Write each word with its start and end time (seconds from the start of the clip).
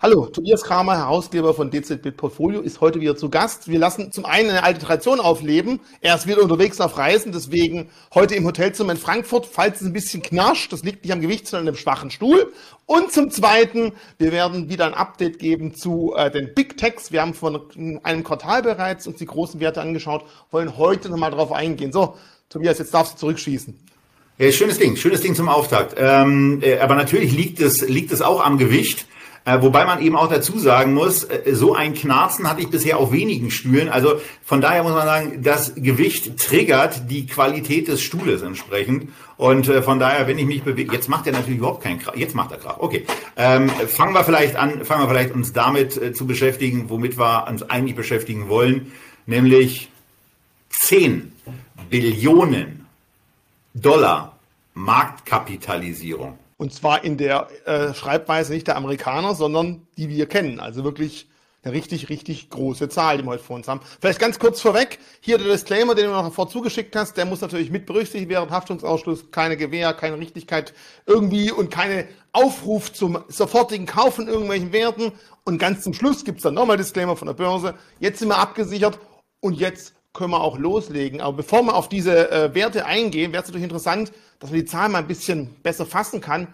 Hallo, 0.00 0.26
Tobias 0.26 0.62
Kramer, 0.62 0.96
Herausgeber 0.96 1.54
von 1.54 1.72
DZB 1.72 2.16
Portfolio, 2.16 2.60
ist 2.60 2.80
heute 2.80 3.00
wieder 3.00 3.16
zu 3.16 3.30
Gast. 3.30 3.66
Wir 3.66 3.80
lassen 3.80 4.12
zum 4.12 4.26
einen 4.26 4.50
eine 4.50 4.62
alte 4.62 4.78
Tradition 4.78 5.18
aufleben. 5.18 5.80
Er 6.00 6.14
ist 6.14 6.28
wieder 6.28 6.40
unterwegs 6.40 6.80
auf 6.80 6.96
Reisen, 6.96 7.32
deswegen 7.32 7.90
heute 8.14 8.36
im 8.36 8.44
Hotelzimmer 8.44 8.92
in 8.92 8.96
Frankfurt. 8.96 9.46
Falls 9.46 9.80
es 9.80 9.88
ein 9.88 9.92
bisschen 9.92 10.22
knarscht, 10.22 10.72
das 10.72 10.84
liegt 10.84 11.02
nicht 11.02 11.12
am 11.12 11.20
Gewicht, 11.20 11.48
sondern 11.48 11.66
einem 11.66 11.76
schwachen 11.76 12.12
Stuhl. 12.12 12.52
Und 12.86 13.10
zum 13.10 13.32
zweiten, 13.32 13.90
wir 14.18 14.30
werden 14.30 14.68
wieder 14.68 14.86
ein 14.86 14.94
Update 14.94 15.40
geben 15.40 15.74
zu 15.74 16.14
äh, 16.16 16.30
den 16.30 16.54
Big 16.54 16.76
Techs. 16.76 17.10
Wir 17.10 17.20
haben 17.20 17.34
vor 17.34 17.68
einem 18.04 18.22
Quartal 18.22 18.62
bereits 18.62 19.08
uns 19.08 19.18
die 19.18 19.26
großen 19.26 19.58
Werte 19.58 19.80
angeschaut, 19.80 20.24
wollen 20.52 20.78
heute 20.78 21.08
nochmal 21.08 21.32
darauf 21.32 21.50
eingehen. 21.50 21.90
So, 21.90 22.14
Tobias, 22.50 22.78
jetzt 22.78 22.94
darfst 22.94 23.14
du 23.14 23.18
zurückschießen. 23.18 23.76
Ja, 24.38 24.52
schönes 24.52 24.78
Ding, 24.78 24.94
schönes 24.94 25.22
Ding 25.22 25.34
zum 25.34 25.48
Auftakt. 25.48 25.96
Ähm, 25.98 26.60
äh, 26.62 26.78
aber 26.78 26.94
natürlich 26.94 27.32
liegt 27.32 27.58
es, 27.58 27.80
liegt 27.80 28.12
es 28.12 28.22
auch 28.22 28.44
am 28.44 28.58
Gewicht. 28.58 29.07
Äh, 29.48 29.62
wobei 29.62 29.86
man 29.86 30.02
eben 30.02 30.14
auch 30.14 30.28
dazu 30.28 30.58
sagen 30.58 30.92
muss, 30.92 31.24
äh, 31.24 31.54
so 31.54 31.74
ein 31.74 31.94
Knarzen 31.94 32.46
hatte 32.46 32.60
ich 32.60 32.68
bisher 32.68 32.98
auf 32.98 33.12
wenigen 33.12 33.50
Stühlen. 33.50 33.88
Also 33.88 34.20
von 34.44 34.60
daher 34.60 34.82
muss 34.82 34.92
man 34.92 35.06
sagen, 35.06 35.42
das 35.42 35.74
Gewicht 35.74 36.36
triggert 36.36 37.10
die 37.10 37.24
Qualität 37.24 37.88
des 37.88 38.02
Stuhles 38.02 38.42
entsprechend. 38.42 39.08
Und 39.38 39.66
äh, 39.68 39.80
von 39.80 39.98
daher, 39.98 40.26
wenn 40.26 40.38
ich 40.38 40.44
mich 40.44 40.64
bewege, 40.64 40.92
jetzt 40.92 41.08
macht 41.08 41.26
er 41.26 41.32
natürlich 41.32 41.60
überhaupt 41.60 41.82
keinen 41.82 41.98
Krach. 41.98 42.14
Jetzt 42.14 42.34
macht 42.34 42.52
er 42.52 42.58
Krach. 42.58 42.76
Okay, 42.80 43.06
ähm, 43.36 43.70
fangen 43.70 44.12
wir 44.12 44.22
vielleicht 44.22 44.56
an, 44.56 44.84
fangen 44.84 45.04
wir 45.04 45.08
vielleicht 45.08 45.34
uns 45.34 45.54
damit 45.54 46.14
zu 46.14 46.26
beschäftigen, 46.26 46.90
womit 46.90 47.18
wir 47.18 47.46
uns 47.48 47.62
eigentlich 47.62 47.96
beschäftigen 47.96 48.50
wollen, 48.50 48.92
nämlich 49.24 49.88
10 50.68 51.32
Billionen 51.88 52.84
Dollar 53.72 54.36
Marktkapitalisierung. 54.74 56.38
Und 56.58 56.74
zwar 56.74 57.04
in 57.04 57.16
der 57.16 57.48
äh, 57.64 57.94
Schreibweise 57.94 58.52
nicht 58.52 58.66
der 58.66 58.76
Amerikaner, 58.76 59.34
sondern 59.34 59.86
die 59.96 60.08
wir 60.08 60.26
kennen. 60.26 60.60
Also 60.60 60.84
wirklich 60.84 61.28
eine 61.62 61.72
richtig, 61.72 62.08
richtig 62.08 62.50
große 62.50 62.88
Zahl, 62.88 63.18
die 63.18 63.24
wir 63.24 63.30
heute 63.30 63.42
vor 63.42 63.56
uns 63.56 63.68
haben. 63.68 63.80
Vielleicht 64.00 64.18
ganz 64.18 64.38
kurz 64.38 64.60
vorweg, 64.60 64.98
hier 65.20 65.38
der 65.38 65.48
Disclaimer, 65.48 65.94
den 65.94 66.06
du 66.06 66.12
noch 66.12 66.24
davor 66.24 66.48
zugeschickt 66.48 66.94
hast, 66.96 67.16
der 67.16 67.26
muss 67.26 67.40
natürlich 67.40 67.70
mit 67.70 67.86
berücksichtigt 67.86 68.28
werden, 68.28 68.50
Haftungsausschluss, 68.50 69.30
keine 69.30 69.56
Gewähr, 69.56 69.92
keine 69.94 70.18
Richtigkeit 70.18 70.74
irgendwie 71.06 71.50
und 71.52 71.70
keine 71.70 72.08
Aufruf 72.32 72.92
zum 72.92 73.18
sofortigen 73.28 73.86
Kauf 73.86 74.16
von 74.16 74.28
irgendwelchen 74.28 74.72
Werten. 74.72 75.12
Und 75.44 75.58
ganz 75.58 75.82
zum 75.82 75.94
Schluss 75.94 76.24
gibt's 76.24 76.42
dann 76.42 76.54
nochmal 76.54 76.76
Disclaimer 76.76 77.16
von 77.16 77.26
der 77.26 77.34
Börse. 77.34 77.74
Jetzt 78.00 78.18
sind 78.18 78.28
wir 78.28 78.38
abgesichert 78.38 78.98
und 79.40 79.54
jetzt 79.54 79.94
können 80.12 80.30
wir 80.30 80.40
auch 80.40 80.58
loslegen. 80.58 81.20
Aber 81.20 81.38
bevor 81.38 81.62
wir 81.62 81.74
auf 81.74 81.88
diese 81.88 82.30
äh, 82.30 82.54
Werte 82.54 82.86
eingehen, 82.86 83.32
wäre 83.32 83.42
es 83.42 83.48
natürlich 83.48 83.64
interessant, 83.64 84.12
dass 84.38 84.50
man 84.50 84.60
die 84.60 84.66
Zahlen 84.66 84.92
mal 84.92 84.98
ein 84.98 85.08
bisschen 85.08 85.54
besser 85.62 85.86
fassen 85.86 86.20
kann. 86.20 86.48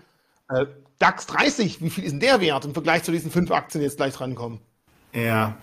Äh, 0.49 0.67
DAX 0.99 1.27
30, 1.27 1.83
wie 1.83 1.91
viel 1.91 2.05
ist 2.05 2.13
denn 2.13 2.21
der 2.21 2.41
Wert 2.41 2.65
im 2.65 2.73
Vergleich 2.73 3.03
zu 3.03 3.13
diesen 3.13 3.31
fünf 3.31 3.51
Aktien, 3.51 3.81
die 3.81 3.87
jetzt 3.87 3.97
gleich 3.97 4.15
drankommen? 4.15 4.61
Ja, 5.13 5.57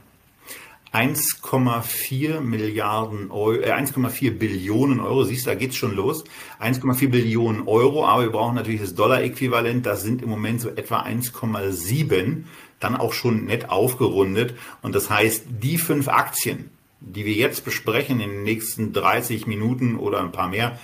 1,4 0.93 2.41
Milliarden 2.41 3.31
Euro, 3.31 3.53
äh, 3.53 3.71
1,4 3.71 4.37
Billionen 4.37 4.99
Euro, 4.99 5.23
siehst 5.23 5.45
du, 5.45 5.51
da 5.51 5.55
geht's 5.55 5.77
schon 5.77 5.95
los. 5.95 6.25
1,4 6.59 7.09
Billionen 7.09 7.67
Euro, 7.67 8.05
aber 8.05 8.23
wir 8.23 8.31
brauchen 8.31 8.55
natürlich 8.55 8.81
das 8.81 8.93
Dollar-Äquivalent, 8.95 9.85
das 9.85 10.03
sind 10.03 10.21
im 10.21 10.29
Moment 10.29 10.59
so 10.59 10.69
etwa 10.69 11.01
1,7, 11.01 12.43
dann 12.81 12.97
auch 12.97 13.13
schon 13.13 13.45
nett 13.45 13.69
aufgerundet. 13.69 14.55
Und 14.81 14.93
das 14.93 15.09
heißt, 15.09 15.45
die 15.61 15.77
fünf 15.77 16.09
Aktien, 16.09 16.71
die 16.99 17.25
wir 17.25 17.33
jetzt 17.33 17.63
besprechen 17.63 18.19
in 18.19 18.29
den 18.29 18.43
nächsten 18.43 18.91
30 18.91 19.47
Minuten 19.47 19.95
oder 19.95 20.19
ein 20.19 20.33
paar 20.33 20.49
mehr, 20.49 20.77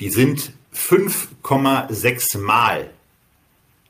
die 0.00 0.10
sind 0.10 0.52
5,6 0.74 2.38
Mal 2.38 2.90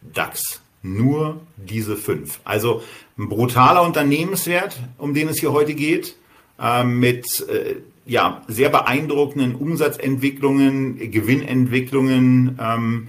DAX. 0.02 0.60
Nur 0.82 1.40
diese 1.56 1.96
fünf. 1.96 2.40
Also 2.44 2.82
ein 3.18 3.28
brutaler 3.28 3.82
Unternehmenswert, 3.82 4.80
um 4.96 5.12
den 5.12 5.28
es 5.28 5.38
hier 5.38 5.52
heute 5.52 5.74
geht, 5.74 6.16
äh, 6.58 6.84
mit 6.84 7.46
äh, 7.48 7.76
ja, 8.06 8.42
sehr 8.48 8.70
beeindruckenden 8.70 9.54
Umsatzentwicklungen, 9.54 11.10
Gewinnentwicklungen, 11.10 12.58
ähm, 12.58 13.08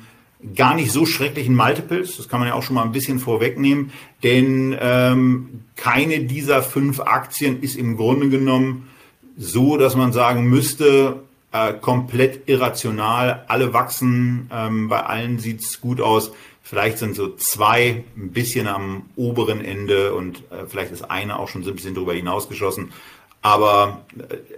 gar 0.56 0.76
nicht 0.76 0.92
so 0.92 1.06
schrecklichen 1.06 1.56
Multiples, 1.56 2.18
das 2.18 2.28
kann 2.28 2.40
man 2.40 2.50
ja 2.50 2.56
auch 2.56 2.64
schon 2.64 2.76
mal 2.76 2.84
ein 2.84 2.92
bisschen 2.92 3.20
vorwegnehmen, 3.20 3.92
denn 4.24 4.76
ähm, 4.80 5.62
keine 5.76 6.22
dieser 6.22 6.64
fünf 6.64 7.00
Aktien 7.00 7.62
ist 7.62 7.78
im 7.78 7.96
Grunde 7.96 8.30
genommen 8.30 8.90
so, 9.38 9.78
dass 9.78 9.96
man 9.96 10.14
sagen 10.14 10.50
müsste, 10.50 11.22
äh, 11.52 11.74
komplett 11.74 12.48
irrational, 12.48 13.44
alle 13.48 13.74
wachsen, 13.74 14.50
ähm, 14.52 14.90
bei 14.90 15.04
allen 15.04 15.40
sieht's 15.40 15.82
gut 15.82 16.02
aus. 16.02 16.32
Vielleicht 16.64 17.00
sind 17.00 17.16
so 17.16 17.36
zwei 17.36 18.04
ein 18.16 18.32
bisschen 18.32 18.68
am 18.68 19.10
oberen 19.16 19.64
Ende 19.64 20.14
und 20.14 20.40
äh, 20.52 20.66
vielleicht 20.68 20.92
ist 20.92 21.10
eine 21.10 21.40
auch 21.40 21.48
schon 21.48 21.64
so 21.64 21.72
ein 21.72 21.76
bisschen 21.76 21.96
darüber 21.96 22.14
hinausgeschossen. 22.14 22.94
Aber 23.42 24.06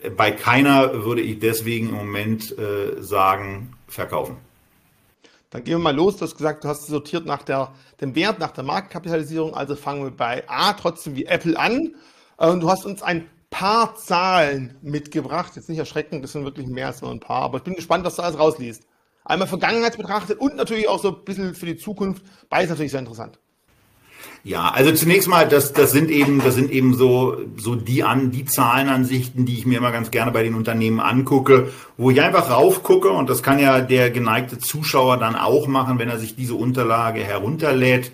äh, 0.01 0.09
bei 0.09 0.31
keiner 0.31 1.05
würde 1.05 1.21
ich 1.21 1.39
deswegen 1.39 1.89
im 1.89 1.95
Moment 1.95 2.55
äh, 2.57 3.01
sagen, 3.01 3.73
verkaufen. 3.87 4.37
Dann 5.49 5.63
gehen 5.63 5.77
wir 5.77 5.83
mal 5.83 5.95
los. 5.95 6.17
Du 6.17 6.23
hast 6.23 6.35
gesagt, 6.35 6.63
du 6.63 6.67
hast 6.67 6.87
sortiert 6.87 7.25
nach 7.25 7.43
der, 7.43 7.71
dem 8.01 8.15
Wert, 8.15 8.39
nach 8.39 8.51
der 8.51 8.63
Marktkapitalisierung. 8.63 9.53
Also 9.53 9.75
fangen 9.75 10.03
wir 10.03 10.11
bei 10.11 10.43
A 10.47 10.73
trotzdem 10.73 11.15
wie 11.15 11.25
Apple 11.25 11.57
an. 11.57 11.95
Äh, 12.37 12.49
und 12.49 12.59
du 12.61 12.69
hast 12.69 12.85
uns 12.85 13.01
ein 13.01 13.29
paar 13.53 13.95
Zahlen 13.95 14.75
mitgebracht. 14.81 15.53
Jetzt 15.55 15.69
nicht 15.69 15.77
erschreckend, 15.77 16.23
das 16.23 16.31
sind 16.31 16.43
wirklich 16.43 16.67
mehr 16.67 16.87
als 16.87 17.01
nur 17.01 17.11
ein 17.11 17.19
paar. 17.19 17.43
Aber 17.43 17.59
ich 17.59 17.63
bin 17.63 17.75
gespannt, 17.75 18.03
was 18.03 18.15
du 18.15 18.23
alles 18.23 18.39
rausliest. 18.39 18.83
Einmal 19.23 19.47
Vergangenheit 19.47 19.95
betrachtet 19.95 20.39
und 20.39 20.55
natürlich 20.55 20.89
auch 20.89 20.99
so 20.99 21.09
ein 21.09 21.23
bisschen 21.23 21.53
für 21.53 21.67
die 21.67 21.77
Zukunft. 21.77 22.23
Beides 22.49 22.71
natürlich 22.71 22.91
sehr 22.91 22.99
interessant. 22.99 23.39
Ja, 24.43 24.71
also 24.71 24.91
zunächst 24.91 25.29
mal, 25.29 25.47
das, 25.47 25.71
das 25.71 25.91
sind 25.91 26.09
eben, 26.09 26.41
das 26.43 26.55
sind 26.55 26.71
eben 26.71 26.95
so, 26.95 27.37
so 27.55 27.75
die 27.75 28.03
an, 28.03 28.31
die 28.31 28.43
Zahlenansichten, 28.43 29.45
die 29.45 29.57
ich 29.57 29.65
mir 29.65 29.77
immer 29.77 29.91
ganz 29.91 30.11
gerne 30.11 30.31
bei 30.31 30.43
den 30.43 30.55
Unternehmen 30.55 30.99
angucke, 30.99 31.71
wo 31.95 32.09
ich 32.09 32.21
einfach 32.21 32.49
raufgucke 32.49 33.09
und 33.09 33.29
das 33.29 33.43
kann 33.43 33.59
ja 33.59 33.79
der 33.79 34.09
geneigte 34.09 34.57
Zuschauer 34.57 35.17
dann 35.17 35.35
auch 35.35 35.67
machen, 35.67 35.99
wenn 35.99 36.09
er 36.09 36.19
sich 36.19 36.35
diese 36.35 36.55
Unterlage 36.55 37.23
herunterlädt 37.23 38.11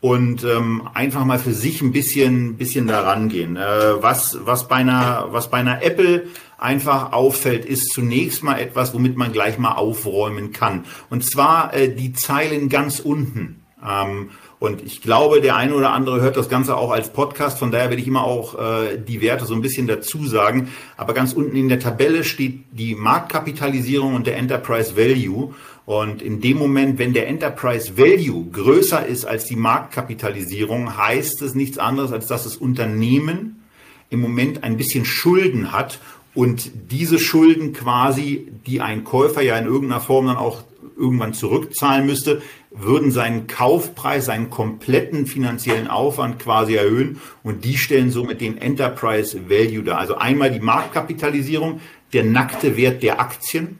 und 0.00 0.44
ähm, 0.44 0.88
einfach 0.94 1.24
mal 1.24 1.38
für 1.38 1.52
sich 1.52 1.82
ein 1.82 1.92
bisschen, 1.92 2.56
bisschen 2.56 2.86
daran 2.86 3.28
gehen. 3.28 3.56
Äh, 3.56 4.02
was, 4.02 4.38
was 4.44 4.66
bei 4.66 4.76
einer, 4.76 5.28
was 5.30 5.50
bei 5.50 5.58
einer 5.58 5.82
Apple 5.82 6.26
einfach 6.58 7.12
auffällt, 7.12 7.64
ist 7.64 7.92
zunächst 7.92 8.42
mal 8.42 8.58
etwas, 8.58 8.94
womit 8.94 9.16
man 9.16 9.32
gleich 9.32 9.58
mal 9.58 9.72
aufräumen 9.72 10.52
kann. 10.52 10.84
Und 11.10 11.24
zwar 11.24 11.74
äh, 11.74 11.94
die 11.94 12.12
Zeilen 12.12 12.68
ganz 12.68 13.00
unten. 13.00 13.62
Ähm, 13.86 14.30
und 14.58 14.82
ich 14.82 15.00
glaube, 15.00 15.40
der 15.40 15.56
eine 15.56 15.74
oder 15.74 15.92
andere 15.92 16.20
hört 16.20 16.36
das 16.36 16.50
Ganze 16.50 16.76
auch 16.76 16.90
als 16.90 17.10
Podcast. 17.10 17.58
Von 17.58 17.70
daher 17.70 17.88
werde 17.88 18.02
ich 18.02 18.08
immer 18.08 18.24
auch 18.24 18.58
äh, 18.58 18.98
die 18.98 19.22
Werte 19.22 19.46
so 19.46 19.54
ein 19.54 19.62
bisschen 19.62 19.86
dazu 19.86 20.26
sagen. 20.26 20.68
Aber 20.98 21.14
ganz 21.14 21.32
unten 21.32 21.56
in 21.56 21.70
der 21.70 21.80
Tabelle 21.80 22.24
steht 22.24 22.64
die 22.72 22.94
Marktkapitalisierung 22.94 24.14
und 24.14 24.26
der 24.26 24.36
Enterprise 24.36 24.96
Value. 24.98 25.54
Und 25.90 26.22
in 26.22 26.40
dem 26.40 26.56
Moment, 26.56 27.00
wenn 27.00 27.14
der 27.14 27.26
Enterprise 27.26 27.98
Value 27.98 28.48
größer 28.52 29.04
ist 29.04 29.24
als 29.24 29.46
die 29.46 29.56
Marktkapitalisierung, 29.56 30.96
heißt 30.96 31.42
es 31.42 31.56
nichts 31.56 31.78
anderes, 31.78 32.12
als 32.12 32.28
dass 32.28 32.44
das 32.44 32.56
Unternehmen 32.56 33.64
im 34.08 34.20
Moment 34.20 34.62
ein 34.62 34.76
bisschen 34.76 35.04
Schulden 35.04 35.72
hat 35.72 35.98
und 36.32 36.70
diese 36.92 37.18
Schulden 37.18 37.72
quasi, 37.72 38.52
die 38.66 38.80
ein 38.80 39.02
Käufer 39.02 39.42
ja 39.42 39.58
in 39.58 39.66
irgendeiner 39.66 40.00
Form 40.00 40.28
dann 40.28 40.36
auch 40.36 40.62
irgendwann 40.96 41.34
zurückzahlen 41.34 42.06
müsste, 42.06 42.40
würden 42.70 43.10
seinen 43.10 43.48
Kaufpreis, 43.48 44.26
seinen 44.26 44.48
kompletten 44.48 45.26
finanziellen 45.26 45.88
Aufwand 45.88 46.38
quasi 46.38 46.76
erhöhen 46.76 47.20
und 47.42 47.64
die 47.64 47.76
stellen 47.76 48.12
somit 48.12 48.40
den 48.40 48.58
Enterprise 48.58 49.50
Value 49.50 49.82
dar. 49.82 49.98
Also 49.98 50.14
einmal 50.14 50.52
die 50.52 50.60
Marktkapitalisierung, 50.60 51.80
der 52.12 52.22
nackte 52.22 52.76
Wert 52.76 53.02
der 53.02 53.20
Aktien, 53.20 53.79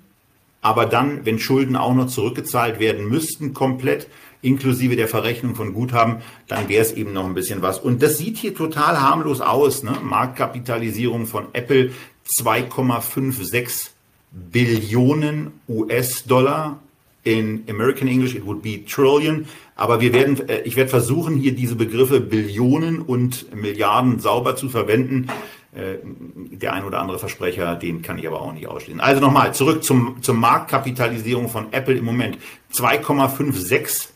aber 0.63 0.87
dann, 0.87 1.25
wenn 1.25 1.39
Schulden 1.39 1.77
auch 1.77 1.95
noch 1.95 2.07
zurückgezahlt 2.07 2.81
werden 2.81 3.09
müssten, 3.09 3.55
komplett, 3.55 4.09
inklusive 4.43 4.97
der 4.97 5.09
Verrechnung 5.09 5.55
von 5.55 5.75
Guthaben, 5.75 6.19
dann 6.49 6.69
wäre 6.69 6.83
es 6.83 6.93
eben 6.93 7.13
noch 7.13 7.25
ein 7.25 7.35
bisschen 7.35 7.63
was. 7.63 7.79
Und 7.79 8.03
das 8.03 8.19
sieht 8.19 8.39
hier 8.39 8.55
total 8.55 9.01
harmlos 9.01 9.41
aus. 9.41 9.83
Ne? 9.83 9.93
Marktkapitalisierung 10.03 11.27
von 11.27 11.47
Apple 11.53 11.91
2,56 12.39 13.91
Billionen 14.33 15.53
US-Dollar 15.69 16.79
in 17.25 17.65
American 17.69 18.09
English 18.09 18.35
it 18.35 18.47
would 18.47 18.63
be 18.63 18.85
trillion. 18.85 19.47
Aber 19.77 20.01
wir 20.01 20.13
werden, 20.13 20.49
äh, 20.49 20.63
ich 20.63 20.77
werde 20.77 20.91
versuchen, 20.91 21.37
hier 21.37 21.53
diese 21.53 21.75
Begriffe 21.75 22.21
Billionen 22.21 23.01
und 23.01 23.55
Milliarden 23.55 24.21
sauber 24.21 24.57
zu 24.57 24.69
verwenden. 24.69 25.29
Äh, 25.73 25.99
der 26.03 26.73
ein 26.73 26.85
oder 26.85 27.01
andere 27.01 27.21
Versprecher, 27.21 27.77
den 27.77 28.03
kann 28.03 28.19
ich 28.19 28.27
aber 28.27 28.43
auch 28.43 28.53
nicht 28.53 28.67
ausstehen. 28.67 28.99
Also 28.99 29.21
nochmal 29.21 29.55
zurück 29.55 29.85
zum, 29.85 30.21
zur 30.21 30.35
Marktkapitalisierung 30.35 31.49
von 31.49 31.73
Apple 31.73 31.95
im 31.95 32.05
Moment. 32.05 32.39
2,56 32.75 34.09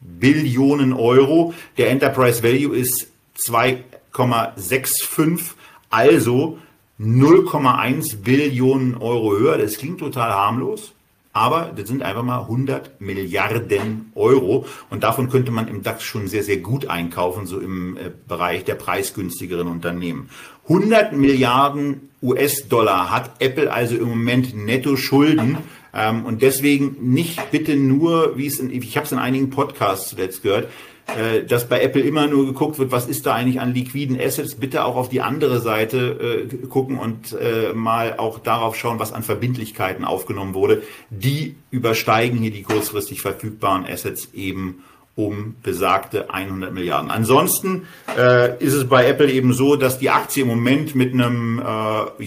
Billionen 0.00 0.92
Euro. 0.92 1.54
Der 1.78 1.88
Enterprise 1.90 2.42
Value 2.42 2.76
ist 2.76 3.10
2,65. 3.46 5.54
Also 5.88 6.58
0,1 7.00 8.22
Billionen 8.22 8.98
Euro 8.98 9.38
höher. 9.38 9.56
Das 9.56 9.78
klingt 9.78 10.00
total 10.00 10.30
harmlos. 10.30 10.92
Aber 11.32 11.70
das 11.76 11.86
sind 11.86 12.02
einfach 12.02 12.24
mal 12.24 12.40
100 12.40 13.00
Milliarden 13.00 14.10
Euro. 14.16 14.66
Und 14.90 15.04
davon 15.04 15.30
könnte 15.30 15.52
man 15.52 15.68
im 15.68 15.82
DAX 15.82 16.02
schon 16.02 16.26
sehr, 16.26 16.42
sehr 16.42 16.56
gut 16.56 16.88
einkaufen, 16.88 17.46
so 17.46 17.60
im 17.60 17.96
äh, 17.96 18.10
Bereich 18.26 18.64
der 18.64 18.74
preisgünstigeren 18.74 19.68
Unternehmen. 19.68 20.28
100 20.68 21.12
Milliarden 21.12 22.10
US-Dollar 22.22 23.10
hat 23.10 23.30
Apple 23.40 23.72
also 23.72 23.96
im 23.96 24.08
Moment 24.08 24.54
netto 24.54 24.96
Schulden. 24.96 25.58
Ähm, 25.92 26.24
und 26.24 26.42
deswegen 26.42 27.12
nicht 27.12 27.50
bitte 27.50 27.76
nur, 27.76 28.36
wie 28.36 28.46
es 28.46 28.60
in, 28.60 28.70
ich 28.70 28.96
habe 28.96 29.06
es 29.06 29.12
in 29.12 29.18
einigen 29.18 29.50
Podcasts 29.50 30.10
zuletzt 30.10 30.42
gehört, 30.42 30.68
äh, 31.16 31.44
dass 31.44 31.68
bei 31.68 31.80
Apple 31.80 32.02
immer 32.02 32.26
nur 32.26 32.46
geguckt 32.46 32.78
wird, 32.78 32.92
was 32.92 33.08
ist 33.08 33.26
da 33.26 33.34
eigentlich 33.34 33.60
an 33.60 33.74
liquiden 33.74 34.20
Assets, 34.20 34.54
bitte 34.54 34.84
auch 34.84 34.96
auf 34.96 35.08
die 35.08 35.20
andere 35.20 35.60
Seite 35.60 36.48
äh, 36.52 36.66
gucken 36.66 36.98
und 36.98 37.32
äh, 37.32 37.72
mal 37.74 38.16
auch 38.18 38.38
darauf 38.38 38.76
schauen, 38.76 38.98
was 38.98 39.12
an 39.12 39.22
Verbindlichkeiten 39.22 40.04
aufgenommen 40.04 40.54
wurde. 40.54 40.82
Die 41.10 41.56
übersteigen 41.70 42.38
hier 42.38 42.52
die 42.52 42.62
kurzfristig 42.62 43.22
verfügbaren 43.22 43.84
Assets 43.86 44.28
eben 44.34 44.84
um 45.26 45.56
besagte 45.62 46.32
100 46.32 46.72
Milliarden. 46.72 47.10
Ansonsten 47.10 47.86
äh, 48.16 48.62
ist 48.62 48.74
es 48.74 48.88
bei 48.88 49.06
Apple 49.06 49.30
eben 49.30 49.52
so, 49.52 49.76
dass 49.76 49.98
die 49.98 50.10
Aktie 50.10 50.42
im 50.42 50.48
Moment 50.48 50.94
mit 50.94 51.12
einem 51.12 51.58
äh, 51.58 52.26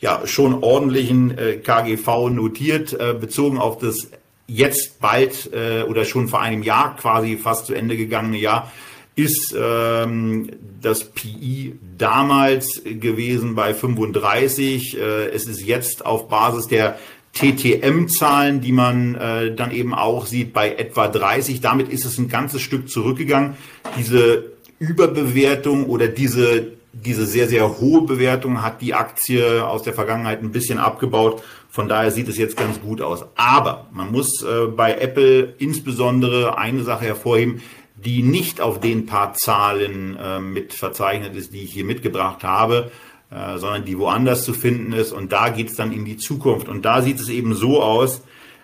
ja 0.00 0.26
schon 0.26 0.62
ordentlichen 0.62 1.36
äh, 1.36 1.56
KGV 1.56 2.30
notiert, 2.30 2.92
äh, 2.92 3.14
bezogen 3.14 3.58
auf 3.58 3.78
das 3.78 4.08
jetzt 4.46 5.00
bald 5.00 5.50
äh, 5.52 5.82
oder 5.82 6.04
schon 6.04 6.28
vor 6.28 6.40
einem 6.40 6.62
Jahr 6.62 6.96
quasi 6.96 7.36
fast 7.36 7.66
zu 7.66 7.74
Ende 7.74 7.96
gegangene 7.96 8.38
Jahr, 8.38 8.72
ist 9.14 9.54
ähm, 9.58 10.50
das 10.80 11.04
PI 11.04 11.78
damals 11.98 12.82
gewesen 12.84 13.54
bei 13.54 13.74
35. 13.74 14.96
Äh, 14.96 15.28
es 15.28 15.46
ist 15.46 15.62
jetzt 15.62 16.06
auf 16.06 16.28
Basis 16.28 16.68
der 16.68 16.98
TTM-Zahlen, 17.34 18.60
die 18.60 18.72
man 18.72 19.14
äh, 19.14 19.54
dann 19.54 19.70
eben 19.70 19.94
auch 19.94 20.26
sieht, 20.26 20.52
bei 20.52 20.72
etwa 20.72 21.08
30. 21.08 21.60
Damit 21.60 21.88
ist 21.88 22.04
es 22.04 22.18
ein 22.18 22.28
ganzes 22.28 22.62
Stück 22.62 22.88
zurückgegangen. 22.88 23.54
Diese 23.98 24.52
Überbewertung 24.78 25.86
oder 25.86 26.08
diese, 26.08 26.72
diese 26.92 27.26
sehr, 27.26 27.48
sehr 27.48 27.80
hohe 27.80 28.02
Bewertung 28.02 28.62
hat 28.62 28.80
die 28.80 28.94
Aktie 28.94 29.64
aus 29.64 29.82
der 29.82 29.94
Vergangenheit 29.94 30.42
ein 30.42 30.52
bisschen 30.52 30.78
abgebaut 30.78 31.42
von 31.70 31.88
daher 31.88 32.10
sieht 32.10 32.28
es 32.28 32.36
jetzt 32.36 32.56
ganz 32.56 32.80
gut 32.80 33.00
aus. 33.00 33.24
Aber 33.36 33.86
man 33.92 34.10
muss 34.10 34.42
äh, 34.42 34.66
bei 34.66 34.94
Apple 34.94 35.54
insbesondere 35.58 36.58
eine 36.58 36.82
Sache 36.82 37.04
hervorheben, 37.04 37.62
die 37.94 38.22
nicht 38.22 38.60
auf 38.60 38.80
den 38.80 39.06
paar 39.06 39.34
Zahlen 39.34 40.16
äh, 40.16 40.40
mit 40.40 40.72
verzeichnet 40.72 41.36
ist, 41.36 41.54
die 41.54 41.62
ich 41.62 41.72
hier 41.72 41.84
mitgebracht 41.84 42.42
habe, 42.42 42.90
äh, 43.30 43.58
sondern 43.58 43.84
die 43.84 43.98
woanders 43.98 44.44
zu 44.44 44.52
finden 44.52 44.92
ist. 44.92 45.12
Und 45.12 45.32
da 45.32 45.50
geht 45.50 45.70
es 45.70 45.76
dann 45.76 45.92
in 45.92 46.04
die 46.04 46.16
Zukunft. 46.16 46.68
Und 46.68 46.84
da 46.84 47.00
sieht 47.02 47.20
es 47.20 47.28
eben 47.28 47.54
so 47.54 47.82
aus, 47.82 48.22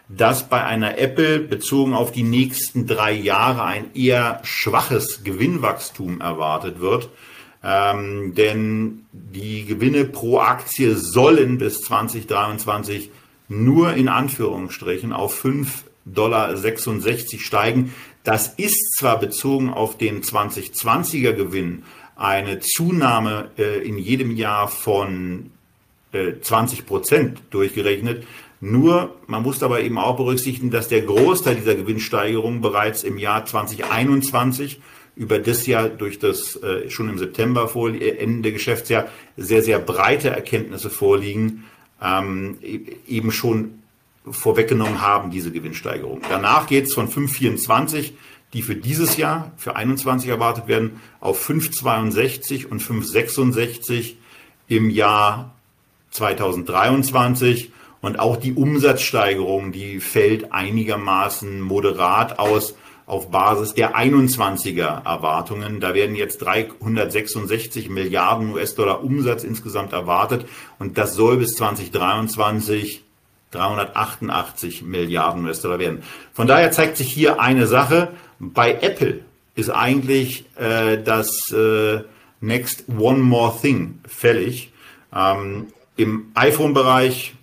dass 0.09 0.49
bei 0.49 0.65
einer 0.65 0.99
Apple 0.99 1.41
bezogen 1.41 1.95
auf 1.95 2.13
die 2.13 2.23
nächsten 2.23 2.87
drei 2.87 3.13
Jahre 3.13 3.65
ein 3.65 3.95
eher 3.95 4.41
schwaches 4.45 5.25
Gewinnwachstum 5.25 6.21
erwartet 6.21 6.81
wird. 6.81 7.09
Ähm, 7.65 8.35
denn 8.35 9.07
die 9.13 9.65
Gewinne 9.65 10.05
pro 10.05 10.39
Aktie 10.39 10.95
sollen 10.95 11.59
bis 11.59 11.81
2023 11.83 13.11
nur 13.49 13.95
in 13.95 14.09
Anführungsstrichen 14.09 15.13
auf 15.13 15.45
5,66 15.45 15.75
Dollar 16.05 16.57
steigen. 17.39 17.95
Das 18.23 18.49
ist 18.49 18.97
zwar 18.99 19.19
bezogen 19.19 19.73
auf 19.73 19.99
den 19.99 20.23
2020er 20.23 21.33
Gewinn 21.33 21.83
eine 22.17 22.61
Zunahme 22.61 23.51
äh, 23.59 23.87
in 23.87 23.99
jedem 23.99 24.35
Jahr 24.35 24.69
von 24.69 25.51
äh, 26.13 26.33
20 26.41 26.87
Prozent 26.87 27.43
durchgerechnet. 27.51 28.27
Nur, 28.61 29.17
man 29.27 29.43
muss 29.43 29.59
dabei 29.59 29.83
eben 29.83 29.99
auch 29.99 30.17
berücksichtigen, 30.17 30.71
dass 30.71 30.89
der 30.89 31.03
Großteil 31.03 31.57
dieser 31.57 31.75
Gewinnsteigerung 31.75 32.63
bereits 32.63 33.05
im 33.05 33.19
Jahr 33.19 33.45
2021 33.45 34.81
über 35.15 35.39
das 35.39 35.67
ja 35.67 35.89
durch 35.89 36.19
das 36.19 36.57
äh, 36.63 36.91
schon 36.91 37.09
im 37.09 37.19
September 37.19 37.69
vor, 37.69 37.91
äh, 37.91 38.27
Geschäftsjahr 38.43 39.09
sehr, 39.37 39.63
sehr 39.63 39.79
breite 39.79 40.31
Erkenntnisse 40.31 40.91
vorliegen, 40.91 41.65
ähm, 42.03 42.59
e-, 42.63 42.81
eben 43.09 43.33
schon 43.33 43.83
vorweggenommen 44.31 45.01
haben, 45.01 45.31
diese 45.31 45.53
Gewinnsteigerung. 45.53 46.21
Danach 46.29 46.67
geht 46.67 46.87
es 46.87 46.95
von 46.95 47.09
5,24, 47.09 48.13
die 48.57 48.63
für 48.63 48.75
dieses 48.75 49.19
Jahr, 49.19 49.53
für 49.59 49.77
21 49.77 50.31
erwartet 50.31 50.67
werden, 50.67 51.03
auf 51.21 51.47
5,62 51.47 52.67
und 52.67 52.81
5,66 52.81 54.15
im 54.67 54.89
Jahr 54.89 55.55
2023. 56.13 57.71
Und 58.01 58.19
auch 58.19 58.39
die 58.39 58.55
Umsatzsteigerung, 58.55 59.73
die 59.73 60.01
fällt 60.01 60.53
einigermaßen 60.53 61.61
moderat 61.61 62.39
aus 62.39 62.75
auf 63.05 63.31
Basis 63.31 63.75
der 63.75 63.95
21er 63.95 65.05
Erwartungen. 65.05 65.81
Da 65.81 65.93
werden 65.93 66.17
jetzt 66.17 66.39
366 66.39 67.91
Milliarden 67.91 68.55
US-Dollar 68.55 69.05
Umsatz 69.05 69.45
insgesamt 69.45 69.93
erwartet 69.93 70.47
und 70.79 70.97
das 70.97 71.15
soll 71.15 71.37
bis 71.37 71.53
2023 71.57 73.05
388 73.51 74.83
Milliarden 74.83 75.45
US-Dollar 75.45 75.79
werden. 75.79 76.03
Von 76.33 76.47
daher 76.47 76.71
zeigt 76.73 76.97
sich 76.97 77.13
hier 77.13 77.41
eine 77.41 77.67
Sache. 77.67 78.09
Bei 78.39 78.73
Apple 78.81 79.21
ist 79.55 79.71
eigentlich 79.71 80.45
äh, 80.57 81.03
das 81.03 81.51
äh, 81.53 82.01
Next 82.41 82.85
One 82.99 83.21
More 83.21 83.55
Thing 83.61 84.01
fällig. 84.07 84.73
Ähm, 85.15 85.69
Im 85.97 86.27
iPhone-Bereich 86.35 87.35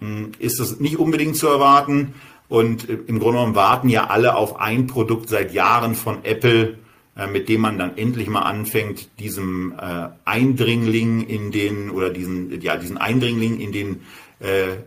hm, 0.00 0.32
ist 0.38 0.60
es 0.60 0.80
nicht 0.80 0.98
unbedingt 0.98 1.36
zu 1.36 1.46
erwarten. 1.46 2.14
Und 2.48 2.88
äh, 2.88 2.98
im 3.06 3.20
Grunde 3.20 3.38
genommen 3.38 3.54
warten 3.54 3.88
ja 3.88 4.08
alle 4.08 4.34
auf 4.34 4.58
ein 4.58 4.86
Produkt 4.88 5.28
seit 5.28 5.54
Jahren 5.54 5.94
von 5.94 6.24
Apple, 6.24 6.78
äh, 7.16 7.28
mit 7.28 7.48
dem 7.48 7.60
man 7.60 7.78
dann 7.78 7.96
endlich 7.96 8.28
mal 8.28 8.42
anfängt, 8.42 9.08
diesem 9.20 9.72
äh, 9.80 10.08
Eindringling 10.24 11.26
in 11.26 11.52
den, 11.52 11.90
oder 11.90 12.10
diesen, 12.10 12.60
ja, 12.60 12.76
diesen 12.76 12.98
Eindringling 12.98 13.60
in 13.60 13.70
den 13.70 14.00
äh, 14.40 14.78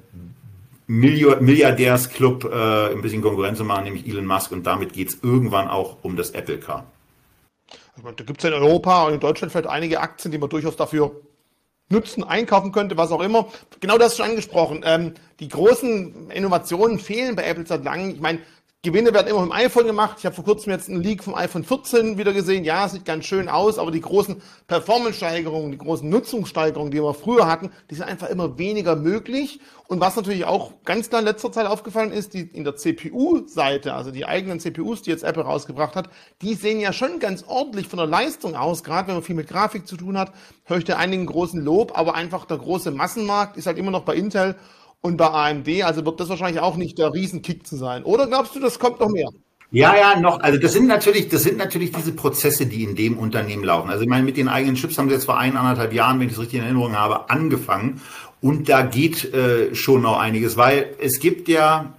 Milliardärsclub 0.87 2.45
äh, 2.45 2.91
ein 2.91 3.01
bisschen 3.01 3.21
Konkurrenz 3.21 3.57
zu 3.57 3.63
machen, 3.63 3.85
nämlich 3.85 4.07
Elon 4.07 4.25
Musk. 4.25 4.51
Und 4.51 4.63
damit 4.65 4.93
geht 4.93 5.09
es 5.09 5.19
irgendwann 5.21 5.69
auch 5.69 5.97
um 6.03 6.15
das 6.15 6.31
Apple 6.31 6.59
Car. 6.59 6.85
Da 8.03 8.23
gibt 8.23 8.43
es 8.43 8.49
in 8.49 8.53
Europa 8.53 9.05
und 9.05 9.13
in 9.13 9.19
Deutschland 9.19 9.51
vielleicht 9.51 9.67
einige 9.67 10.01
Aktien, 10.01 10.31
die 10.31 10.37
man 10.37 10.49
durchaus 10.49 10.75
dafür 10.75 11.11
nutzen, 11.89 12.23
einkaufen 12.23 12.71
könnte, 12.71 12.97
was 12.97 13.11
auch 13.11 13.21
immer. 13.21 13.47
Genau 13.79 13.97
das 13.97 14.17
schon 14.17 14.25
angesprochen. 14.25 14.81
Ähm, 14.83 15.13
die 15.39 15.47
großen 15.47 16.31
Innovationen 16.31 16.99
fehlen 16.99 17.35
bei 17.35 17.43
Apple 17.43 17.65
seit 17.65 17.83
langem. 17.83 18.09
Ich 18.09 18.21
meine, 18.21 18.39
Gewinne 18.85 19.13
werden 19.13 19.27
immer 19.29 19.39
vom 19.39 19.53
iPhone 19.53 19.85
gemacht. 19.85 20.17
Ich 20.19 20.25
habe 20.25 20.35
vor 20.35 20.43
kurzem 20.43 20.73
jetzt 20.73 20.89
einen 20.89 21.01
Leak 21.01 21.23
vom 21.23 21.35
iPhone 21.35 21.63
14 21.63 22.17
wieder 22.17 22.33
gesehen. 22.33 22.65
Ja, 22.65 22.89
sieht 22.89 23.05
ganz 23.05 23.23
schön 23.23 23.47
aus, 23.47 23.79
aber 23.79 23.91
die 23.91 24.01
großen 24.01 24.41
Performance-Steigerungen, 24.67 25.71
die 25.71 25.77
großen 25.77 26.09
Nutzungssteigerungen, 26.09 26.91
die 26.91 27.01
wir 27.01 27.13
früher 27.13 27.47
hatten, 27.47 27.71
die 27.89 27.95
sind 27.95 28.09
einfach 28.09 28.27
immer 28.27 28.57
weniger 28.57 28.97
möglich. 28.97 29.61
Und 29.87 30.01
was 30.01 30.17
natürlich 30.17 30.43
auch 30.43 30.73
ganz 30.83 31.07
klar 31.07 31.21
in 31.21 31.27
letzter 31.27 31.49
Zeit 31.53 31.65
aufgefallen 31.65 32.11
ist, 32.11 32.33
die 32.33 32.41
in 32.41 32.65
der 32.65 32.75
CPU-Seite, 32.75 33.93
also 33.93 34.11
die 34.11 34.25
eigenen 34.25 34.59
CPUs, 34.59 35.01
die 35.01 35.11
jetzt 35.11 35.23
Apple 35.23 35.43
rausgebracht 35.43 35.95
hat, 35.95 36.09
die 36.41 36.53
sehen 36.53 36.81
ja 36.81 36.91
schon 36.91 37.19
ganz 37.19 37.45
ordentlich 37.47 37.87
von 37.87 37.99
der 37.99 38.07
Leistung 38.07 38.57
aus, 38.57 38.83
gerade 38.83 39.07
wenn 39.07 39.15
man 39.15 39.23
viel 39.23 39.35
mit 39.35 39.47
Grafik 39.47 39.87
zu 39.87 39.95
tun 39.95 40.17
hat, 40.17 40.33
höre 40.65 40.79
ich 40.79 40.83
da 40.83 40.97
einigen 40.97 41.25
großen 41.25 41.63
Lob, 41.63 41.97
aber 41.97 42.15
einfach 42.15 42.43
der 42.43 42.57
große 42.57 42.91
Massenmarkt 42.91 43.55
ist 43.55 43.65
halt 43.65 43.77
immer 43.77 43.91
noch 43.91 44.03
bei 44.03 44.15
Intel 44.15 44.57
und 45.03 45.17
bei 45.17 45.27
AMD, 45.27 45.83
also 45.83 46.05
wird 46.05 46.19
das 46.19 46.29
wahrscheinlich 46.29 46.61
auch 46.61 46.77
nicht 46.77 46.97
der 46.97 47.13
Riesenkick 47.13 47.67
zu 47.67 47.75
sein. 47.75 48.03
Oder 48.03 48.25
glaubst 48.25 48.55
du, 48.55 48.59
das 48.61 48.79
kommt 48.79 49.01
noch 49.01 49.09
mehr? 49.09 49.29
Ja, 49.69 49.95
ja, 49.97 50.19
noch. 50.19 50.39
Also 50.39 50.57
das 50.59 50.71
sind 50.71 50.87
natürlich, 50.87 51.27
das 51.27 51.43
sind 51.43 51.57
natürlich 51.57 51.91
diese 51.91 52.13
Prozesse, 52.13 52.67
die 52.67 52.83
in 52.83 52.95
dem 52.95 53.17
Unternehmen 53.17 53.65
laufen. 53.65 53.89
Also 53.89 54.03
ich 54.03 54.07
meine, 54.07 54.23
mit 54.23 54.37
den 54.37 54.47
eigenen 54.47 54.75
Chips 54.75 54.97
haben 54.97 55.09
sie 55.09 55.15
jetzt 55.15 55.25
vor 55.25 55.37
eineinhalb 55.37 55.91
Jahren, 55.91 56.19
wenn 56.19 56.27
ich 56.27 56.33
es 56.33 56.39
richtig 56.39 56.59
in 56.59 56.63
Erinnerung 56.63 56.95
habe, 56.95 57.29
angefangen. 57.29 58.01
Und 58.39 58.69
da 58.69 58.83
geht 58.83 59.33
äh, 59.33 59.75
schon 59.75 60.03
noch 60.03 60.19
einiges, 60.19 60.55
weil 60.55 60.95
es 61.01 61.19
gibt 61.19 61.49
ja 61.49 61.93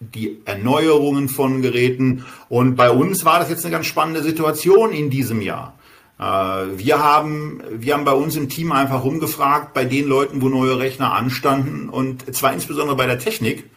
die 0.00 0.40
Erneuerungen 0.46 1.28
von 1.28 1.60
Geräten. 1.60 2.24
Und 2.48 2.76
bei 2.76 2.90
uns 2.90 3.26
war 3.26 3.40
das 3.40 3.50
jetzt 3.50 3.64
eine 3.66 3.72
ganz 3.72 3.86
spannende 3.86 4.22
Situation 4.22 4.92
in 4.92 5.10
diesem 5.10 5.42
Jahr. 5.42 5.74
Äh, 6.22 6.78
wir 6.78 7.02
haben, 7.02 7.62
wir 7.70 7.94
haben 7.94 8.04
bei 8.04 8.12
uns 8.12 8.36
im 8.36 8.48
Team 8.48 8.72
einfach 8.72 9.02
rumgefragt, 9.02 9.74
bei 9.74 9.84
den 9.84 10.06
Leuten, 10.06 10.40
wo 10.40 10.48
neue 10.48 10.78
Rechner 10.78 11.12
anstanden 11.12 11.88
und 11.88 12.34
zwar 12.34 12.52
insbesondere 12.52 12.96
bei 12.96 13.06
der 13.06 13.18
Technik, 13.18 13.70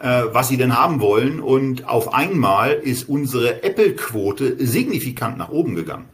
äh, 0.00 0.22
was 0.32 0.48
sie 0.48 0.56
denn 0.56 0.78
haben 0.78 1.00
wollen. 1.00 1.40
Und 1.40 1.88
auf 1.88 2.14
einmal 2.14 2.72
ist 2.72 3.08
unsere 3.08 3.64
Apple-Quote 3.64 4.64
signifikant 4.64 5.36
nach 5.36 5.48
oben 5.48 5.74
gegangen. 5.74 6.04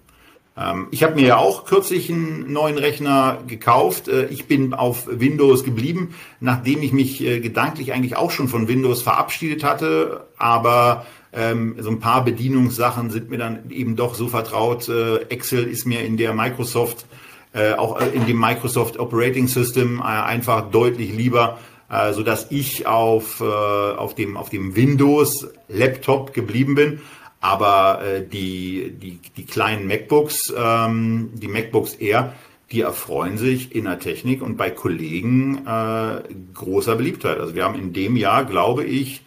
Ähm, 0.56 0.88
ich 0.92 1.02
habe 1.02 1.16
mir 1.16 1.26
ja 1.26 1.36
auch 1.36 1.66
kürzlich 1.66 2.10
einen 2.10 2.50
neuen 2.50 2.78
Rechner 2.78 3.42
gekauft. 3.46 4.08
Äh, 4.08 4.26
ich 4.26 4.46
bin 4.46 4.72
auf 4.72 5.06
Windows 5.10 5.62
geblieben, 5.62 6.14
nachdem 6.40 6.82
ich 6.82 6.92
mich 6.92 7.18
gedanklich 7.18 7.92
eigentlich 7.92 8.16
auch 8.16 8.30
schon 8.30 8.48
von 8.48 8.66
Windows 8.66 9.02
verabschiedet 9.02 9.62
hatte. 9.62 10.26
Aber 10.38 11.04
ähm, 11.32 11.76
so 11.78 11.90
ein 11.90 12.00
paar 12.00 12.24
Bedienungssachen 12.24 13.10
sind 13.10 13.30
mir 13.30 13.38
dann 13.38 13.70
eben 13.70 13.96
doch 13.96 14.14
so 14.14 14.28
vertraut. 14.28 14.88
Äh, 14.88 15.18
Excel 15.28 15.64
ist 15.64 15.86
mir 15.86 16.02
in 16.02 16.16
der 16.16 16.34
Microsoft, 16.34 17.06
äh, 17.52 17.74
auch 17.74 18.00
in 18.00 18.26
dem 18.26 18.38
Microsoft 18.38 18.98
Operating 18.98 19.48
System 19.48 19.98
äh, 19.98 20.02
einfach 20.02 20.70
deutlich 20.70 21.12
lieber 21.12 21.58
äh, 21.88 22.12
so 22.12 22.22
dass 22.22 22.50
ich 22.50 22.86
auf, 22.86 23.40
äh, 23.40 23.44
auf 23.44 24.14
dem, 24.14 24.36
auf 24.36 24.50
dem 24.50 24.76
Windows 24.76 25.48
Laptop 25.68 26.32
geblieben 26.32 26.74
bin. 26.74 27.00
Aber 27.40 28.02
äh, 28.02 28.26
die, 28.26 28.92
die, 28.92 29.20
die 29.36 29.46
kleinen 29.46 29.86
MacBooks, 29.86 30.54
ähm, 30.56 31.30
die 31.34 31.48
MacBooks 31.48 31.94
Air, 31.94 32.34
die 32.72 32.80
erfreuen 32.80 33.38
sich 33.38 33.74
in 33.74 33.84
der 33.84 34.00
Technik 34.00 34.42
und 34.42 34.56
bei 34.56 34.70
Kollegen 34.70 35.64
äh, 35.66 36.22
großer 36.54 36.96
Beliebtheit. 36.96 37.38
Also 37.38 37.54
wir 37.54 37.64
haben 37.64 37.78
in 37.78 37.92
dem 37.92 38.16
Jahr, 38.16 38.44
glaube 38.44 38.84
ich, 38.84 39.22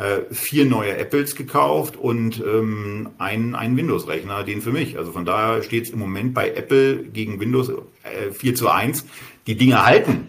äh, 0.00 0.32
vier 0.34 0.64
neue 0.64 0.96
Apples 0.96 1.36
gekauft 1.36 1.96
und 1.96 2.40
ähm, 2.40 3.10
einen, 3.18 3.54
einen 3.54 3.76
Windows-Rechner, 3.76 4.44
den 4.44 4.62
für 4.62 4.72
mich. 4.72 4.96
Also 4.96 5.12
von 5.12 5.26
daher 5.26 5.62
steht 5.62 5.84
es 5.84 5.90
im 5.90 5.98
Moment 5.98 6.32
bei 6.32 6.48
Apple 6.50 7.04
gegen 7.04 7.38
Windows 7.38 7.68
äh, 7.68 8.32
4 8.32 8.54
zu 8.54 8.70
1. 8.70 9.04
Die 9.46 9.56
Dinge 9.56 9.84
halten 9.84 10.28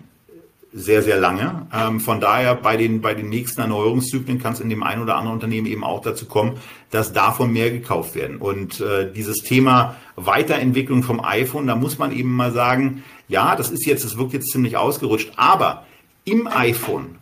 sehr, 0.73 1.01
sehr 1.01 1.17
lange. 1.17 1.67
Ähm, 1.73 2.01
von 2.01 2.19
daher 2.19 2.55
bei 2.55 2.75
den, 2.75 2.99
bei 2.99 3.13
den 3.13 3.29
nächsten 3.29 3.61
Erneuerungszyklen 3.61 4.39
kann 4.39 4.53
es 4.53 4.59
in 4.59 4.69
dem 4.69 4.83
einen 4.83 5.03
oder 5.03 5.15
anderen 5.15 5.35
Unternehmen 5.35 5.67
eben 5.67 5.85
auch 5.85 6.01
dazu 6.01 6.25
kommen, 6.25 6.57
dass 6.89 7.13
davon 7.13 7.53
mehr 7.53 7.71
gekauft 7.71 8.15
werden. 8.15 8.37
Und 8.37 8.81
äh, 8.81 9.09
dieses 9.11 9.37
Thema 9.37 9.95
Weiterentwicklung 10.17 11.03
vom 11.03 11.23
iPhone, 11.23 11.67
da 11.67 11.75
muss 11.75 11.97
man 11.97 12.11
eben 12.11 12.35
mal 12.35 12.51
sagen, 12.51 13.03
ja, 13.29 13.55
das 13.55 13.69
ist 13.69 13.85
jetzt, 13.85 14.03
das 14.03 14.17
wirkt 14.17 14.33
jetzt 14.33 14.51
ziemlich 14.51 14.75
ausgerutscht, 14.75 15.31
aber 15.37 15.85
im 16.25 16.47
iPhone 16.47 17.20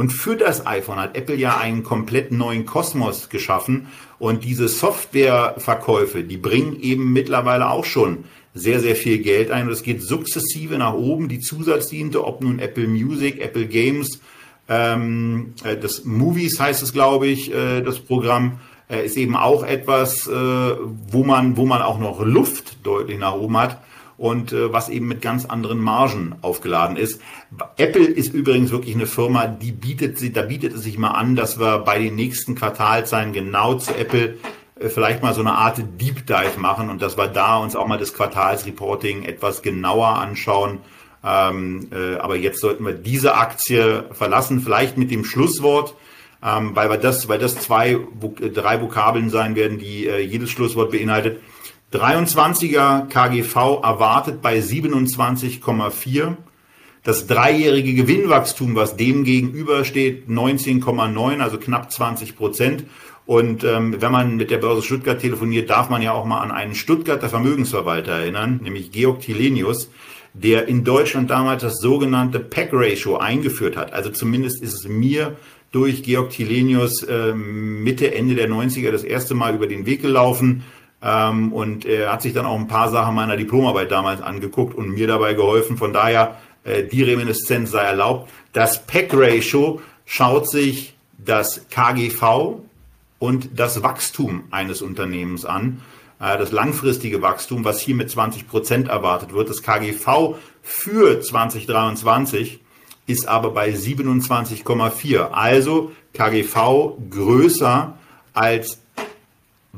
und 0.00 0.14
für 0.14 0.34
das 0.34 0.66
iPhone 0.66 0.96
hat 0.96 1.14
Apple 1.14 1.34
ja 1.34 1.58
einen 1.58 1.82
komplett 1.82 2.32
neuen 2.32 2.64
Kosmos 2.64 3.28
geschaffen. 3.28 3.88
Und 4.18 4.44
diese 4.44 4.66
Softwareverkäufe, 4.66 6.24
die 6.24 6.38
bringen 6.38 6.80
eben 6.80 7.12
mittlerweile 7.12 7.68
auch 7.68 7.84
schon 7.84 8.24
sehr, 8.54 8.80
sehr 8.80 8.96
viel 8.96 9.18
Geld 9.18 9.50
ein 9.50 9.66
und 9.66 9.74
es 9.74 9.82
geht 9.82 10.00
sukzessive 10.00 10.78
nach 10.78 10.94
oben. 10.94 11.28
Die 11.28 11.40
Zusatzdienste, 11.40 12.24
ob 12.26 12.40
nun 12.40 12.60
Apple 12.60 12.88
Music, 12.88 13.42
Apple 13.42 13.66
Games, 13.66 14.22
ähm, 14.70 15.52
äh, 15.64 15.76
das 15.76 16.06
Movies 16.06 16.58
heißt 16.58 16.82
es, 16.82 16.94
glaube 16.94 17.26
ich, 17.26 17.52
äh, 17.52 17.82
das 17.82 17.98
Programm, 17.98 18.58
äh, 18.88 19.04
ist 19.04 19.18
eben 19.18 19.36
auch 19.36 19.64
etwas, 19.64 20.26
äh, 20.26 20.30
wo, 20.32 21.24
man, 21.24 21.58
wo 21.58 21.66
man 21.66 21.82
auch 21.82 21.98
noch 21.98 22.24
Luft 22.24 22.86
deutlich 22.86 23.18
nach 23.18 23.34
oben 23.34 23.58
hat 23.58 23.82
und 24.20 24.52
äh, 24.52 24.70
was 24.70 24.90
eben 24.90 25.08
mit 25.08 25.22
ganz 25.22 25.46
anderen 25.46 25.78
Margen 25.78 26.34
aufgeladen 26.42 26.98
ist. 26.98 27.22
Apple 27.78 28.04
ist 28.04 28.34
übrigens 28.34 28.70
wirklich 28.70 28.94
eine 28.94 29.06
Firma, 29.06 29.46
die 29.46 29.72
bietet 29.72 30.18
sie, 30.18 30.30
da 30.30 30.42
bietet 30.42 30.74
es 30.74 30.82
sich 30.82 30.98
mal 30.98 31.12
an, 31.12 31.36
dass 31.36 31.58
wir 31.58 31.78
bei 31.78 31.98
den 31.98 32.16
nächsten 32.16 32.54
Quartalzahlen 32.54 33.32
genau 33.32 33.74
zu 33.74 33.96
Apple 33.96 34.36
äh, 34.78 34.90
vielleicht 34.90 35.22
mal 35.22 35.32
so 35.32 35.40
eine 35.40 35.52
Art 35.52 35.78
Deep 35.98 36.26
Dive 36.26 36.58
machen 36.60 36.90
und 36.90 37.00
dass 37.00 37.16
wir 37.16 37.28
da 37.28 37.56
uns 37.56 37.74
auch 37.74 37.86
mal 37.86 37.96
das 37.96 38.12
Quartalsreporting 38.12 39.22
etwas 39.22 39.62
genauer 39.62 40.08
anschauen. 40.08 40.80
Ähm, 41.24 41.88
äh, 41.90 42.16
aber 42.16 42.36
jetzt 42.36 42.60
sollten 42.60 42.84
wir 42.84 42.92
diese 42.92 43.36
Aktie 43.36 44.04
verlassen, 44.12 44.60
vielleicht 44.60 44.98
mit 44.98 45.10
dem 45.10 45.24
Schlusswort, 45.24 45.94
ähm, 46.44 46.76
weil 46.76 46.90
wir 46.90 46.98
das, 46.98 47.26
weil 47.30 47.38
das 47.38 47.56
zwei, 47.56 47.98
drei 48.52 48.82
Vokabeln 48.82 49.30
sein 49.30 49.56
werden, 49.56 49.78
die 49.78 50.06
äh, 50.06 50.20
jedes 50.20 50.50
Schlusswort 50.50 50.90
beinhaltet. 50.90 51.40
23er 51.92 53.08
KGV 53.08 53.82
erwartet 53.82 54.40
bei 54.40 54.58
27,4. 54.58 56.36
Das 57.02 57.26
dreijährige 57.26 57.94
Gewinnwachstum, 57.94 58.76
was 58.76 58.96
dem 58.96 59.24
gegenübersteht, 59.24 60.28
19,9, 60.28 61.40
also 61.40 61.58
knapp 61.58 61.90
20 61.90 62.36
Prozent. 62.36 62.84
Und 63.26 63.64
ähm, 63.64 63.96
wenn 64.00 64.12
man 64.12 64.36
mit 64.36 64.50
der 64.50 64.58
Börse 64.58 64.82
Stuttgart 64.82 65.20
telefoniert, 65.20 65.70
darf 65.70 65.88
man 65.88 66.02
ja 66.02 66.12
auch 66.12 66.24
mal 66.24 66.40
an 66.40 66.50
einen 66.50 66.74
Stuttgarter 66.74 67.28
Vermögensverwalter 67.28 68.12
erinnern, 68.12 68.60
nämlich 68.62 68.92
Georg 68.92 69.20
Tilenius, 69.20 69.90
der 70.32 70.68
in 70.68 70.84
Deutschland 70.84 71.30
damals 71.30 71.62
das 71.62 71.78
sogenannte 71.78 72.38
Pack 72.38 72.70
Ratio 72.72 73.16
eingeführt 73.16 73.76
hat. 73.76 73.92
Also 73.92 74.10
zumindest 74.10 74.62
ist 74.62 74.74
es 74.74 74.88
mir 74.88 75.36
durch 75.72 76.02
Georg 76.02 76.30
Tilenius 76.30 77.02
äh, 77.02 77.32
Mitte, 77.32 78.14
Ende 78.14 78.34
der 78.34 78.48
90er 78.48 78.90
das 78.90 79.04
erste 79.04 79.34
Mal 79.34 79.54
über 79.54 79.66
den 79.66 79.86
Weg 79.86 80.02
gelaufen. 80.02 80.64
Ähm, 81.02 81.52
und 81.52 81.84
er 81.86 82.12
hat 82.12 82.22
sich 82.22 82.32
dann 82.32 82.46
auch 82.46 82.58
ein 82.58 82.68
paar 82.68 82.90
Sachen 82.90 83.14
meiner 83.14 83.36
Diplomarbeit 83.36 83.90
damals 83.90 84.20
angeguckt 84.20 84.74
und 84.74 84.90
mir 84.90 85.06
dabei 85.06 85.34
geholfen. 85.34 85.76
Von 85.76 85.92
daher, 85.92 86.36
äh, 86.64 86.84
die 86.84 87.02
Reminiszenz 87.02 87.70
sei 87.70 87.82
erlaubt. 87.82 88.30
Das 88.52 88.86
Pack 88.86 89.10
Ratio 89.12 89.80
schaut 90.04 90.50
sich 90.50 90.94
das 91.18 91.68
KGV 91.70 92.60
und 93.18 93.50
das 93.58 93.82
Wachstum 93.82 94.44
eines 94.50 94.82
Unternehmens 94.82 95.44
an. 95.44 95.80
Äh, 96.20 96.36
das 96.38 96.52
langfristige 96.52 97.22
Wachstum, 97.22 97.64
was 97.64 97.80
hier 97.80 97.94
mit 97.94 98.10
20 98.10 98.46
Prozent 98.48 98.88
erwartet 98.88 99.32
wird. 99.32 99.48
Das 99.48 99.62
KGV 99.62 100.36
für 100.62 101.20
2023 101.20 102.60
ist 103.06 103.26
aber 103.26 103.50
bei 103.50 103.70
27,4. 103.70 105.30
Also 105.30 105.92
KGV 106.14 106.96
größer 107.10 107.94
als 108.32 108.79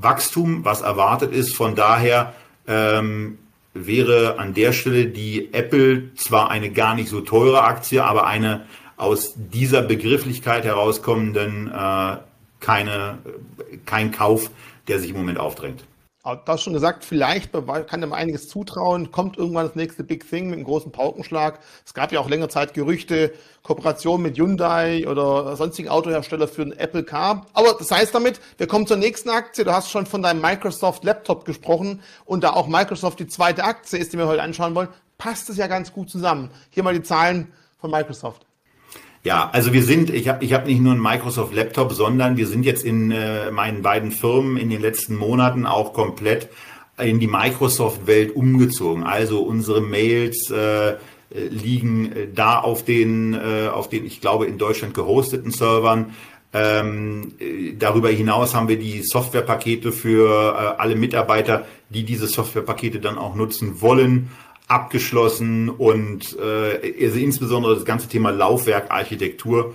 Wachstum, 0.02 0.64
was 0.64 0.80
erwartet 0.80 1.32
ist. 1.32 1.54
Von 1.54 1.74
daher 1.74 2.34
ähm, 2.66 3.38
wäre 3.74 4.38
an 4.38 4.54
der 4.54 4.72
Stelle 4.72 5.06
die 5.06 5.52
Apple 5.52 6.14
zwar 6.14 6.50
eine 6.50 6.70
gar 6.70 6.94
nicht 6.94 7.08
so 7.08 7.20
teure 7.20 7.62
Aktie, 7.62 8.04
aber 8.04 8.26
eine 8.26 8.66
aus 8.96 9.34
dieser 9.36 9.82
Begrifflichkeit 9.82 10.64
herauskommenden 10.64 11.68
äh, 11.68 12.16
keine, 12.60 13.18
kein 13.86 14.12
Kauf, 14.12 14.50
der 14.88 15.00
sich 15.00 15.10
im 15.10 15.16
Moment 15.16 15.38
aufdrängt. 15.38 15.84
Du 16.24 16.38
hast 16.46 16.62
schon 16.62 16.72
gesagt, 16.72 17.04
vielleicht 17.04 17.50
kann 17.52 18.00
dem 18.00 18.12
einiges 18.12 18.48
zutrauen, 18.48 19.10
kommt 19.10 19.38
irgendwann 19.38 19.66
das 19.66 19.74
nächste 19.74 20.04
Big 20.04 20.30
Thing 20.30 20.44
mit 20.44 20.54
einem 20.54 20.64
großen 20.64 20.92
Paukenschlag. 20.92 21.58
Es 21.84 21.94
gab 21.94 22.12
ja 22.12 22.20
auch 22.20 22.28
länger 22.28 22.48
Zeit 22.48 22.74
Gerüchte, 22.74 23.32
Kooperation 23.64 24.22
mit 24.22 24.38
Hyundai 24.38 25.04
oder 25.08 25.56
sonstigen 25.56 25.88
Autohersteller 25.88 26.46
für 26.46 26.62
einen 26.62 26.78
Apple 26.78 27.02
Car. 27.02 27.46
Aber 27.54 27.74
das 27.76 27.90
heißt 27.90 28.14
damit, 28.14 28.40
wir 28.56 28.68
kommen 28.68 28.86
zur 28.86 28.98
nächsten 28.98 29.30
Aktie. 29.30 29.64
Du 29.64 29.72
hast 29.72 29.90
schon 29.90 30.06
von 30.06 30.22
deinem 30.22 30.40
Microsoft 30.40 31.02
Laptop 31.02 31.44
gesprochen 31.44 32.00
und 32.24 32.44
da 32.44 32.52
auch 32.52 32.68
Microsoft 32.68 33.18
die 33.18 33.26
zweite 33.26 33.64
Aktie 33.64 33.98
ist, 33.98 34.12
die 34.12 34.18
wir 34.18 34.28
heute 34.28 34.42
anschauen 34.42 34.76
wollen, 34.76 34.90
passt 35.18 35.50
es 35.50 35.56
ja 35.56 35.66
ganz 35.66 35.92
gut 35.92 36.08
zusammen. 36.08 36.52
Hier 36.70 36.84
mal 36.84 36.94
die 36.94 37.02
Zahlen 37.02 37.52
von 37.80 37.90
Microsoft. 37.90 38.46
Ja, 39.24 39.50
also 39.52 39.72
wir 39.72 39.84
sind, 39.84 40.10
ich 40.10 40.28
habe 40.28 40.44
ich 40.44 40.52
hab 40.52 40.66
nicht 40.66 40.80
nur 40.80 40.92
einen 40.92 41.02
Microsoft 41.02 41.54
Laptop, 41.54 41.92
sondern 41.92 42.36
wir 42.36 42.48
sind 42.48 42.64
jetzt 42.64 42.84
in 42.84 43.12
äh, 43.12 43.52
meinen 43.52 43.82
beiden 43.82 44.10
Firmen 44.10 44.56
in 44.56 44.68
den 44.68 44.80
letzten 44.80 45.14
Monaten 45.14 45.64
auch 45.64 45.92
komplett 45.92 46.48
in 46.98 47.20
die 47.20 47.28
Microsoft-Welt 47.28 48.34
umgezogen. 48.34 49.04
Also 49.04 49.42
unsere 49.42 49.80
Mails 49.80 50.50
äh, 50.50 50.94
liegen 51.30 52.12
äh, 52.12 52.28
da 52.34 52.58
auf 52.58 52.84
den, 52.84 53.34
äh, 53.34 53.68
auf 53.68 53.88
den, 53.88 54.04
ich 54.04 54.20
glaube, 54.20 54.46
in 54.46 54.58
Deutschland 54.58 54.92
gehosteten 54.92 55.52
Servern. 55.52 56.14
Ähm, 56.52 57.34
äh, 57.38 57.74
darüber 57.78 58.08
hinaus 58.10 58.56
haben 58.56 58.66
wir 58.66 58.78
die 58.78 59.02
Softwarepakete 59.04 59.92
für 59.92 60.28
äh, 60.28 60.80
alle 60.80 60.96
Mitarbeiter, 60.96 61.64
die 61.90 62.02
diese 62.02 62.26
Softwarepakete 62.26 62.98
dann 62.98 63.18
auch 63.18 63.36
nutzen 63.36 63.80
wollen 63.80 64.30
abgeschlossen 64.72 65.68
und 65.68 66.36
äh, 66.38 67.04
also 67.04 67.18
insbesondere 67.18 67.74
das 67.74 67.84
ganze 67.84 68.08
Thema 68.08 68.30
Laufwerkarchitektur 68.30 69.74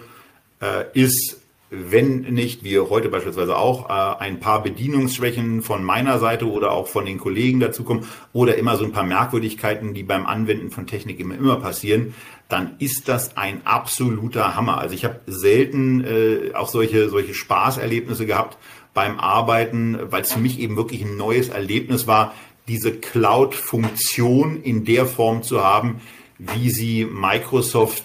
äh, 0.60 0.86
ist, 1.00 1.40
wenn 1.70 2.22
nicht, 2.22 2.64
wie 2.64 2.80
heute 2.80 3.10
beispielsweise 3.10 3.58
auch, 3.58 3.90
äh, 3.90 4.24
ein 4.24 4.40
paar 4.40 4.64
Bedienungsschwächen 4.64 5.62
von 5.62 5.84
meiner 5.84 6.18
Seite 6.18 6.50
oder 6.50 6.72
auch 6.72 6.88
von 6.88 7.06
den 7.06 7.20
Kollegen 7.20 7.60
dazukommen 7.60 8.06
oder 8.34 8.56
immer 8.56 8.76
so 8.76 8.86
ein 8.86 8.92
paar 8.92 9.04
Merkwürdigkeiten, 9.04 9.94
die 9.94 10.04
beim 10.04 10.26
Anwenden 10.26 10.72
von 10.72 10.88
Technik 10.88 11.20
immer, 11.20 11.36
immer 11.36 11.58
passieren, 11.58 12.16
dann 12.50 12.76
ist 12.80 13.08
das 13.08 13.38
ein 13.38 13.62
absoluter 13.66 14.56
Hammer. 14.56 14.80
Also 14.80 14.96
ich 14.96 15.06
habe 15.06 15.20
selten 15.28 16.04
äh, 16.04 16.54
auch 16.56 16.70
solche, 16.70 17.10
solche 17.10 17.36
Spaßerlebnisse 17.36 18.26
gehabt 18.26 18.58
beim 18.96 19.20
Arbeiten, 19.20 20.00
weil 20.10 20.24
es 20.24 20.34
für 20.34 20.40
mich 20.40 20.60
eben 20.60 20.76
wirklich 20.76 21.04
ein 21.04 21.18
neues 21.18 21.50
Erlebnis 21.50 22.08
war, 22.08 22.34
diese 22.68 22.94
Cloud-Funktion 22.94 24.62
in 24.62 24.86
der 24.86 25.06
Form 25.06 25.44
zu 25.44 25.64
haben, 25.64 26.02
wie 26.38 26.70
sie 26.70 27.06
Microsoft 27.06 28.04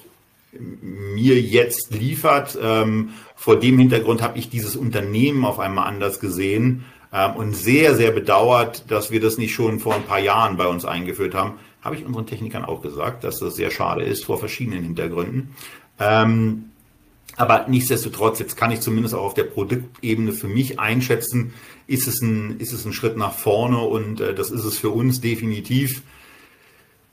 mir 0.59 1.41
jetzt 1.41 1.93
liefert. 1.93 2.59
Ähm, 2.61 3.11
vor 3.35 3.59
dem 3.59 3.79
Hintergrund 3.79 4.23
habe 4.23 4.39
ich 4.39 4.51
dieses 4.51 4.77
Unternehmen 4.77 5.45
auf 5.45 5.59
einmal 5.59 5.87
anders 5.87 6.21
gesehen 6.21 6.85
ähm, 7.13 7.37
und 7.37 7.55
sehr, 7.55 7.95
sehr 7.95 8.11
bedauert, 8.11 8.91
dass 8.91 9.11
wir 9.11 9.21
das 9.21 9.39
nicht 9.39 9.55
schon 9.55 9.81
vor 9.81 9.95
ein 9.95 10.05
paar 10.05 10.21
Jahren 10.21 10.57
bei 10.57 10.67
uns 10.67 10.85
eingeführt 10.85 11.35
haben. 11.35 11.55
Habe 11.83 11.97
ich 11.97 12.05
unseren 12.05 12.27
Technikern 12.27 12.65
auch 12.65 12.83
gesagt, 12.83 13.25
dass 13.25 13.41
das 13.41 13.57
sehr 13.57 13.71
schade 13.71 14.05
ist 14.05 14.25
vor 14.25 14.39
verschiedenen 14.39 14.85
Hintergründen. 14.85 15.55
Ähm, 15.99 16.72
aber 17.37 17.67
nichtsdestotrotz, 17.69 18.39
jetzt 18.39 18.57
kann 18.57 18.71
ich 18.71 18.81
zumindest 18.81 19.15
auch 19.15 19.25
auf 19.25 19.35
der 19.35 19.45
Produktebene 19.45 20.33
für 20.33 20.49
mich 20.49 20.79
einschätzen, 20.79 21.55
ist 21.87 22.07
es 22.07 22.21
ein, 22.21 22.59
ist 22.59 22.73
es 22.73 22.85
ein 22.85 22.93
Schritt 22.93 23.17
nach 23.17 23.35
vorne 23.35 23.79
und 23.79 24.21
äh, 24.21 24.35
das 24.35 24.51
ist 24.51 24.65
es 24.65 24.79
für 24.79 24.91
uns 24.91 25.21
definitiv. 25.21 26.03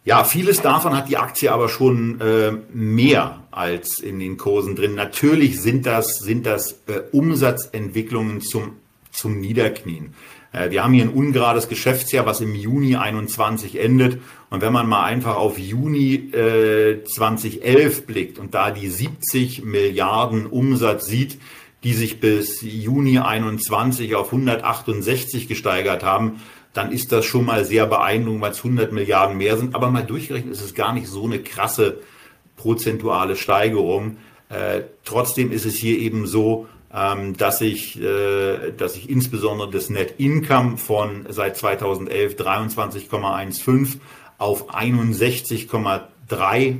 Ja, 0.05 0.23
vieles 0.23 0.61
davon 0.61 0.95
hat 0.95 1.09
die 1.09 1.17
Aktie 1.17 1.51
aber 1.51 1.69
schon 1.69 2.19
äh, 2.21 2.53
mehr 2.73 3.43
als 3.51 3.99
in 3.99 4.19
den 4.19 4.37
Kursen 4.37 4.75
drin. 4.75 4.95
Natürlich 4.95 5.61
sind 5.61 5.85
das, 5.85 6.19
sind 6.19 6.45
das 6.45 6.81
äh, 6.87 7.01
Umsatzentwicklungen 7.11 8.41
zum, 8.41 8.77
zum 9.11 9.39
Niederknien. 9.39 10.13
Äh, 10.51 10.71
wir 10.71 10.83
haben 10.83 10.93
hier 10.93 11.03
ein 11.03 11.13
ungerades 11.13 11.67
Geschäftsjahr, 11.67 12.25
was 12.25 12.41
im 12.41 12.55
Juni 12.55 12.95
21 12.95 13.79
endet. 13.79 14.19
Und 14.49 14.61
wenn 14.61 14.73
man 14.73 14.87
mal 14.87 15.03
einfach 15.03 15.35
auf 15.35 15.57
Juni 15.57 16.15
äh, 16.15 17.03
2011 17.03 18.05
blickt 18.05 18.39
und 18.39 18.53
da 18.53 18.71
die 18.71 18.89
70 18.89 19.63
Milliarden 19.63 20.45
Umsatz 20.47 21.05
sieht, 21.05 21.39
die 21.83 21.93
sich 21.93 22.19
bis 22.19 22.61
Juni 22.61 23.19
21 23.19 24.15
auf 24.15 24.27
168 24.27 25.47
gesteigert 25.47 26.03
haben, 26.03 26.41
dann 26.73 26.91
ist 26.91 27.11
das 27.11 27.25
schon 27.25 27.45
mal 27.45 27.65
sehr 27.65 27.85
beeindruckend, 27.85 28.41
weil 28.41 28.51
es 28.51 28.57
100 28.59 28.91
Milliarden 28.91 29.37
mehr 29.37 29.57
sind. 29.57 29.75
Aber 29.75 29.89
mal 29.89 30.03
durchgerechnet 30.03 30.53
ist 30.53 30.61
es 30.61 30.73
gar 30.73 30.93
nicht 30.93 31.07
so 31.07 31.25
eine 31.25 31.39
krasse 31.39 31.99
prozentuale 32.57 33.35
Steigerung. 33.35 34.17
Äh, 34.49 34.81
trotzdem 35.05 35.51
ist 35.51 35.65
es 35.65 35.75
hier 35.75 35.97
eben 35.97 36.27
so, 36.27 36.67
dass 36.91 37.61
ich, 37.61 38.01
äh, 38.01 38.71
dass 38.71 38.95
ich 38.95 39.09
insbesondere 39.09 39.69
das 39.69 39.89
Net 39.89 40.15
Income 40.17 40.77
von 40.77 41.27
seit 41.29 41.55
2011 41.55 42.35
23,15 42.35 43.99
auf 44.39 44.73
61,3 44.73 46.77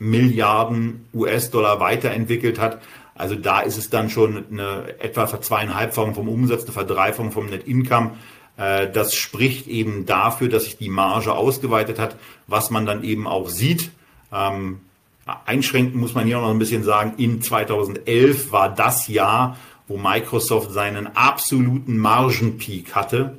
Milliarden 0.00 1.06
US-Dollar 1.14 1.78
weiterentwickelt 1.78 2.58
hat. 2.58 2.82
Also 3.14 3.36
da 3.36 3.60
ist 3.60 3.78
es 3.78 3.90
dann 3.90 4.10
schon 4.10 4.44
eine 4.50 4.98
etwa 4.98 5.28
Verzweieinhalbfachung 5.28 6.14
vom 6.14 6.28
Umsatz, 6.28 6.64
eine 6.64 6.72
Verdreifachung 6.72 7.30
vom 7.30 7.46
Net 7.46 7.68
Income. 7.68 8.16
Äh, 8.56 8.90
das 8.90 9.14
spricht 9.14 9.68
eben 9.68 10.04
dafür, 10.04 10.48
dass 10.48 10.64
sich 10.64 10.78
die 10.78 10.88
Marge 10.88 11.32
ausgeweitet 11.32 12.00
hat, 12.00 12.16
was 12.48 12.70
man 12.70 12.86
dann 12.86 13.04
eben 13.04 13.28
auch 13.28 13.48
sieht. 13.48 13.92
Einschränken 15.46 16.00
muss 16.00 16.14
man 16.14 16.26
hier 16.26 16.40
noch 16.40 16.50
ein 16.50 16.58
bisschen 16.58 16.84
sagen, 16.84 17.14
in 17.16 17.40
2011 17.40 18.52
war 18.52 18.68
das 18.68 19.08
Jahr, 19.08 19.56
wo 19.88 19.96
Microsoft 19.96 20.72
seinen 20.72 21.16
absoluten 21.16 21.96
Margenpeak 21.98 22.94
hatte, 22.94 23.36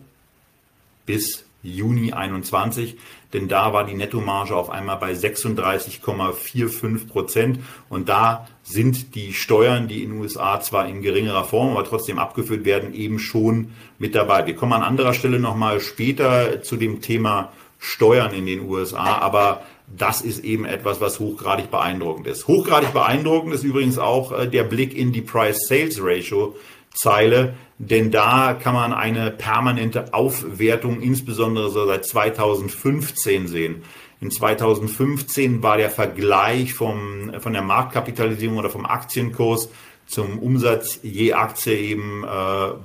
bis 1.05 1.45
Juni 1.61 2.13
21 2.13 2.97
denn 3.35 3.47
da 3.49 3.73
war 3.73 3.83
die 3.83 3.95
Nettomarge 3.95 4.55
auf 4.55 4.69
einmal 4.69 4.95
bei 4.95 5.11
36,45 5.11 7.07
Prozent. 7.09 7.59
Und 7.89 8.07
da 8.07 8.47
sind 8.63 9.13
die 9.13 9.33
Steuern, 9.33 9.89
die 9.89 10.03
in 10.03 10.11
den 10.11 10.21
USA 10.21 10.61
zwar 10.61 10.87
in 10.87 11.01
geringerer 11.01 11.43
Form, 11.43 11.71
aber 11.71 11.83
trotzdem 11.83 12.17
abgeführt 12.17 12.63
werden, 12.63 12.93
eben 12.93 13.19
schon 13.19 13.73
mit 13.99 14.15
dabei. 14.15 14.45
Wir 14.45 14.55
kommen 14.55 14.71
an 14.71 14.83
anderer 14.83 15.13
Stelle 15.13 15.39
nochmal 15.39 15.81
später 15.81 16.63
zu 16.63 16.77
dem 16.77 17.01
Thema 17.01 17.51
Steuern 17.77 18.33
in 18.33 18.45
den 18.45 18.61
USA, 18.61 19.17
aber 19.17 19.63
das 19.87 20.21
ist 20.21 20.43
eben 20.43 20.65
etwas, 20.65 21.01
was 21.01 21.19
hochgradig 21.19 21.71
beeindruckend 21.71 22.27
ist. 22.27 22.47
Hochgradig 22.47 22.93
beeindruckend 22.93 23.53
ist 23.53 23.63
übrigens 23.63 23.97
auch 23.97 24.31
äh, 24.31 24.47
der 24.47 24.63
Blick 24.63 24.95
in 24.95 25.11
die 25.11 25.21
Price-Sales-Ratio, 25.21 26.55
Zeile, 26.93 27.55
denn 27.77 28.09
da 28.09 28.53
kann 28.53 28.73
man 28.73 28.93
eine 28.93 29.29
permanente 29.31 30.13
Aufwertung, 30.13 31.01
insbesondere 31.01 31.69
so 31.69 31.85
seit 31.85 32.05
2015 32.05 33.47
sehen. 33.47 33.83
In 34.21 34.31
2015 34.31 35.61
war 35.61 35.75
der 35.77 35.89
Vergleich 35.89 36.73
vom, 36.73 37.33
von 37.39 37.51
der 37.51 37.61
Marktkapitalisierung 37.61 38.57
oder 38.57 38.69
vom 38.69 38.85
Aktienkurs 38.85 39.69
zum 40.07 40.39
Umsatz 40.39 40.99
je 41.03 41.33
Aktie 41.33 41.77
eben 41.77 42.23
äh, 42.23 42.27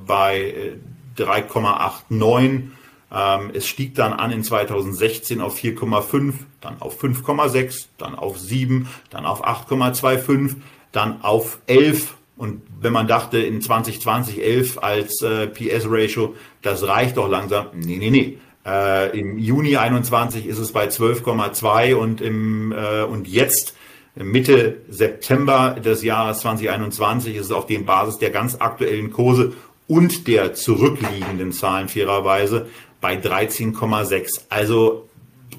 bei 0.07 0.73
3,89. 1.17 2.63
Äh, 3.11 3.15
ähm, 3.21 3.51
es 3.53 3.67
stieg 3.67 3.95
dann 3.95 4.13
an 4.13 4.31
in 4.31 4.45
2016 4.45 5.41
auf 5.41 5.59
4,5, 5.59 6.35
dann 6.61 6.81
auf 6.81 7.03
5,6, 7.03 7.87
dann 7.99 8.15
auf 8.15 8.39
7, 8.39 8.89
dann 9.11 9.27
auf 9.27 9.45
8,25, 9.45 10.57
dann 10.93 11.23
auf 11.23 11.59
11 11.67 12.15
und 12.37 12.63
wenn 12.81 12.95
man 12.95 13.07
dachte 13.07 13.39
in 13.39 13.61
2020 13.61 14.43
11 14.43 14.79
als 14.83 15.21
äh, 15.23 15.47
PS-Ratio, 15.47 16.35
das 16.63 16.87
reicht 16.87 17.19
doch 17.19 17.29
langsam. 17.29 17.67
Nee, 17.75 17.99
nee, 17.99 18.11
nee. 18.11 18.39
Äh, 18.65 19.19
Im 19.19 19.39
Juni 19.39 19.77
21 19.77 20.47
ist 20.47 20.59
es 20.59 20.73
bei 20.73 20.87
12,2 20.89 21.95
und 21.95 22.23
im 22.23 22.73
äh, 22.73 23.03
und 23.03 23.29
jetzt 23.29 23.75
Mitte 24.15 24.79
September 24.89 25.77
des 25.85 26.03
Jahres 26.03 26.41
2021 26.41 27.37
ist 27.37 27.47
es 27.47 27.53
auf 27.53 27.67
dem 27.67 27.85
Basis 27.85 28.19
der 28.19 28.31
ganz 28.31 28.57
aktuellen 28.59 29.13
Kurse 29.13 29.53
und 29.87 30.27
der 30.27 30.55
zurückliegenden 30.55 31.53
Zahlen 31.53 31.89
fairerweise 31.89 32.69
bei 33.01 33.17
13,6. 33.17 34.43
Also 34.49 35.09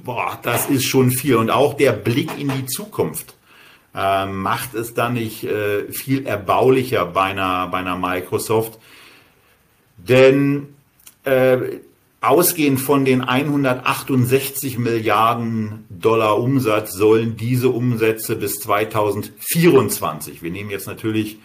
boah, 0.04 0.40
das 0.42 0.70
ist 0.70 0.86
schon 0.86 1.12
viel 1.12 1.36
und 1.36 1.50
auch 1.50 1.74
der 1.76 1.92
Blick 1.92 2.32
in 2.40 2.50
die 2.50 2.66
Zukunft 2.66 3.36
äh, 3.94 4.26
macht 4.26 4.74
es 4.74 4.94
dann 4.94 5.14
nicht 5.14 5.44
äh, 5.44 5.92
viel 5.92 6.26
erbaulicher 6.26 7.06
bei 7.06 7.24
einer, 7.24 7.68
bei 7.68 7.80
einer 7.80 7.98
Microsoft. 7.98 8.80
Denn 9.98 10.70
äh, 11.24 11.58
ausgehend 12.22 12.80
von 12.80 13.06
den 13.06 13.22
168 13.22 14.78
Milliarden 14.78 15.86
Dollar 15.90 16.40
Umsatz 16.40 16.94
sollen 16.94 17.36
diese 17.36 17.70
Umsätze 17.70 18.36
bis 18.36 18.60
2024, 18.60 20.42
wir 20.42 20.52
nehmen 20.52 20.70
jetzt 20.70 20.88
natürlich 20.88 21.40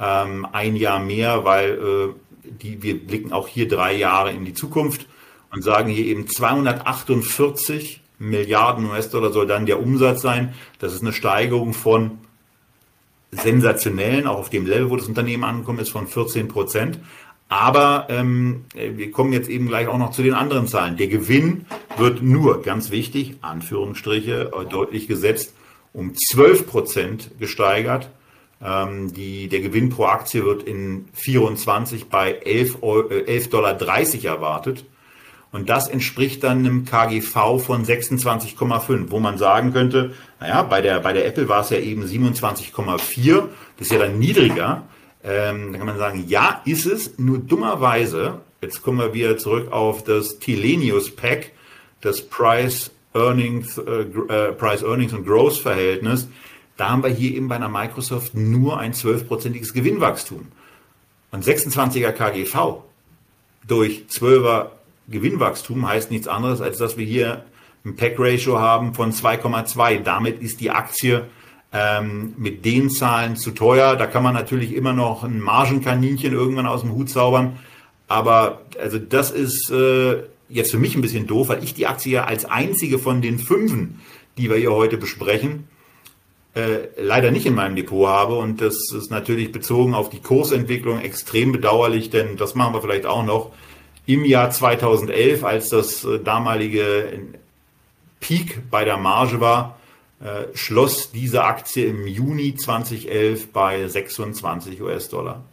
ähm, 0.00 0.46
ein 0.52 0.76
Jahr 0.76 1.00
mehr, 1.00 1.44
weil 1.44 1.70
äh, 1.70 2.50
die, 2.50 2.82
wir 2.82 3.06
blicken 3.06 3.32
auch 3.32 3.48
hier 3.48 3.68
drei 3.68 3.94
Jahre 3.94 4.32
in 4.32 4.44
die 4.44 4.54
Zukunft 4.54 5.06
und 5.50 5.62
sagen 5.62 5.88
hier 5.90 6.06
eben 6.06 6.28
248 6.28 8.00
Milliarden 8.18 8.86
US-Dollar 8.86 9.32
soll 9.32 9.46
dann 9.46 9.66
der 9.66 9.80
Umsatz 9.80 10.22
sein. 10.22 10.54
Das 10.80 10.92
ist 10.92 11.02
eine 11.02 11.12
Steigerung 11.12 11.72
von 11.72 12.18
sensationellen, 13.30 14.26
auch 14.26 14.38
auf 14.38 14.50
dem 14.50 14.66
Level, 14.66 14.90
wo 14.90 14.96
das 14.96 15.06
Unternehmen 15.06 15.44
angekommen 15.44 15.78
ist, 15.78 15.90
von 15.90 16.06
14 16.06 16.48
Prozent. 16.48 16.98
Aber 17.48 18.06
ähm, 18.10 18.64
wir 18.74 19.10
kommen 19.10 19.32
jetzt 19.32 19.48
eben 19.48 19.68
gleich 19.68 19.88
auch 19.88 19.98
noch 19.98 20.10
zu 20.10 20.22
den 20.22 20.34
anderen 20.34 20.66
Zahlen. 20.66 20.96
Der 20.96 21.08
Gewinn 21.08 21.64
wird 21.96 22.22
nur, 22.22 22.62
ganz 22.62 22.90
wichtig, 22.90 23.36
Anführungsstriche, 23.40 24.52
äh, 24.54 24.64
deutlich 24.66 25.08
gesetzt, 25.08 25.54
um 25.94 26.14
12 26.14 26.66
Prozent 26.66 27.30
gesteigert. 27.38 28.10
Ähm, 28.62 29.12
die, 29.14 29.48
der 29.48 29.60
Gewinn 29.60 29.88
pro 29.88 30.04
Aktie 30.04 30.44
wird 30.44 30.62
in 30.64 31.08
24 31.14 32.08
bei 32.08 32.42
11,30 32.42 33.10
äh, 33.10 33.34
11 33.34 33.50
Dollar 33.50 33.80
erwartet. 33.80 34.84
Und 35.50 35.70
das 35.70 35.88
entspricht 35.88 36.44
dann 36.44 36.58
einem 36.58 36.84
KGV 36.84 37.58
von 37.58 37.84
26,5, 37.84 39.10
wo 39.10 39.18
man 39.18 39.38
sagen 39.38 39.72
könnte, 39.72 40.12
naja, 40.40 40.62
bei 40.62 40.82
der, 40.82 41.00
bei 41.00 41.12
der 41.12 41.26
Apple 41.26 41.48
war 41.48 41.62
es 41.62 41.70
ja 41.70 41.78
eben 41.78 42.04
27,4, 42.04 43.44
das 43.78 43.86
ist 43.86 43.92
ja 43.92 43.98
dann 43.98 44.18
niedriger. 44.18 44.82
Ähm, 45.24 45.72
da 45.72 45.78
kann 45.78 45.86
man 45.86 45.98
sagen, 45.98 46.24
ja, 46.28 46.60
ist 46.64 46.86
es, 46.86 47.18
nur 47.18 47.38
dummerweise, 47.38 48.40
jetzt 48.60 48.82
kommen 48.82 48.98
wir 48.98 49.14
wieder 49.14 49.38
zurück 49.38 49.72
auf 49.72 50.04
das 50.04 50.38
Tilenius 50.38 51.14
Pack, 51.14 51.52
das 52.02 52.20
Price 52.20 52.90
Earnings, 53.14 53.78
äh, 53.78 54.02
äh, 54.02 54.52
Price 54.52 54.82
Earnings 54.82 55.12
und 55.12 55.26
Growth 55.26 55.56
Verhältnis. 55.56 56.28
Da 56.76 56.90
haben 56.90 57.02
wir 57.02 57.10
hier 57.10 57.34
eben 57.34 57.48
bei 57.48 57.56
einer 57.56 57.68
Microsoft 57.68 58.34
nur 58.34 58.78
ein 58.78 58.92
12-prozentiges 58.92 59.72
Gewinnwachstum. 59.72 60.48
Und 61.30 61.44
26er 61.44 62.12
KGV 62.12 62.82
durch 63.66 64.04
12er 64.10 64.68
Gewinnwachstum 65.08 65.86
heißt 65.86 66.10
nichts 66.10 66.28
anderes, 66.28 66.60
als 66.60 66.78
dass 66.78 66.96
wir 66.96 67.06
hier 67.06 67.44
ein 67.84 67.96
Pack-Ratio 67.96 68.58
haben 68.58 68.94
von 68.94 69.12
2,2. 69.12 70.02
Damit 70.02 70.40
ist 70.40 70.60
die 70.60 70.70
Aktie 70.70 71.24
ähm, 71.72 72.34
mit 72.36 72.64
den 72.64 72.90
Zahlen 72.90 73.36
zu 73.36 73.52
teuer. 73.52 73.96
Da 73.96 74.06
kann 74.06 74.22
man 74.22 74.34
natürlich 74.34 74.74
immer 74.74 74.92
noch 74.92 75.24
ein 75.24 75.40
Margenkaninchen 75.40 76.32
irgendwann 76.32 76.66
aus 76.66 76.82
dem 76.82 76.92
Hut 76.92 77.10
zaubern. 77.10 77.58
Aber 78.06 78.62
also 78.80 78.98
das 78.98 79.30
ist 79.30 79.70
äh, 79.70 80.22
jetzt 80.48 80.70
für 80.70 80.78
mich 80.78 80.94
ein 80.94 81.02
bisschen 81.02 81.26
doof, 81.26 81.48
weil 81.48 81.62
ich 81.62 81.74
die 81.74 81.86
Aktie 81.86 82.12
ja 82.12 82.24
als 82.24 82.44
einzige 82.44 82.98
von 82.98 83.20
den 83.20 83.38
fünfen, 83.38 84.00
die 84.38 84.48
wir 84.48 84.56
hier 84.56 84.72
heute 84.72 84.96
besprechen, 84.96 85.68
äh, 86.54 86.88
leider 87.00 87.30
nicht 87.30 87.46
in 87.46 87.54
meinem 87.54 87.76
Depot 87.76 88.08
habe. 88.08 88.36
Und 88.36 88.60
das 88.60 88.92
ist 88.92 89.10
natürlich 89.10 89.52
bezogen 89.52 89.94
auf 89.94 90.08
die 90.08 90.20
Kursentwicklung 90.20 91.00
extrem 91.00 91.52
bedauerlich, 91.52 92.10
denn 92.10 92.36
das 92.36 92.54
machen 92.54 92.74
wir 92.74 92.80
vielleicht 92.80 93.06
auch 93.06 93.24
noch 93.24 93.52
im 94.08 94.24
Jahr 94.24 94.50
2011, 94.50 95.44
als 95.44 95.68
das 95.68 96.02
äh, 96.02 96.18
damalige 96.18 97.12
Peak 98.20 98.62
bei 98.70 98.84
der 98.84 98.96
Marge 98.96 99.38
war, 99.38 99.78
äh, 100.20 100.44
schloss 100.56 101.12
diese 101.12 101.44
Aktie 101.44 101.84
im 101.84 102.06
Juni 102.06 102.54
2011 102.54 103.52
bei 103.52 103.86
26 103.86 104.80
US-Dollar. 104.80 105.44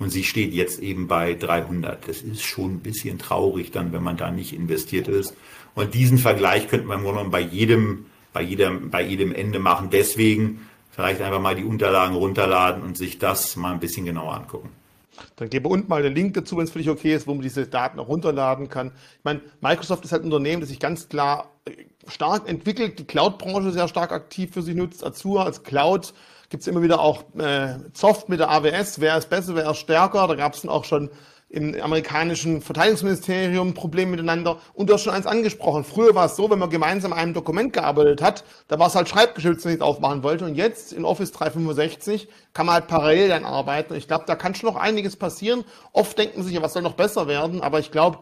Und 0.00 0.10
sie 0.10 0.24
steht 0.24 0.52
jetzt 0.52 0.80
eben 0.80 1.06
bei 1.06 1.34
300. 1.34 2.08
Das 2.08 2.22
ist 2.22 2.42
schon 2.42 2.74
ein 2.74 2.80
bisschen 2.80 3.18
traurig 3.20 3.70
dann, 3.70 3.92
wenn 3.92 4.02
man 4.02 4.16
da 4.16 4.32
nicht 4.32 4.54
investiert 4.54 5.06
ist. 5.06 5.36
Und 5.76 5.94
diesen 5.94 6.18
Vergleich 6.18 6.66
könnte 6.66 6.88
man 6.88 7.02
nur 7.02 7.12
bei 7.30 7.40
jedem, 7.40 8.06
bei 8.32 8.42
jedem, 8.42 8.90
bei 8.90 9.02
jedem 9.02 9.32
Ende 9.32 9.60
machen. 9.60 9.88
Deswegen 9.92 10.66
vielleicht 10.90 11.20
einfach 11.20 11.40
mal 11.40 11.54
die 11.54 11.64
Unterlagen 11.64 12.16
runterladen 12.16 12.82
und 12.82 12.96
sich 12.98 13.20
das 13.20 13.54
mal 13.54 13.72
ein 13.72 13.80
bisschen 13.80 14.04
genauer 14.04 14.34
angucken. 14.34 14.70
Dann 15.36 15.50
gebe 15.50 15.68
unten 15.68 15.88
mal 15.88 16.02
den 16.02 16.14
Link 16.14 16.34
dazu, 16.34 16.56
wenn 16.56 16.64
es 16.64 16.70
für 16.70 16.78
dich 16.78 16.90
okay 16.90 17.14
ist, 17.14 17.26
wo 17.26 17.34
man 17.34 17.42
diese 17.42 17.66
Daten 17.66 17.98
auch 17.98 18.08
runterladen 18.08 18.68
kann. 18.68 18.92
Ich 19.18 19.24
meine, 19.24 19.40
Microsoft 19.60 20.04
ist 20.04 20.12
halt 20.12 20.22
ein 20.22 20.32
Unternehmen, 20.32 20.60
das 20.60 20.70
sich 20.70 20.80
ganz 20.80 21.08
klar 21.08 21.50
äh, 21.64 21.72
stark 22.06 22.48
entwickelt, 22.48 22.98
die 22.98 23.04
Cloud-Branche 23.04 23.72
sehr 23.72 23.88
stark 23.88 24.12
aktiv 24.12 24.52
für 24.52 24.62
sich 24.62 24.74
nutzt. 24.74 25.04
Azure 25.04 25.44
als 25.44 25.62
Cloud 25.62 26.14
gibt 26.48 26.62
es 26.62 26.66
immer 26.66 26.82
wieder 26.82 27.00
auch 27.00 27.24
äh, 27.38 27.74
Soft 27.94 28.28
mit 28.28 28.40
der 28.40 28.50
AWS. 28.50 29.00
Wer 29.00 29.16
ist 29.16 29.30
besser, 29.30 29.54
wer 29.54 29.70
ist 29.70 29.78
stärker? 29.78 30.26
Da 30.26 30.34
gab 30.34 30.54
es 30.54 30.62
dann 30.62 30.70
auch 30.70 30.84
schon 30.84 31.10
im 31.50 31.74
amerikanischen 31.80 32.62
Verteidigungsministerium 32.62 33.74
Probleme 33.74 34.12
miteinander. 34.12 34.58
Und 34.72 34.88
du 34.88 34.94
hast 34.94 35.02
schon 35.02 35.12
eins 35.12 35.26
angesprochen. 35.26 35.82
Früher 35.82 36.14
war 36.14 36.26
es 36.26 36.36
so, 36.36 36.48
wenn 36.48 36.60
man 36.60 36.70
gemeinsam 36.70 37.12
an 37.12 37.18
einem 37.18 37.34
Dokument 37.34 37.72
gearbeitet 37.72 38.22
hat, 38.22 38.44
da 38.68 38.78
war 38.78 38.86
es 38.86 38.94
halt 38.94 39.08
Schreibgeschützt, 39.08 39.64
wenn 39.64 39.72
ich 39.72 39.78
es 39.78 39.82
aufmachen 39.82 40.22
wollte. 40.22 40.44
Und 40.44 40.54
jetzt 40.54 40.92
in 40.92 41.04
Office 41.04 41.32
365 41.32 42.28
kann 42.52 42.66
man 42.66 42.76
halt 42.76 42.86
parallel 42.86 43.28
dann 43.28 43.44
arbeiten. 43.44 43.96
Ich 43.96 44.06
glaube, 44.06 44.24
da 44.28 44.36
kann 44.36 44.54
schon 44.54 44.68
noch 44.70 44.76
einiges 44.76 45.16
passieren. 45.16 45.64
Oft 45.92 46.16
denken 46.16 46.44
sich, 46.44 46.54
ja, 46.54 46.62
was 46.62 46.72
soll 46.72 46.82
noch 46.82 46.94
besser 46.94 47.26
werden? 47.26 47.62
Aber 47.62 47.80
ich 47.80 47.90
glaube, 47.90 48.20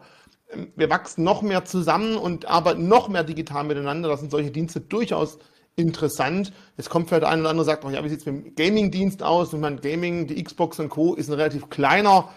wir 0.75 0.89
wachsen 0.89 1.23
noch 1.23 1.43
mehr 1.43 1.65
zusammen 1.65 2.17
und 2.17 2.47
arbeiten 2.47 2.87
noch 2.87 3.09
mehr 3.09 3.23
digital 3.23 3.63
miteinander. 3.63 4.09
Das 4.09 4.21
sind 4.21 4.31
solche 4.31 4.49
Dienste 4.49 4.81
durchaus 4.81 5.37
interessant. 5.75 6.51
Jetzt 6.77 6.89
kommt 6.89 7.09
vielleicht 7.09 7.25
ein 7.25 7.41
oder 7.41 7.51
andere 7.51 7.65
sagt, 7.65 7.83
ja, 7.83 8.03
wie 8.03 8.09
sieht 8.09 8.21
es 8.21 8.25
mit 8.25 8.35
dem 8.35 8.55
Gaming-Dienst 8.55 9.21
aus? 9.21 9.53
Und 9.53 9.59
mein 9.59 9.79
Gaming, 9.81 10.25
die 10.25 10.43
Xbox 10.43 10.79
und 10.79 10.89
Co. 10.89 11.13
ist 11.13 11.29
ein 11.29 11.35
relativ 11.35 11.69
kleiner 11.69 12.29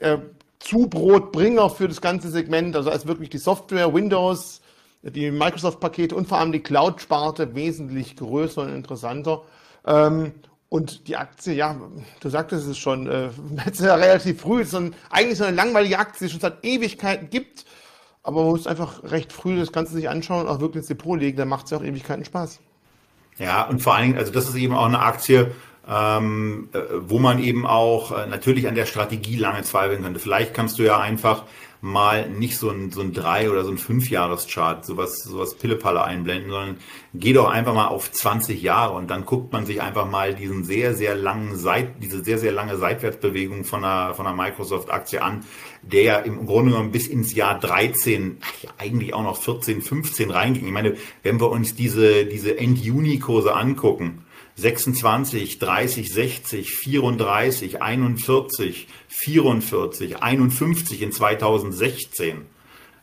äh, 0.00 0.18
Zubrotbringer 0.66 1.70
für 1.70 1.88
das 1.88 2.00
ganze 2.00 2.30
Segment. 2.30 2.74
Also 2.76 2.90
als 2.90 3.06
wirklich 3.06 3.30
die 3.30 3.38
Software, 3.38 3.94
Windows, 3.94 4.60
die 5.02 5.30
Microsoft-Pakete 5.30 6.14
und 6.14 6.26
vor 6.26 6.38
allem 6.38 6.52
die 6.52 6.62
Cloud-Sparte 6.62 7.54
wesentlich 7.54 8.16
größer 8.16 8.62
und 8.62 8.74
interessanter. 8.74 9.42
Ähm, 9.86 10.32
und 10.68 11.06
die 11.06 11.16
Aktie, 11.16 11.54
ja, 11.54 11.80
du 12.20 12.28
sagtest 12.28 12.66
es 12.66 12.76
schon, 12.76 13.06
äh, 13.06 13.30
ja 13.78 13.94
relativ 13.94 14.40
früh, 14.40 14.62
ist 14.62 14.72
so 14.72 14.78
ein, 14.78 14.94
eigentlich 15.10 15.38
so 15.38 15.44
eine 15.44 15.56
langweilige 15.56 15.98
Aktie, 15.98 16.26
die 16.26 16.32
schon 16.32 16.40
seit 16.40 16.64
Ewigkeiten 16.64 17.30
gibt. 17.30 17.64
Aber 18.24 18.42
man 18.42 18.50
muss 18.50 18.66
einfach 18.66 19.04
recht 19.04 19.32
früh 19.32 19.56
das 19.56 19.70
Ganze 19.70 19.94
sich 19.94 20.08
anschauen 20.08 20.46
und 20.46 20.48
auch 20.48 20.60
wirklich 20.60 20.80
ins 20.80 20.88
Depot 20.88 21.18
legen, 21.18 21.36
dann 21.36 21.48
macht 21.48 21.66
es 21.66 21.70
ja 21.70 21.78
auch 21.78 21.84
Ewigkeiten 21.84 22.24
Spaß. 22.24 22.58
Ja, 23.38 23.68
und 23.68 23.80
vor 23.80 23.94
allen 23.94 24.06
Dingen, 24.06 24.18
also 24.18 24.32
das 24.32 24.48
ist 24.48 24.56
eben 24.56 24.74
auch 24.74 24.86
eine 24.86 24.98
Aktie, 24.98 25.54
ähm, 25.88 26.68
äh, 26.72 26.78
wo 27.00 27.18
man 27.18 27.42
eben 27.42 27.66
auch 27.66 28.12
äh, 28.12 28.26
natürlich 28.26 28.68
an 28.68 28.74
der 28.74 28.86
Strategie 28.86 29.36
lange 29.36 29.62
zweifeln 29.62 30.02
könnte. 30.02 30.20
Vielleicht 30.20 30.52
kannst 30.54 30.78
du 30.78 30.82
ja 30.82 30.98
einfach 30.98 31.44
mal 31.80 32.28
nicht 32.28 32.58
so 32.58 32.70
ein, 32.70 32.90
so 32.90 33.00
ein 33.00 33.12
drei 33.12 33.50
oder 33.50 33.64
so 33.64 33.70
ein 33.70 33.78
Fünfjahreschart, 33.78 34.84
sowas, 34.84 35.22
sowas 35.22 35.54
Pillepalle 35.54 36.02
einblenden, 36.02 36.50
sondern 36.50 36.76
geh 37.14 37.32
doch 37.32 37.48
einfach 37.48 37.74
mal 37.74 37.86
auf 37.86 38.10
20 38.10 38.60
Jahre 38.60 38.94
und 38.94 39.08
dann 39.10 39.24
guckt 39.24 39.52
man 39.52 39.66
sich 39.66 39.82
einfach 39.82 40.08
mal 40.08 40.34
diesen 40.34 40.64
sehr, 40.64 40.94
sehr 40.94 41.14
langen 41.14 41.56
Seit, 41.56 42.02
diese 42.02 42.24
sehr, 42.24 42.38
sehr 42.38 42.52
lange 42.52 42.76
Seitwärtsbewegung 42.76 43.64
von 43.64 43.84
einer, 43.84 44.14
von 44.14 44.26
einer 44.26 44.36
Microsoft-Aktie 44.36 45.22
an, 45.22 45.44
der 45.82 46.02
ja 46.02 46.18
im 46.18 46.46
Grunde 46.46 46.72
genommen 46.72 46.92
bis 46.92 47.06
ins 47.06 47.34
Jahr 47.34 47.58
13, 47.60 48.38
ach, 48.42 48.70
eigentlich 48.78 49.14
auch 49.14 49.22
noch 49.22 49.36
14, 49.36 49.82
15 49.82 50.30
reinging. 50.30 50.66
Ich 50.66 50.72
meine, 50.72 50.96
wenn 51.22 51.40
wir 51.40 51.50
uns 51.50 51.74
diese, 51.74 52.26
diese 52.26 52.58
End-Juni-Kurse 52.58 53.54
angucken, 53.54 54.25
26, 54.56 55.58
30, 55.58 56.12
60, 56.12 56.70
34, 56.70 57.82
41, 57.82 58.88
44, 59.08 60.22
51 60.22 61.02
in 61.02 61.12
2016. 61.12 62.46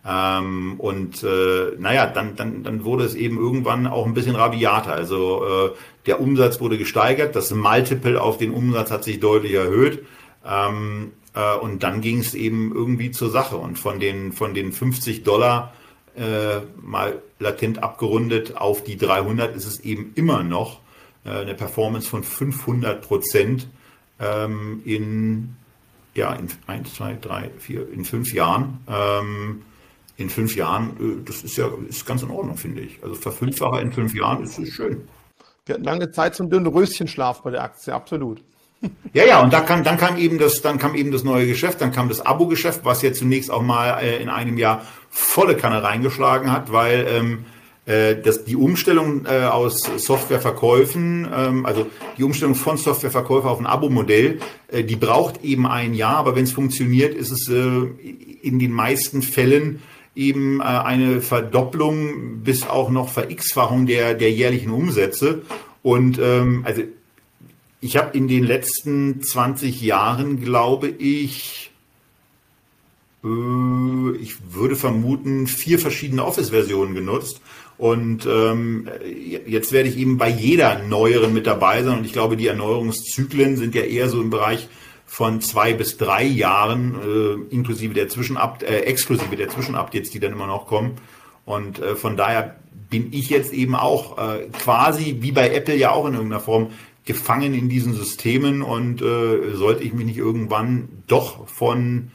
Ähm, 0.06 0.80
und 0.80 1.24
äh, 1.24 1.72
naja, 1.78 2.08
dann, 2.08 2.36
dann, 2.36 2.64
dann 2.64 2.84
wurde 2.84 3.06
es 3.06 3.16
eben 3.16 3.38
irgendwann 3.38 3.88
auch 3.88 4.06
ein 4.06 4.16
bisschen 4.16 4.36
rabiater. 4.36 4.94
Also 4.94 5.46
äh, 5.46 5.70
der 6.08 6.20
Umsatz 6.20 6.60
wurde 6.60 6.78
gesteigert, 6.78 7.36
das 7.36 7.52
Multiple 7.52 8.20
auf 8.20 8.38
den 8.38 8.52
Umsatz 8.52 8.92
hat 8.92 9.04
sich 9.04 9.20
deutlich 9.20 9.54
erhöht. 9.54 10.06
Ähm, 10.46 11.14
äh, 11.36 11.56
und 11.58 11.84
dann 11.84 12.02
ging 12.02 12.20
es 12.20 12.34
eben 12.34 12.74
irgendwie 12.74 13.12
zur 13.12 13.30
Sache. 13.30 13.58
Und 13.58 13.78
von 13.78 14.00
den, 14.00 14.34
von 14.34 14.56
den 14.56 14.72
50 14.72 15.24
Dollar 15.24 15.74
äh, 16.16 16.60
mal 16.82 17.22
latent 17.40 17.82
abgerundet 17.82 18.58
auf 18.58 18.84
die 18.84 18.98
300 18.98 19.56
ist 19.56 19.66
es 19.66 19.80
eben 19.82 20.12
immer 20.16 20.44
noch 20.44 20.83
eine 21.30 21.54
Performance 21.54 22.10
von 22.10 22.24
500 22.24 23.02
Prozent 23.02 23.68
ähm, 24.20 24.82
in, 24.86 25.56
ja, 26.14 26.34
in 26.34 26.48
1, 26.68 26.94
2, 26.94 27.18
3, 27.22 27.52
4, 27.60 27.92
in 27.92 28.06
fünf 28.06 28.34
Jahren. 28.34 28.80
Ähm, 28.88 29.62
in 30.18 30.30
fünf 30.30 30.56
Jahren, 30.56 30.92
äh, 31.00 31.26
das 31.26 31.44
ist 31.44 31.58
ja 31.58 31.70
ist 31.90 32.06
ganz 32.06 32.22
in 32.24 32.30
Ordnung, 32.30 32.58
finde 32.58 32.82
ich. 32.82 33.04
Also 33.04 33.16
verfünffacher 33.16 33.82
in 33.82 33.92
fünf 33.92 34.14
Jahren 34.14 34.44
ist, 34.44 34.60
ist 34.60 34.74
schön. 34.74 35.08
Wir 35.66 35.76
hatten 35.76 35.86
lange 35.86 36.12
Zeit 36.12 36.36
zum 36.36 36.50
dünnen 36.50 36.68
Röschenschlaf 36.68 37.42
bei 37.42 37.52
der 37.52 37.64
Aktie, 37.64 37.94
absolut. 37.94 38.44
Ja, 39.14 39.26
ja, 39.26 39.42
und 39.42 39.54
da 39.54 39.62
kam, 39.62 39.84
dann 39.86 39.98
kam 39.98 40.18
eben 40.18 40.38
das, 40.40 40.62
dann 40.62 40.78
kam 40.78 40.94
eben 40.94 41.12
das 41.12 41.24
neue 41.24 41.48
Geschäft, 41.48 41.80
dann 41.80 41.94
kam 41.94 42.10
das 42.10 42.26
Abo-Geschäft, 42.26 42.82
was 42.84 43.02
jetzt 43.02 43.20
zunächst 43.20 43.50
auch 43.50 43.62
mal 43.62 44.00
äh, 44.02 44.22
in 44.22 44.28
einem 44.28 44.58
Jahr 44.58 44.82
volle 45.10 45.56
Kanne 45.56 45.82
reingeschlagen 45.82 46.52
hat, 46.52 46.72
weil 46.74 47.08
ähm, 47.08 47.46
äh, 47.46 47.53
dass 47.86 48.46
die 48.46 48.56
Umstellung 48.56 49.26
äh, 49.26 49.44
aus 49.44 49.82
Softwareverkäufen, 49.98 51.28
ähm, 51.36 51.66
also 51.66 51.88
die 52.18 52.24
Umstellung 52.24 52.56
von 52.56 52.78
Softwareverkäufer 52.78 53.50
auf 53.50 53.60
ein 53.60 53.66
Abo-Modell, 53.66 54.40
äh, 54.70 54.84
die 54.84 54.96
braucht 54.96 55.44
eben 55.44 55.68
ein 55.68 55.94
Jahr, 55.94 56.16
aber 56.16 56.36
wenn 56.36 56.46
es 56.46 56.54
funktioniert, 56.54 57.14
ist 57.14 57.32
es 57.32 57.50
äh, 57.50 57.88
in 58.42 58.60
den 58.60 58.72
meisten 58.72 59.22
Fällen 59.22 59.82
eben 60.16 60.62
äh, 60.62 60.64
eine 60.64 61.22
Verdopplung 61.22 62.42
bis 62.44 62.66
auch 62.68 62.90
noch 62.90 63.10
Ver-X-Fachung 63.10 63.86
der, 63.86 64.14
der 64.14 64.32
jährlichen 64.32 64.72
Umsätze. 64.72 65.42
Und 65.82 66.20
ähm, 66.20 66.64
also 66.66 66.84
ich 67.82 67.98
habe 67.98 68.18
in 68.18 68.30
den 68.30 68.44
letzten 68.44 69.22
20 69.22 69.82
Jahren, 69.82 70.42
glaube 70.42 70.88
ich, 70.88 71.72
äh, 73.24 74.16
ich 74.22 74.54
würde 74.54 74.76
vermuten, 74.76 75.48
vier 75.48 75.80
verschiedene 75.80 76.24
Office-Versionen 76.24 76.94
genutzt. 76.94 77.42
Und 77.84 78.26
ähm, 78.26 78.88
jetzt 79.46 79.74
werde 79.74 79.90
ich 79.90 79.98
eben 79.98 80.18
bei 80.18 80.30
jeder 80.30 80.80
neueren 80.84 81.34
mit 81.34 81.46
dabei 81.46 81.84
sein. 81.84 81.98
Und 81.98 82.06
ich 82.06 82.14
glaube, 82.14 82.38
die 82.38 82.48
Erneuerungszyklen 82.48 83.58
sind 83.58 83.76
ja 83.76 83.82
eher 83.82 84.08
so 84.08 84.22
im 84.22 84.30
Bereich 84.30 84.70
von 85.06 85.42
zwei 85.42 85.74
bis 85.74 85.98
drei 85.98 86.24
Jahren, 86.24 86.96
äh, 86.96 87.54
inklusive 87.54 87.94
der 87.94 88.08
Zwischenupdates, 88.08 88.74
äh, 88.74 88.84
exklusive 88.84 89.36
der 89.36 89.50
Zwischenupdates, 89.50 90.12
die 90.12 90.22
dann 90.22 90.32
immer 90.32 90.48
noch 90.48 90.66
kommen. 90.66 90.94
Und 91.44 91.80
äh, 91.80 91.98
von 91.98 92.16
daher 92.16 92.56
bin 92.90 93.12
ich 93.12 93.30
jetzt 93.30 93.52
eben 93.52 93.76
auch 93.76 94.18
äh, 94.18 94.48
quasi 94.64 95.18
wie 95.20 95.34
bei 95.34 95.54
Apple 95.54 95.76
ja 95.76 95.92
auch 95.92 96.06
in 96.06 96.14
irgendeiner 96.14 96.40
Form 96.40 96.70
gefangen 97.04 97.54
in 97.54 97.68
diesen 97.68 97.94
Systemen 97.96 98.62
und 98.62 99.02
äh, 99.02 99.56
sollte 99.56 99.84
ich 99.84 99.92
mich 99.92 100.06
nicht 100.06 100.20
irgendwann 100.20 100.88
doch 101.08 101.50
von 101.50 102.12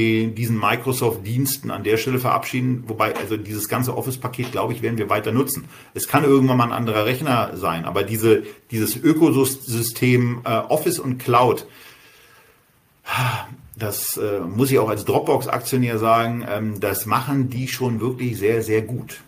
den, 0.00 0.34
diesen 0.34 0.58
Microsoft-Diensten 0.58 1.70
an 1.70 1.84
der 1.84 1.98
Stelle 1.98 2.18
verabschieden. 2.18 2.84
Wobei, 2.86 3.14
also 3.16 3.36
dieses 3.36 3.68
ganze 3.68 3.96
Office-Paket, 3.96 4.50
glaube 4.52 4.72
ich, 4.72 4.80
werden 4.80 4.98
wir 4.98 5.10
weiter 5.10 5.30
nutzen. 5.30 5.66
Es 5.92 6.08
kann 6.08 6.24
irgendwann 6.24 6.56
mal 6.56 6.64
ein 6.64 6.72
anderer 6.72 7.04
Rechner 7.04 7.56
sein, 7.56 7.84
aber 7.84 8.02
diese, 8.02 8.42
dieses 8.70 8.96
Ökosystem 8.96 10.40
äh, 10.44 10.48
Office 10.48 10.98
und 10.98 11.18
Cloud, 11.18 11.66
das 13.76 14.16
äh, 14.16 14.40
muss 14.40 14.70
ich 14.70 14.78
auch 14.78 14.88
als 14.88 15.04
Dropbox-Aktionär 15.04 15.98
sagen, 15.98 16.46
ähm, 16.48 16.80
das 16.80 17.04
machen 17.06 17.50
die 17.50 17.68
schon 17.68 18.00
wirklich 18.00 18.38
sehr, 18.38 18.62
sehr 18.62 18.82
gut. 18.82 19.20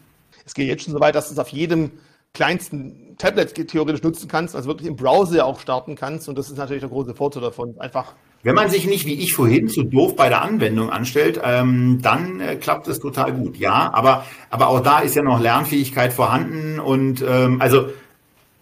Es 0.44 0.54
geht 0.54 0.68
jetzt 0.68 0.84
schon 0.84 0.94
so 0.94 1.00
weit, 1.00 1.14
dass 1.14 1.30
es 1.30 1.38
auf 1.38 1.48
jedem 1.48 1.90
kleinsten 2.32 3.16
Tablet 3.18 3.68
theoretisch 3.68 4.02
nutzen 4.02 4.26
kannst, 4.28 4.56
also 4.56 4.68
wirklich 4.68 4.88
im 4.88 4.96
Browser 4.96 5.44
auch 5.44 5.60
starten 5.60 5.96
kannst. 5.96 6.28
Und 6.28 6.38
das 6.38 6.48
ist 6.48 6.56
natürlich 6.56 6.80
der 6.80 6.88
große 6.88 7.14
Vorteil 7.14 7.42
davon. 7.42 7.78
Einfach 7.78 8.14
wenn 8.42 8.54
man 8.54 8.70
sich 8.70 8.86
nicht 8.86 9.06
wie 9.06 9.14
ich 9.14 9.34
vorhin 9.34 9.68
zu 9.68 9.84
doof 9.84 10.16
bei 10.16 10.28
der 10.28 10.42
Anwendung 10.42 10.90
anstellt, 10.90 11.40
ähm, 11.42 12.00
dann 12.02 12.40
äh, 12.40 12.56
klappt 12.56 12.88
es 12.88 12.98
total 12.98 13.32
gut. 13.32 13.56
Ja, 13.56 13.92
aber, 13.94 14.26
aber 14.50 14.68
auch 14.68 14.80
da 14.80 15.00
ist 15.00 15.14
ja 15.14 15.22
noch 15.22 15.40
Lernfähigkeit 15.40 16.12
vorhanden 16.12 16.80
und 16.80 17.24
ähm, 17.26 17.60
also 17.60 17.86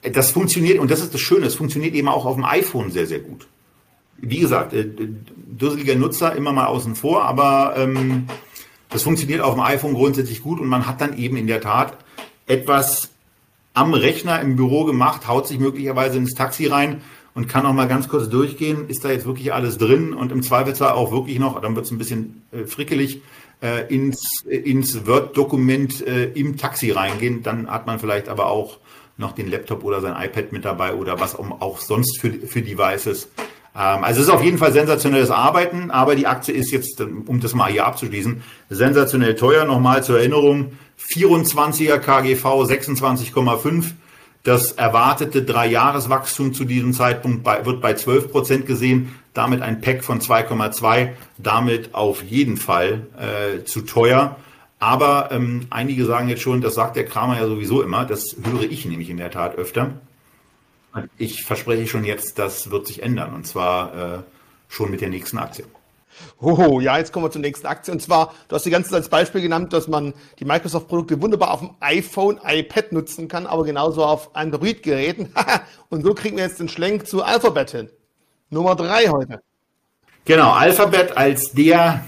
das 0.02 0.30
funktioniert 0.30 0.78
und 0.78 0.90
das 0.90 1.00
ist 1.00 1.14
das 1.14 1.20
Schöne, 1.20 1.46
es 1.46 1.54
funktioniert 1.54 1.94
eben 1.94 2.08
auch 2.08 2.26
auf 2.26 2.34
dem 2.34 2.44
iPhone 2.44 2.90
sehr, 2.90 3.06
sehr 3.06 3.20
gut. 3.20 3.46
Wie 4.18 4.38
gesagt, 4.38 4.74
äh, 4.74 4.86
dusseliger 5.36 5.94
Nutzer 5.94 6.34
immer 6.36 6.52
mal 6.52 6.66
außen 6.66 6.94
vor, 6.94 7.24
aber 7.24 7.74
ähm, 7.76 8.26
das 8.90 9.02
funktioniert 9.02 9.40
auf 9.40 9.54
dem 9.54 9.62
iPhone 9.62 9.94
grundsätzlich 9.94 10.42
gut 10.42 10.60
und 10.60 10.68
man 10.68 10.86
hat 10.86 11.00
dann 11.00 11.16
eben 11.16 11.36
in 11.36 11.46
der 11.46 11.60
Tat 11.62 11.96
etwas 12.46 13.10
am 13.72 13.94
Rechner 13.94 14.40
im 14.40 14.56
Büro 14.56 14.84
gemacht, 14.84 15.26
haut 15.26 15.46
sich 15.46 15.58
möglicherweise 15.58 16.18
ins 16.18 16.34
Taxi 16.34 16.66
rein 16.66 17.00
und 17.40 17.48
kann 17.48 17.64
auch 17.64 17.72
mal 17.72 17.88
ganz 17.88 18.06
kurz 18.06 18.28
durchgehen, 18.28 18.86
ist 18.88 19.02
da 19.02 19.10
jetzt 19.10 19.24
wirklich 19.24 19.54
alles 19.54 19.78
drin 19.78 20.12
und 20.12 20.30
im 20.30 20.42
Zweifelsfall 20.42 20.92
auch 20.92 21.10
wirklich 21.10 21.38
noch, 21.38 21.58
dann 21.62 21.74
wird 21.74 21.86
es 21.86 21.90
ein 21.90 21.96
bisschen 21.96 22.42
äh, 22.52 22.66
frickelig, 22.66 23.22
äh, 23.62 23.86
ins, 23.88 24.44
äh, 24.46 24.56
ins 24.56 25.06
Word-Dokument 25.06 26.06
äh, 26.06 26.26
im 26.32 26.58
Taxi 26.58 26.90
reingehen. 26.90 27.42
Dann 27.42 27.70
hat 27.70 27.86
man 27.86 27.98
vielleicht 27.98 28.28
aber 28.28 28.50
auch 28.50 28.76
noch 29.16 29.32
den 29.32 29.50
Laptop 29.50 29.84
oder 29.84 30.02
sein 30.02 30.22
iPad 30.22 30.52
mit 30.52 30.66
dabei 30.66 30.94
oder 30.94 31.18
was 31.18 31.34
auch 31.34 31.80
sonst 31.80 32.20
für, 32.20 32.30
für 32.30 32.60
Devices. 32.60 33.30
Ähm, 33.74 34.04
also 34.04 34.20
es 34.20 34.26
ist 34.26 34.32
auf 34.34 34.44
jeden 34.44 34.58
Fall 34.58 34.72
sensationelles 34.72 35.30
Arbeiten, 35.30 35.90
aber 35.90 36.16
die 36.16 36.26
Aktie 36.26 36.52
ist 36.52 36.70
jetzt, 36.72 37.00
um 37.00 37.40
das 37.40 37.54
mal 37.54 37.72
hier 37.72 37.86
abzuschließen, 37.86 38.42
sensationell 38.68 39.34
teuer. 39.34 39.64
Nochmal 39.64 40.04
zur 40.04 40.18
Erinnerung, 40.18 40.72
24er 41.10 41.96
KGV 42.00 42.44
26,5 42.44 43.92
das 44.42 44.72
erwartete 44.72 45.42
Dreijahreswachstum 45.42 46.54
zu 46.54 46.64
diesem 46.64 46.92
Zeitpunkt 46.92 47.44
bei, 47.44 47.64
wird 47.66 47.80
bei 47.80 47.94
12 47.94 48.30
Prozent 48.30 48.66
gesehen, 48.66 49.14
damit 49.34 49.62
ein 49.62 49.80
Pack 49.80 50.02
von 50.02 50.20
2,2, 50.20 51.10
damit 51.38 51.94
auf 51.94 52.22
jeden 52.22 52.56
Fall 52.56 53.06
äh, 53.18 53.64
zu 53.64 53.82
teuer. 53.82 54.36
Aber 54.78 55.28
ähm, 55.30 55.66
einige 55.68 56.06
sagen 56.06 56.28
jetzt 56.28 56.40
schon, 56.40 56.62
das 56.62 56.74
sagt 56.74 56.96
der 56.96 57.04
Kramer 57.04 57.36
ja 57.38 57.46
sowieso 57.46 57.82
immer, 57.82 58.06
das 58.06 58.36
höre 58.42 58.62
ich 58.62 58.86
nämlich 58.86 59.10
in 59.10 59.18
der 59.18 59.30
Tat 59.30 59.56
öfter. 59.56 59.92
Ich 61.18 61.44
verspreche 61.44 61.86
schon 61.86 62.04
jetzt, 62.04 62.38
das 62.38 62.70
wird 62.70 62.86
sich 62.86 63.02
ändern 63.02 63.34
und 63.34 63.46
zwar 63.46 63.94
äh, 63.94 64.18
schon 64.68 64.90
mit 64.90 65.02
der 65.02 65.10
nächsten 65.10 65.38
Aktie. 65.38 65.66
Oh, 66.40 66.80
ja, 66.80 66.98
jetzt 66.98 67.12
kommen 67.12 67.26
wir 67.26 67.30
zur 67.30 67.40
nächsten 67.40 67.66
Aktie. 67.66 67.92
Und 67.92 68.00
zwar, 68.00 68.34
du 68.48 68.56
hast 68.56 68.64
die 68.64 68.70
ganze 68.70 68.90
Zeit 68.90 68.98
als 68.98 69.08
Beispiel 69.08 69.40
genannt, 69.40 69.72
dass 69.72 69.88
man 69.88 70.14
die 70.38 70.44
Microsoft-Produkte 70.44 71.20
wunderbar 71.20 71.52
auf 71.52 71.60
dem 71.60 71.70
iPhone, 71.80 72.40
iPad 72.44 72.92
nutzen 72.92 73.28
kann, 73.28 73.46
aber 73.46 73.64
genauso 73.64 74.04
auf 74.04 74.34
Android-Geräten. 74.34 75.32
Und 75.88 76.04
so 76.04 76.14
kriegen 76.14 76.36
wir 76.36 76.44
jetzt 76.44 76.60
den 76.60 76.68
Schlenk 76.68 77.06
zu 77.06 77.22
Alphabet 77.22 77.70
hin. 77.70 77.90
Nummer 78.50 78.74
drei 78.74 79.08
heute. 79.08 79.42
Genau, 80.24 80.52
Alphabet 80.52 81.16
als 81.16 81.52
der, 81.52 82.04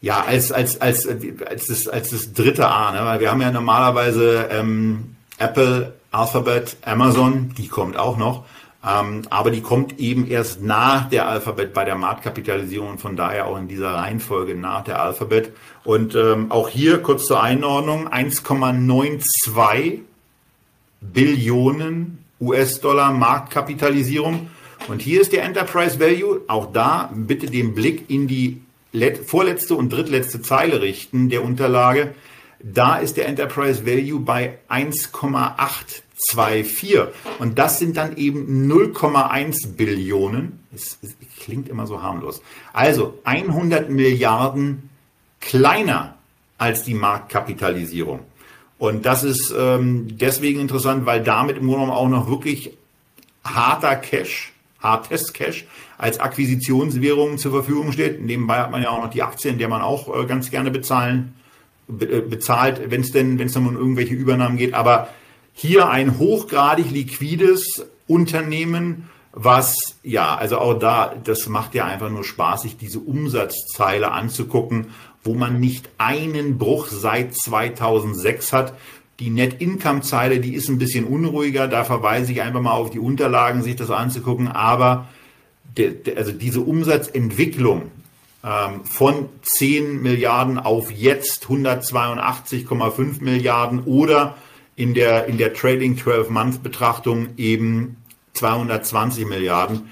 ja, 0.00 0.22
als, 0.22 0.50
als, 0.52 0.80
als, 0.80 1.06
als, 1.06 1.66
das, 1.66 1.88
als 1.88 2.10
das 2.10 2.32
dritte 2.32 2.68
A. 2.68 2.92
Ne? 2.92 3.04
Weil 3.04 3.20
wir 3.20 3.30
haben 3.30 3.40
ja 3.40 3.50
normalerweise 3.50 4.48
ähm, 4.50 5.16
Apple, 5.38 5.94
Alphabet, 6.10 6.76
Amazon, 6.84 7.54
die 7.56 7.68
kommt 7.68 7.96
auch 7.96 8.16
noch. 8.16 8.44
Ähm, 8.84 9.22
aber 9.30 9.52
die 9.52 9.60
kommt 9.60 10.00
eben 10.00 10.26
erst 10.28 10.60
nach 10.62 11.08
der 11.08 11.28
Alphabet 11.28 11.72
bei 11.72 11.84
der 11.84 11.94
Marktkapitalisierung, 11.94 12.98
von 12.98 13.14
daher 13.14 13.46
auch 13.46 13.56
in 13.56 13.68
dieser 13.68 13.94
Reihenfolge 13.94 14.56
nach 14.56 14.82
der 14.82 15.00
Alphabet. 15.00 15.52
Und 15.84 16.16
ähm, 16.16 16.50
auch 16.50 16.68
hier 16.68 16.98
kurz 16.98 17.26
zur 17.26 17.42
Einordnung, 17.42 18.08
1,92 18.08 20.00
Billionen 21.00 22.18
US-Dollar 22.40 23.12
Marktkapitalisierung. 23.12 24.50
Und 24.88 25.00
hier 25.00 25.20
ist 25.20 25.32
der 25.32 25.44
Enterprise 25.44 26.00
Value, 26.00 26.40
auch 26.48 26.72
da 26.72 27.10
bitte 27.14 27.46
den 27.46 27.74
Blick 27.74 28.10
in 28.10 28.26
die 28.26 28.60
vorletzte 29.24 29.76
und 29.76 29.92
drittletzte 29.92 30.42
Zeile 30.42 30.82
richten 30.82 31.28
der 31.30 31.44
Unterlage. 31.44 32.14
Da 32.60 32.96
ist 32.96 33.16
der 33.16 33.26
Enterprise 33.26 33.86
Value 33.86 34.20
bei 34.20 34.58
1,824 36.30 37.08
und 37.38 37.58
das 37.58 37.78
sind 37.78 37.96
dann 37.96 38.16
eben 38.16 38.70
0,1 38.70 39.76
Billionen. 39.76 40.60
Es, 40.74 40.98
klingt 41.38 41.68
immer 41.68 41.88
so 41.88 42.00
harmlos. 42.00 42.40
Also 42.72 43.18
100 43.24 43.90
Milliarden 43.90 44.90
kleiner 45.40 46.14
als 46.56 46.84
die 46.84 46.94
Marktkapitalisierung. 46.94 48.20
Und 48.78 49.04
das 49.06 49.24
ist 49.24 49.52
ähm, 49.56 50.06
deswegen 50.16 50.60
interessant, 50.60 51.04
weil 51.04 51.22
damit 51.22 51.56
im 51.56 51.66
Grunde 51.66 51.86
genommen 51.86 51.90
auch 51.90 52.08
noch 52.08 52.28
wirklich 52.28 52.76
harter 53.42 53.96
Cash, 53.96 54.52
hartes 54.80 55.32
Cash 55.32 55.66
als 55.98 56.20
Akquisitionswährung 56.20 57.38
zur 57.38 57.50
Verfügung 57.50 57.90
steht. 57.90 58.20
Nebenbei 58.22 58.58
hat 58.58 58.70
man 58.70 58.82
ja 58.82 58.90
auch 58.90 59.02
noch 59.02 59.10
die 59.10 59.22
Aktien, 59.22 59.58
der 59.58 59.68
man 59.68 59.82
auch 59.82 60.16
äh, 60.16 60.26
ganz 60.26 60.50
gerne 60.50 60.70
bezahlen 60.70 61.34
äh, 61.88 62.20
bezahlt, 62.20 62.90
wenn 62.90 63.00
es 63.00 63.12
denn, 63.12 63.38
wenn 63.38 63.46
es 63.46 63.54
dann 63.54 63.66
um 63.66 63.76
irgendwelche 63.76 64.14
Übernahmen 64.14 64.56
geht. 64.56 64.74
Aber 64.74 65.08
hier 65.52 65.88
ein 65.88 66.18
hochgradig 66.18 66.90
liquides 66.90 67.86
Unternehmen, 68.06 69.08
was 69.32 69.96
ja, 70.02 70.34
also 70.34 70.58
auch 70.58 70.74
da, 70.74 71.14
das 71.24 71.48
macht 71.48 71.74
ja 71.74 71.86
einfach 71.86 72.10
nur 72.10 72.24
Spaß, 72.24 72.62
sich 72.62 72.76
diese 72.76 73.00
Umsatzzeile 73.00 74.12
anzugucken, 74.12 74.88
wo 75.24 75.34
man 75.34 75.60
nicht 75.60 75.88
einen 75.98 76.58
Bruch 76.58 76.88
seit 76.88 77.34
2006 77.34 78.52
hat. 78.52 78.74
Die 79.20 79.30
Net-Income-Zeile, 79.30 80.40
die 80.40 80.54
ist 80.54 80.68
ein 80.68 80.78
bisschen 80.78 81.04
unruhiger. 81.04 81.68
Da 81.68 81.84
verweise 81.84 82.32
ich 82.32 82.42
einfach 82.42 82.60
mal 82.60 82.72
auf 82.72 82.90
die 82.90 82.98
Unterlagen, 82.98 83.62
sich 83.62 83.76
das 83.76 83.90
anzugucken. 83.90 84.48
Aber 84.48 85.08
der, 85.76 85.90
der, 85.90 86.16
also 86.16 86.32
diese 86.32 86.60
Umsatzentwicklung, 86.60 87.90
ähm, 88.44 88.84
von 88.84 89.28
10 89.42 90.02
Milliarden 90.02 90.58
auf 90.58 90.90
jetzt 90.90 91.46
182,5 91.46 93.22
Milliarden 93.22 93.84
oder 93.84 94.36
in 94.76 94.94
der, 94.94 95.26
in 95.26 95.38
der 95.38 95.52
Trading 95.54 95.96
12-Month-Betrachtung 95.96 97.30
eben 97.36 97.96
220 98.34 99.26
Milliarden, 99.26 99.90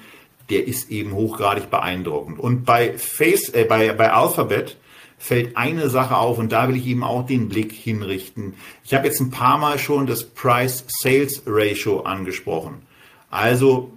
der 0.49 0.67
ist 0.67 0.89
eben 0.89 1.13
hochgradig 1.13 1.69
beeindruckend. 1.69 2.39
Und 2.39 2.65
bei, 2.65 2.97
Face, 2.97 3.49
äh, 3.49 3.65
bei, 3.65 3.93
bei 3.93 4.11
Alphabet 4.11 4.77
fällt 5.17 5.55
eine 5.55 5.89
Sache 5.89 6.17
auf 6.17 6.39
und 6.39 6.51
da 6.51 6.67
will 6.67 6.75
ich 6.75 6.87
eben 6.87 7.03
auch 7.03 7.25
den 7.25 7.47
Blick 7.47 7.71
hinrichten. 7.71 8.55
Ich 8.83 8.93
habe 8.93 9.07
jetzt 9.07 9.19
ein 9.19 9.29
paar 9.29 9.59
Mal 9.59 9.77
schon 9.77 10.07
das 10.07 10.23
Price-Sales-Ratio 10.23 12.01
angesprochen. 12.01 12.81
Also 13.29 13.95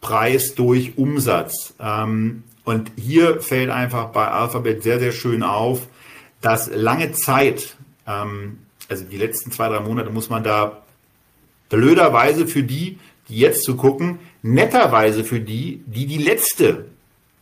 Preis 0.00 0.54
durch 0.54 0.96
Umsatz. 0.96 1.74
Ähm, 1.80 2.44
und 2.64 2.92
hier 2.96 3.40
fällt 3.40 3.70
einfach 3.70 4.08
bei 4.08 4.28
Alphabet 4.28 4.82
sehr, 4.82 5.00
sehr 5.00 5.12
schön 5.12 5.42
auf, 5.42 5.88
dass 6.40 6.70
lange 6.72 7.12
Zeit, 7.12 7.76
ähm, 8.06 8.58
also 8.90 9.04
die 9.04 9.16
letzten 9.16 9.52
zwei, 9.52 9.68
drei 9.68 9.80
Monate, 9.80 10.10
muss 10.10 10.28
man 10.28 10.42
da 10.42 10.82
blöderweise 11.68 12.46
für 12.46 12.62
die, 12.62 12.98
die 13.28 13.38
jetzt 13.38 13.62
zu 13.62 13.76
gucken, 13.76 14.18
netterweise 14.42 15.24
für 15.24 15.40
die, 15.40 15.82
die 15.86 16.06
die 16.06 16.18
letzte 16.18 16.86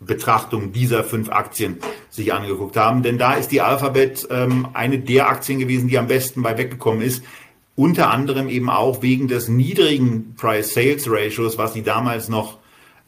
Betrachtung 0.00 0.72
dieser 0.72 1.02
fünf 1.02 1.30
Aktien 1.30 1.78
sich 2.10 2.32
angeguckt 2.32 2.76
haben. 2.76 3.02
Denn 3.02 3.18
da 3.18 3.34
ist 3.34 3.50
die 3.50 3.62
Alphabet 3.62 4.28
ähm, 4.30 4.68
eine 4.74 4.98
der 4.98 5.28
Aktien 5.28 5.58
gewesen, 5.58 5.88
die 5.88 5.98
am 5.98 6.06
besten 6.06 6.42
bei 6.42 6.56
weggekommen 6.56 7.00
ist. 7.00 7.24
Unter 7.74 8.10
anderem 8.10 8.48
eben 8.48 8.70
auch 8.70 9.02
wegen 9.02 9.28
des 9.28 9.48
niedrigen 9.48 10.34
Price-Sales-Ratios, 10.36 11.58
was 11.58 11.72
sie 11.72 11.82
damals 11.82 12.28
noch 12.28 12.58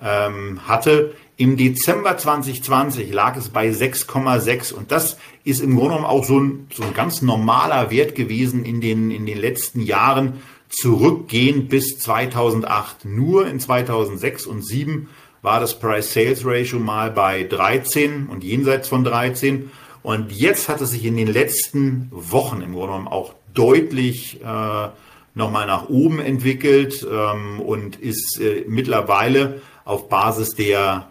ähm, 0.03 0.66
hatte. 0.66 1.14
Im 1.40 1.57
Dezember 1.57 2.18
2020 2.18 3.14
lag 3.14 3.35
es 3.35 3.48
bei 3.48 3.70
6,6 3.70 4.74
und 4.74 4.92
das 4.92 5.16
ist 5.42 5.62
im 5.62 5.74
Grunde 5.74 5.94
genommen 5.94 6.05
auch 6.05 6.22
so 6.22 6.38
ein, 6.38 6.66
so 6.70 6.83
ein 6.83 6.92
ganz 6.92 7.22
normaler 7.22 7.90
Wert 7.90 8.14
gewesen 8.14 8.66
in 8.66 8.83
den, 8.83 9.11
in 9.11 9.24
den 9.24 9.38
letzten 9.38 9.81
Jahren, 9.81 10.42
zurückgehend 10.68 11.70
bis 11.70 11.98
2008. 11.98 13.07
Nur 13.07 13.46
in 13.46 13.59
2006 13.59 14.44
und 14.44 14.62
2007 14.62 15.09
war 15.40 15.61
das 15.61 15.79
Price-Sales-Ratio 15.79 16.79
mal 16.79 17.11
bei 17.11 17.44
13 17.44 18.26
und 18.26 18.44
jenseits 18.44 18.88
von 18.88 19.03
13. 19.03 19.70
Und 20.03 20.33
jetzt 20.33 20.68
hat 20.68 20.83
es 20.83 20.90
sich 20.90 21.07
in 21.07 21.16
den 21.16 21.33
letzten 21.33 22.09
Wochen 22.11 22.61
im 22.61 22.74
Grunde 22.74 22.88
genommen 22.88 23.09
auch 23.09 23.33
deutlich 23.55 24.42
äh, 24.42 24.88
nochmal 25.35 25.66
nach 25.66 25.88
oben 25.88 26.18
entwickelt 26.18 27.03
ähm, 27.11 27.61
und 27.61 27.96
ist 27.96 28.38
äh, 28.42 28.66
mittlerweile 28.68 29.62
auf 29.87 30.11
Basis 30.11 30.55
der 30.55 31.07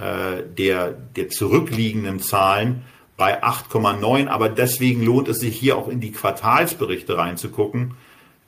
äh, 0.00 0.42
der, 0.56 0.92
der 0.92 1.28
zurückliegenden 1.28 2.20
Zahlen 2.20 2.82
bei 3.16 3.42
8,9. 3.44 4.28
Aber 4.28 4.48
deswegen 4.48 5.04
lohnt 5.04 5.28
es 5.28 5.40
sich 5.40 5.56
hier 5.58 5.76
auch 5.76 5.88
in 5.88 6.00
die 6.00 6.12
Quartalsberichte 6.12 7.18
reinzugucken. 7.18 7.92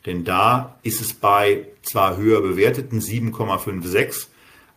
Denn 0.07 0.25
da 0.25 0.77
ist 0.83 1.01
es 1.01 1.13
bei 1.13 1.67
zwar 1.83 2.17
höher 2.17 2.41
bewerteten 2.41 3.01
7,56, 3.01 4.29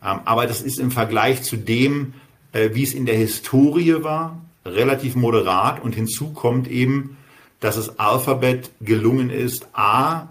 ähm, 0.04 0.20
aber 0.24 0.46
das 0.46 0.60
ist 0.60 0.78
im 0.78 0.90
Vergleich 0.90 1.42
zu 1.42 1.56
dem, 1.56 2.12
äh, 2.52 2.70
wie 2.74 2.82
es 2.82 2.94
in 2.94 3.06
der 3.06 3.16
Historie 3.16 4.02
war, 4.02 4.40
relativ 4.64 5.16
moderat. 5.16 5.82
Und 5.82 5.94
hinzu 5.94 6.32
kommt 6.32 6.68
eben, 6.68 7.16
dass 7.60 7.76
es 7.76 7.98
Alphabet 7.98 8.70
gelungen 8.80 9.30
ist, 9.30 9.66
a, 9.72 10.28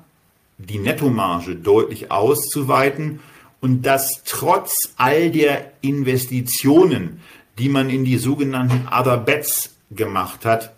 die 0.58 0.78
Nettomarge 0.78 1.56
deutlich 1.56 2.12
auszuweiten 2.12 3.20
und 3.66 3.82
das 3.82 4.22
trotz 4.26 4.94
all 4.96 5.32
der 5.32 5.72
Investitionen, 5.82 7.20
die 7.58 7.68
man 7.68 7.90
in 7.90 8.06
die 8.06 8.20
sogenannten 8.20 8.88
Other 8.94 9.18
Bets 9.18 9.76
gemacht 9.90 10.46
hat, 10.46 10.76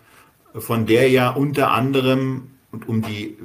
von 0.54 0.86
der 0.86 1.10
ja 1.10 1.28
unter 1.28 1.72
anderem, 1.72 2.52
und 2.72 2.88
um 2.88 3.02
die 3.02 3.36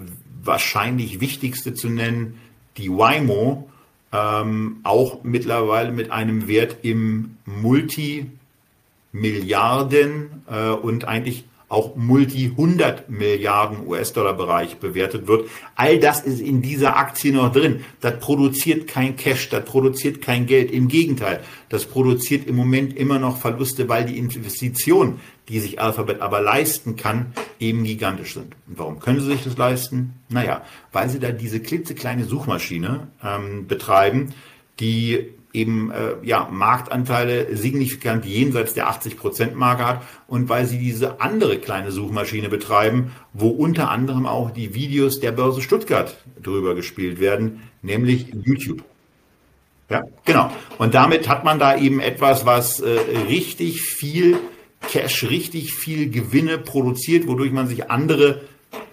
wahrscheinlich 0.42 1.20
wichtigste 1.20 1.74
zu 1.74 1.90
nennen, 1.90 2.40
die 2.78 2.90
Waymo, 2.90 3.70
ähm, 4.14 4.78
auch 4.84 5.26
mittlerweile 5.26 5.92
mit 5.92 6.10
einem 6.10 6.48
Wert 6.48 6.78
im 6.84 7.36
Multimilliarden 7.46 10.44
äh, 10.50 10.70
und 10.70 11.04
eigentlich 11.04 11.44
auch 11.74 11.96
Multi-100 11.96 13.10
Milliarden 13.10 13.88
US-Dollar-Bereich 13.88 14.78
bewertet 14.78 15.28
wird. 15.28 15.50
All 15.76 16.00
das 16.00 16.22
ist 16.22 16.40
in 16.40 16.62
dieser 16.62 16.98
Aktie 16.98 17.34
noch 17.34 17.52
drin. 17.52 17.84
Das 18.00 18.20
produziert 18.20 18.88
kein 18.88 19.16
Cash, 19.16 19.50
das 19.50 19.66
produziert 19.66 20.22
kein 20.22 20.46
Geld. 20.46 20.72
Im 20.72 20.88
Gegenteil, 20.88 21.42
das 21.70 21.86
produziert 21.86 22.48
im 22.48 22.56
Moment 22.56 22.96
immer 22.96 23.18
noch 23.18 23.38
Verluste, 23.38 23.90
weil 23.90 24.06
die 24.06 24.20
Investitionen, 24.20 25.20
die 25.50 25.60
sich 25.60 25.82
Alphabet 25.82 26.22
aber 26.22 26.42
leisten 26.42 26.96
kann, 26.96 27.34
eben 27.60 27.84
gigantisch 27.84 28.36
sind. 28.36 28.56
Und 28.68 28.78
warum 28.78 29.00
können 29.00 29.20
sie 29.20 29.32
sich 29.32 29.44
das 29.44 29.58
leisten? 29.58 30.14
Naja, 30.30 30.62
weil 30.92 31.10
sie 31.10 31.20
da 31.20 31.32
diese 31.32 31.60
klitzekleine 31.60 32.26
Suchmaschine 32.26 33.08
ähm, 33.24 33.66
betreiben, 33.68 34.34
die 34.80 35.34
eben 35.54 35.92
äh, 35.92 36.16
ja, 36.24 36.50
Marktanteile 36.52 37.56
signifikant 37.56 38.26
jenseits 38.26 38.74
der 38.74 38.90
80%-Marke 38.90 39.86
hat 39.86 40.02
und 40.28 40.50
weil 40.50 40.66
sie 40.66 40.80
diese 40.80 41.22
andere 41.22 41.60
kleine 41.60 41.92
Suchmaschine 41.92 42.50
betreiben, 42.50 43.12
wo 43.34 43.50
unter 43.50 43.92
anderem 43.92 44.26
auch 44.26 44.50
die 44.50 44.74
Videos 44.74 45.20
der 45.20 45.32
Börse 45.32 45.62
Stuttgart 45.62 46.18
drüber 46.42 46.74
gespielt 46.74 47.20
werden, 47.20 47.62
nämlich 47.84 48.28
YouTube. 48.44 48.84
Ja, 49.90 50.02
genau. 50.26 50.52
Und 50.80 50.96
damit 50.96 51.30
hat 51.30 51.44
man 51.44 51.60
da 51.60 51.78
eben 51.78 52.00
etwas, 52.00 52.46
was 52.46 52.80
äh, 52.80 52.90
richtig 53.28 53.82
viel 53.82 54.40
Cash, 54.90 55.30
richtig 55.30 55.74
viel 55.74 56.10
Gewinne 56.10 56.58
produziert, 56.58 57.28
wodurch 57.28 57.52
man 57.52 57.68
sich 57.68 57.90
andere 57.90 58.42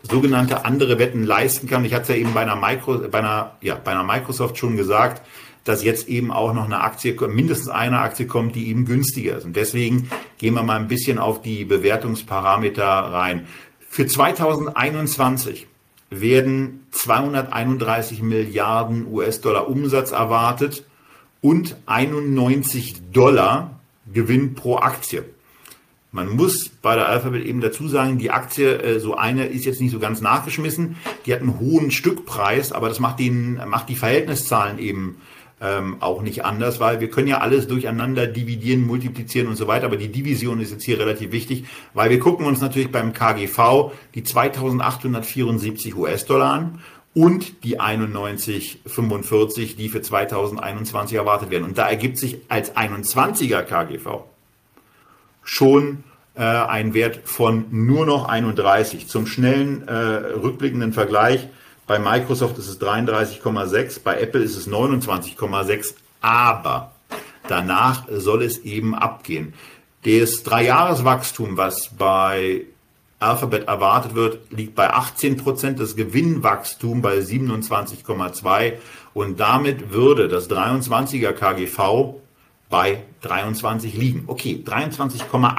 sogenannte 0.03 0.65
andere 0.65 0.99
Wetten 0.99 1.25
leisten 1.25 1.69
kann. 1.69 1.85
Ich 1.85 1.95
hatte 1.95 2.03
es 2.03 2.09
ja 2.09 2.15
eben 2.17 2.35
bei 2.35 2.41
einer, 2.41 2.57
Micro, 2.57 2.99
bei 3.11 3.19
einer, 3.19 3.57
ja, 3.61 3.77
bei 3.77 3.93
einer 3.93 4.05
Microsoft 4.05 4.59
schon 4.59 4.77
gesagt, 4.77 5.23
dass 5.65 5.85
jetzt 5.85 6.09
eben 6.09 6.31
auch 6.31 6.55
noch 6.55 6.65
eine 6.65 6.81
Aktie, 6.81 7.15
mindestens 7.29 7.69
eine 7.69 8.01
Aktie 8.01 8.27
kommt, 8.27 8.57
die 8.57 8.69
eben 8.69 8.85
günstiger 8.85 9.39
ist. 9.39 9.45
Und 9.45 9.57
deswegen 9.57 10.11
gehen 10.39 10.55
wir 10.55 10.63
mal 10.63 10.79
ein 10.79 10.89
bisschen 10.89 11.19
auf 11.19 11.43
die 11.43 11.65
Bewertungsparameter 11.65 12.85
rein. 12.85 13.47
Für 13.89 14.07
2021 14.07 15.67
werden 16.11 16.87
231 16.91 18.23
Milliarden 18.23 19.07
US-Dollar 19.13 19.69
Umsatz 19.69 20.13
erwartet 20.13 20.85
und 21.41 21.77
91 21.87 23.11
Dollar 23.13 23.81
Gewinn 24.13 24.55
pro 24.55 24.77
Aktie. 24.77 25.25
Man 26.13 26.29
muss 26.31 26.69
bei 26.69 26.97
der 26.97 27.09
Alphabet 27.09 27.45
eben 27.45 27.61
dazu 27.61 27.87
sagen, 27.87 28.19
die 28.19 28.33
Aktie, 28.33 28.83
äh, 28.83 28.99
so 28.99 29.15
eine 29.15 29.47
ist 29.47 29.65
jetzt 29.65 29.81
nicht 29.81 29.93
so 29.93 30.01
ganz 30.01 30.21
nachgeschmissen. 30.21 30.97
Die 31.25 31.33
hat 31.33 31.41
einen 31.41 31.61
hohen 31.61 31.93
Stückpreis, 31.93 32.73
aber 32.73 32.89
das 32.89 32.99
macht, 32.99 33.21
den, 33.21 33.61
macht 33.69 33.89
die 33.89 33.95
Verhältniszahlen 33.95 34.81
eben 34.81 35.21
ähm, 35.61 35.97
auch 36.01 36.23
nicht 36.23 36.45
anders, 36.45 36.81
weil 36.81 37.01
wir 37.01 37.11
können 37.11 37.29
ja 37.29 37.39
alles 37.39 37.69
durcheinander 37.69 38.27
dividieren, 38.27 38.87
multiplizieren 38.87 39.49
und 39.49 39.57
so 39.57 39.67
weiter. 39.67 39.87
Aber 39.87 39.97
die 39.97 40.09
Division 40.09 40.61
ist 40.61 40.71
jetzt 40.73 40.85
hier 40.85 40.99
relativ 40.99 41.33
wichtig, 41.33 41.65
weil 41.93 42.11
wir 42.11 42.19
gucken 42.19 42.47
uns 42.47 42.61
natürlich 42.61 42.91
beim 42.91 43.13
KGV 43.13 43.93
die 44.15 44.23
2874 44.23 45.95
US-Dollar 45.97 46.53
an 46.53 46.81
und 47.15 47.65
die 47.65 47.81
91,45, 47.81 49.77
die 49.77 49.89
für 49.89 50.01
2021 50.01 51.17
erwartet 51.17 51.51
werden. 51.51 51.65
Und 51.65 51.77
da 51.77 51.89
ergibt 51.89 52.19
sich 52.19 52.39
als 52.49 52.77
21er 52.77 53.63
KGV 53.63 54.25
schon 55.43 56.05
äh, 56.37 56.43
ein 56.43 56.95
Wert 56.95 57.21
von 57.25 57.67
nur 57.71 58.07
noch 58.07 58.29
31. 58.29 59.09
Zum 59.09 59.27
schnellen 59.27 59.87
äh, 59.89 59.93
rückblickenden 59.93 60.93
Vergleich, 60.93 61.49
bei 61.91 61.99
Microsoft 61.99 62.57
ist 62.59 62.69
es 62.69 62.81
33,6, 62.81 64.05
bei 64.05 64.21
Apple 64.21 64.43
ist 64.43 64.57
es 64.57 64.69
29,6, 64.69 65.95
aber 66.21 66.93
danach 67.49 68.05
soll 68.13 68.45
es 68.45 68.59
eben 68.59 68.95
abgehen. 68.95 69.55
Das 70.05 70.45
Dreijahreswachstum, 70.45 71.57
was 71.57 71.91
bei 71.99 72.67
Alphabet 73.19 73.67
erwartet 73.67 74.15
wird, 74.15 74.53
liegt 74.53 74.77
bei 74.77 74.89
18 74.89 75.39
Prozent, 75.39 75.81
das 75.81 75.97
Gewinnwachstum 75.97 77.03
bei 77.03 77.19
27,2 77.19 78.75
und 79.13 79.41
damit 79.41 79.93
würde 79.93 80.29
das 80.29 80.49
23er 80.49 81.33
KGV 81.33 82.21
bei 82.69 83.03
23 83.23 83.97
liegen. 83.97 84.23
Okay, 84.29 84.63
23,8. 84.65 85.57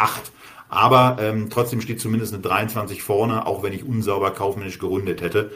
Aber 0.70 1.18
ähm, 1.20 1.50
trotzdem 1.50 1.82
steht 1.82 2.00
zumindest 2.00 2.34
eine 2.34 2.42
23 2.42 3.04
vorne, 3.04 3.46
auch 3.46 3.64
wenn 3.64 3.74
ich 3.74 3.84
unsauber 3.84 4.32
kaufmännisch 4.32 4.80
gerundet 4.80 5.20
hätte. 5.20 5.52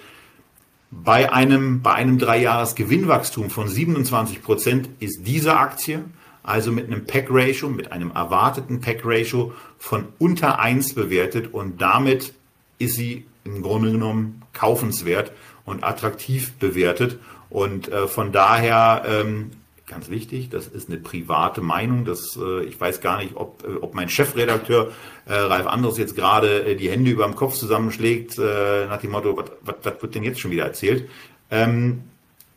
Bei 0.91 1.31
einem, 1.31 1.81
bei 1.81 1.93
einem 1.93 2.19
Dreijahres-Gewinnwachstum 2.19 3.49
von 3.49 3.67
27 3.67 4.41
Prozent 4.41 4.89
ist 4.99 5.25
diese 5.25 5.57
Aktie 5.57 6.05
also 6.45 6.71
mit 6.71 6.85
einem 6.85 7.05
Pack-Ratio, 7.05 7.69
mit 7.69 7.91
einem 7.91 8.11
erwarteten 8.11 8.79
Pack-Ratio 8.79 9.53
von 9.79 10.05
unter 10.19 10.59
1 10.59 10.93
bewertet 10.93 11.53
und 11.53 11.81
damit 11.81 12.33
ist 12.77 12.95
sie 12.95 13.25
im 13.43 13.61
Grunde 13.61 13.91
genommen 13.91 14.43
kaufenswert 14.53 15.31
und 15.65 15.83
attraktiv 15.83 16.53
bewertet. 16.53 17.19
Und 17.49 17.87
äh, 17.87 18.07
von 18.07 18.31
daher 18.31 19.03
ähm, 19.07 19.51
ganz 19.87 20.09
wichtig, 20.09 20.49
das 20.49 20.67
ist 20.67 20.89
eine 20.89 20.97
private 20.97 21.61
Meinung. 21.61 22.05
Das, 22.05 22.37
äh, 22.41 22.63
ich 22.65 22.79
weiß 22.79 23.01
gar 23.01 23.19
nicht, 23.19 23.35
ob, 23.35 23.63
äh, 23.63 23.75
ob 23.81 23.93
mein 23.93 24.09
Chefredakteur 24.09 24.91
äh, 25.25 25.33
Ralf 25.33 25.67
Andres 25.67 25.97
jetzt 25.97 26.15
gerade 26.15 26.65
äh, 26.65 26.75
die 26.75 26.89
Hände 26.89 27.11
über 27.11 27.25
dem 27.25 27.35
Kopf 27.35 27.55
zusammenschlägt, 27.55 28.37
äh, 28.37 28.87
nach 28.87 28.99
dem 28.99 29.11
Motto, 29.11 29.37
was 29.61 30.01
wird 30.01 30.15
denn 30.15 30.23
jetzt 30.23 30.39
schon 30.39 30.51
wieder 30.51 30.65
erzählt? 30.65 31.07
Ähm, 31.51 32.03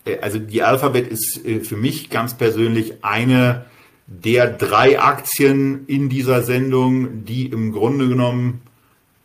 äh, 0.04 0.18
also 0.20 0.38
die 0.38 0.62
Alphabet 0.62 1.06
ist 1.06 1.44
äh, 1.44 1.60
für 1.60 1.76
mich 1.76 2.10
ganz 2.10 2.34
persönlich 2.34 3.04
eine 3.04 3.66
der 4.06 4.50
drei 4.50 4.98
Aktien 4.98 5.86
in 5.86 6.08
dieser 6.08 6.42
Sendung, 6.42 7.26
die 7.26 7.46
im 7.46 7.72
Grunde 7.72 8.08
genommen 8.08 8.62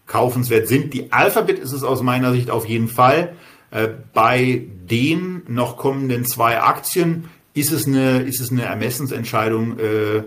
kaufenswert 0.07 0.67
sind. 0.67 0.93
Die 0.93 1.13
Alphabet 1.13 1.57
ist 1.57 1.71
es 1.71 1.83
aus 1.83 2.01
meiner 2.01 2.33
Sicht 2.33 2.49
auf 2.49 2.67
jeden 2.67 2.89
Fall. 2.89 3.33
Äh, 3.71 3.87
bei 4.13 4.65
den 4.89 5.43
noch 5.47 5.77
kommenden 5.77 6.25
zwei 6.25 6.61
Aktien 6.61 7.29
ist 7.53 7.71
es 7.71 7.87
eine, 7.87 8.21
ist 8.21 8.39
es 8.39 8.51
eine 8.51 8.63
Ermessensentscheidung, 8.63 9.79
äh, 9.79 10.23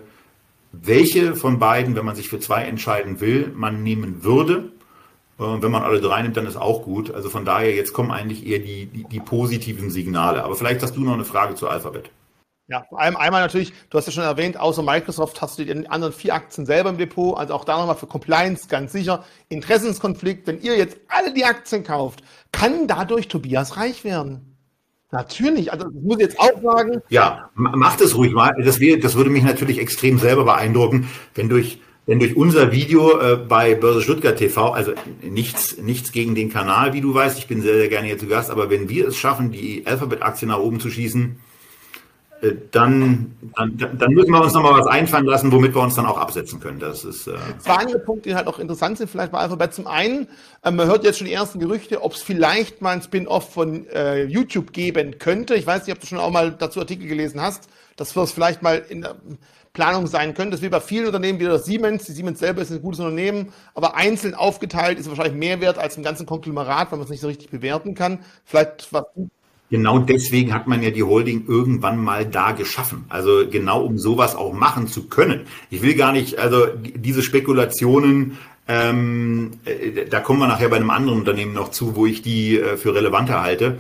welche 0.73 1.35
von 1.35 1.59
beiden, 1.59 1.97
wenn 1.97 2.05
man 2.05 2.17
sich 2.17 2.29
für 2.29 2.41
zwei 2.41 2.65
entscheiden 2.65 3.21
will, 3.21 3.53
man 3.55 3.83
nehmen 3.83 4.23
würde. 4.23 4.71
Und 5.39 5.63
wenn 5.63 5.71
man 5.71 5.83
alle 5.83 6.01
drei 6.01 6.23
nimmt, 6.23 6.37
dann 6.37 6.47
ist 6.47 6.57
auch 6.57 6.83
gut. 6.83 7.11
Also 7.11 7.29
von 7.29 7.45
daher, 7.45 7.75
jetzt 7.75 7.93
kommen 7.93 8.11
eigentlich 8.11 8.47
eher 8.47 8.59
die, 8.59 8.87
die, 8.87 9.05
die 9.05 9.21
positiven 9.21 9.91
Signale. 9.91 10.45
Aber 10.45 10.57
vielleicht 10.57 10.83
hast 10.83 10.97
du 10.97 11.01
noch 11.01 11.15
eine 11.15 11.25
Frage 11.25 11.55
zu 11.55 11.69
Alphabet. 11.69 12.11
Ja, 12.69 12.85
vor 12.89 13.01
allem 13.01 13.17
einmal 13.17 13.43
natürlich, 13.43 13.73
du 13.91 13.99
hast 13.99 14.07
ja 14.07 14.13
schon 14.13 14.25
erwähnt, 14.25 14.59
außer 14.59 14.83
Microsoft 14.83 15.41
hast 15.41 15.59
du 15.59 15.65
die 15.65 15.89
anderen 15.89 16.13
vier 16.13 16.35
Aktien 16.35 16.67
selber 16.67 16.91
im 16.91 16.99
Depot, 16.99 17.39
also 17.39 17.55
auch 17.55 17.65
da 17.65 17.79
nochmal 17.79 17.95
für 17.95 18.09
Compliance 18.09 18.67
ganz 18.67 18.91
sicher. 18.91 19.25
Interessenskonflikt, 19.49 20.49
wenn 20.49 20.61
ihr 20.61 20.77
jetzt 20.77 20.97
alle 21.07 21.33
die 21.33 21.45
Aktien 21.45 21.85
kauft, 21.85 22.25
kann 22.51 22.89
dadurch 22.89 23.29
Tobias 23.29 23.77
reich 23.77 24.03
werden. 24.03 24.46
Natürlich, 25.13 25.73
also 25.73 25.85
das 25.85 26.03
muss 26.03 26.17
ich 26.17 26.23
jetzt 26.23 26.41
auch 26.41 26.61
sagen. 26.63 27.01
Ja, 27.09 27.51
macht 27.55 28.01
es 28.01 28.17
ruhig 28.17 28.33
mal. 28.33 28.55
Das, 28.65 28.81
wär, 28.81 28.99
das 28.99 29.15
würde 29.15 29.31
mich 29.31 29.45
natürlich 29.45 29.79
extrem 29.79 30.19
selber 30.19 30.45
beeindrucken, 30.45 31.09
wenn 31.35 31.49
durch, 31.49 31.79
wenn 32.07 32.19
durch 32.19 32.37
unser 32.37 32.73
Video 32.73 33.19
äh, 33.21 33.37
bei 33.37 33.77
Börse 33.77 34.03
Stuttgart 34.03 34.37
TV, 34.37 34.73
also 34.73 34.93
nichts, 35.23 35.79
nichts 35.79 36.11
gegen 36.11 36.35
den 36.35 36.51
Kanal, 36.51 36.93
wie 36.93 37.01
du 37.01 37.15
weißt, 37.15 37.39
ich 37.39 37.47
bin 37.47 37.63
sehr, 37.63 37.77
sehr 37.77 37.89
gerne 37.89 38.09
hier 38.09 38.19
zu 38.19 38.27
Gast, 38.27 38.51
aber 38.51 38.69
wenn 38.69 38.89
wir 38.89 39.07
es 39.07 39.17
schaffen, 39.17 39.53
die 39.53 39.87
Alphabet-Aktie 39.87 40.49
nach 40.49 40.59
oben 40.59 40.81
zu 40.81 40.91
schießen, 40.91 41.39
dann, 42.71 43.35
dann, 43.57 43.77
dann 43.99 44.13
müssen 44.13 44.31
wir 44.31 44.43
uns 44.43 44.53
nochmal 44.53 44.79
was 44.79 44.87
einfallen 44.87 45.25
lassen, 45.25 45.51
womit 45.51 45.75
wir 45.75 45.83
uns 45.83 45.95
dann 45.95 46.07
auch 46.07 46.19
absetzen 46.19 46.61
können. 46.61 46.79
Das 46.79 47.05
ist. 47.05 47.27
Äh 47.27 47.35
Zwei 47.59 47.75
andere 47.75 47.99
Punkte, 47.99 48.29
die 48.29 48.35
halt 48.35 48.47
auch 48.47 48.59
interessant 48.59 48.99
sind, 48.99 49.09
vielleicht 49.09 49.33
bei 49.33 49.39
Alphabet. 49.39 49.75
Zum 49.75 49.87
einen, 49.87 50.29
äh, 50.63 50.71
man 50.71 50.87
hört 50.87 51.05
jetzt 51.05 51.19
schon 51.19 51.27
die 51.27 51.33
ersten 51.33 51.59
Gerüchte, 51.59 52.03
ob 52.03 52.13
es 52.13 52.23
vielleicht 52.23 52.83
mal 52.83 52.91
ein 52.91 53.03
Spin-off 53.03 53.53
von 53.53 53.87
äh, 53.89 54.25
YouTube 54.25 54.73
geben 54.73 55.19
könnte. 55.19 55.55
Ich 55.55 55.67
weiß 55.67 55.87
nicht, 55.87 55.95
ob 55.95 56.01
du 56.01 56.07
schon 56.07 56.19
auch 56.19 56.31
mal 56.31 56.53
dazu 56.53 56.81
Artikel 56.81 57.09
gelesen 57.09 57.41
hast, 57.41 57.69
dass 57.97 58.15
es 58.15 58.33
vielleicht 58.33 58.63
mal 58.63 58.85
in 58.89 59.03
der 59.03 59.17
Planung 59.73 60.07
sein 60.07 60.33
könnte. 60.33 60.53
Das 60.53 60.61
ist 60.61 60.65
wie 60.65 60.71
bei 60.71 60.81
vielen 60.81 61.07
Unternehmen, 61.07 61.39
wie 61.39 61.45
das 61.45 61.67
Siemens. 61.67 62.05
Die 62.05 62.13
Siemens 62.13 62.39
selber 62.39 62.63
ist 62.63 62.73
ein 62.73 62.81
gutes 62.81 62.99
Unternehmen, 62.99 63.53
aber 63.75 63.95
einzeln 63.95 64.35
aufgeteilt 64.35 64.99
ist 64.99 65.09
wahrscheinlich 65.09 65.35
mehr 65.35 65.61
wert 65.61 65.79
als 65.79 65.99
im 65.99 66.03
ganzen 66.03 66.25
Konglomerat, 66.25 66.91
weil 66.91 66.99
man 66.99 67.05
es 67.05 67.11
nicht 67.11 67.21
so 67.21 67.27
richtig 67.27 67.51
bewerten 67.51 67.95
kann. 67.95 68.21
Vielleicht 68.45 68.91
was 68.93 69.05
Genau 69.69 69.99
deswegen 69.99 70.55
hat 70.55 70.69
man 70.69 70.83
ja 70.83 70.91
die 70.91 71.03
Holding 71.03 71.45
irgendwann 71.49 72.03
mal 72.03 72.25
da 72.25 72.53
geschaffen. 72.53 73.05
Also 73.09 73.49
genau 73.51 73.83
um 73.83 73.99
sowas 73.99 74.37
auch 74.37 74.53
machen 74.53 74.87
zu 74.87 75.09
können. 75.09 75.41
Ich 75.71 75.83
will 75.83 75.95
gar 75.95 76.13
nicht, 76.13 76.39
also 76.39 76.69
diese 76.77 77.23
Spekulationen, 77.23 78.39
ähm, 78.69 79.53
äh, 79.65 80.05
da 80.09 80.21
kommen 80.21 80.39
wir 80.39 80.47
nachher 80.47 80.69
bei 80.69 80.77
einem 80.77 80.91
anderen 80.91 81.19
Unternehmen 81.19 81.53
noch 81.53 81.73
zu, 81.73 81.97
wo 81.97 82.07
ich 82.07 82.23
die 82.23 82.59
äh, 82.59 82.77
für 82.77 82.95
relevanter 82.95 83.43
halte. 83.43 83.79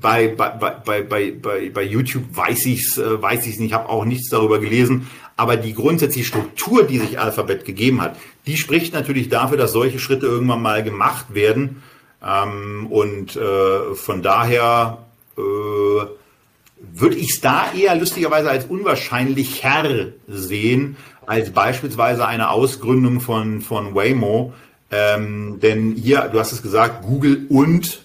Bei, 0.00 0.28
bei, 0.28 0.48
bei, 0.50 1.02
bei, 1.02 1.32
bei, 1.32 1.70
bei 1.70 1.82
YouTube 1.82 2.24
weiß 2.34 2.66
ich 2.66 2.86
es 2.86 2.98
äh, 2.98 3.20
weiß 3.20 3.46
ich's 3.46 3.58
nicht, 3.58 3.70
ich 3.70 3.74
habe 3.74 3.90
auch 3.90 4.06
nichts 4.06 4.30
darüber 4.30 4.58
gelesen. 4.58 5.06
Aber 5.36 5.56
die 5.56 5.74
grundsätzliche 5.74 6.26
Struktur, 6.26 6.84
die 6.84 6.98
sich 6.98 7.18
Alphabet 7.18 7.64
gegeben 7.64 8.00
hat, 8.00 8.16
die 8.46 8.56
spricht 8.56 8.94
natürlich 8.94 9.28
dafür, 9.28 9.58
dass 9.58 9.72
solche 9.72 9.98
Schritte 9.98 10.26
irgendwann 10.26 10.62
mal 10.62 10.82
gemacht 10.82 11.34
werden 11.34 11.82
ähm, 12.24 12.86
und 12.90 13.36
äh, 13.36 13.94
von 13.94 14.22
daher 14.22 14.98
äh, 15.36 15.40
würde 15.40 17.16
ich 17.16 17.30
es 17.30 17.40
da 17.40 17.72
eher 17.72 17.96
lustigerweise 17.96 18.50
als 18.50 18.66
unwahrscheinlicher 18.66 20.12
sehen, 20.28 20.96
als 21.26 21.50
beispielsweise 21.50 22.26
eine 22.26 22.50
Ausgründung 22.50 23.20
von, 23.20 23.60
von 23.60 23.94
Waymo. 23.94 24.52
Ähm, 24.90 25.58
denn 25.60 25.92
hier, 25.92 26.28
du 26.32 26.38
hast 26.38 26.52
es 26.52 26.62
gesagt, 26.62 27.02
Google 27.02 27.46
und 27.48 28.02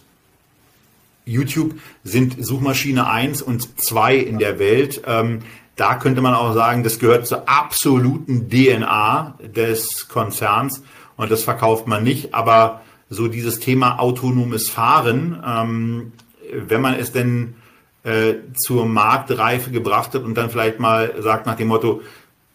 YouTube 1.26 1.74
sind 2.04 2.44
Suchmaschine 2.44 3.08
1 3.08 3.42
und 3.42 3.82
2 3.82 4.16
in 4.16 4.40
der 4.40 4.60
Welt. 4.60 5.02
Ähm, 5.06 5.42
da 5.76 5.96
könnte 5.96 6.22
man 6.22 6.34
auch 6.34 6.54
sagen, 6.54 6.84
das 6.84 6.98
gehört 6.98 7.28
zur 7.28 7.48
absoluten 7.50 8.50
DNA 8.50 9.38
des 9.56 10.08
Konzerns 10.08 10.82
und 11.18 11.30
das 11.30 11.44
verkauft 11.44 11.88
man 11.88 12.04
nicht. 12.04 12.34
Aber 12.34 12.82
so 13.10 13.28
dieses 13.28 13.60
Thema 13.60 14.00
autonomes 14.00 14.70
Fahren, 14.70 15.42
ähm, 15.46 16.12
wenn 16.52 16.82
man 16.82 16.96
es 16.96 17.12
denn 17.12 17.56
äh, 18.04 18.36
zur 18.54 18.86
Marktreife 18.86 19.72
gebracht 19.72 20.14
hat 20.14 20.24
und 20.24 20.36
dann 20.36 20.50
vielleicht 20.50 20.80
mal 20.80 21.14
sagt 21.22 21.46
nach 21.46 21.56
dem 21.56 21.68
Motto, 21.68 22.02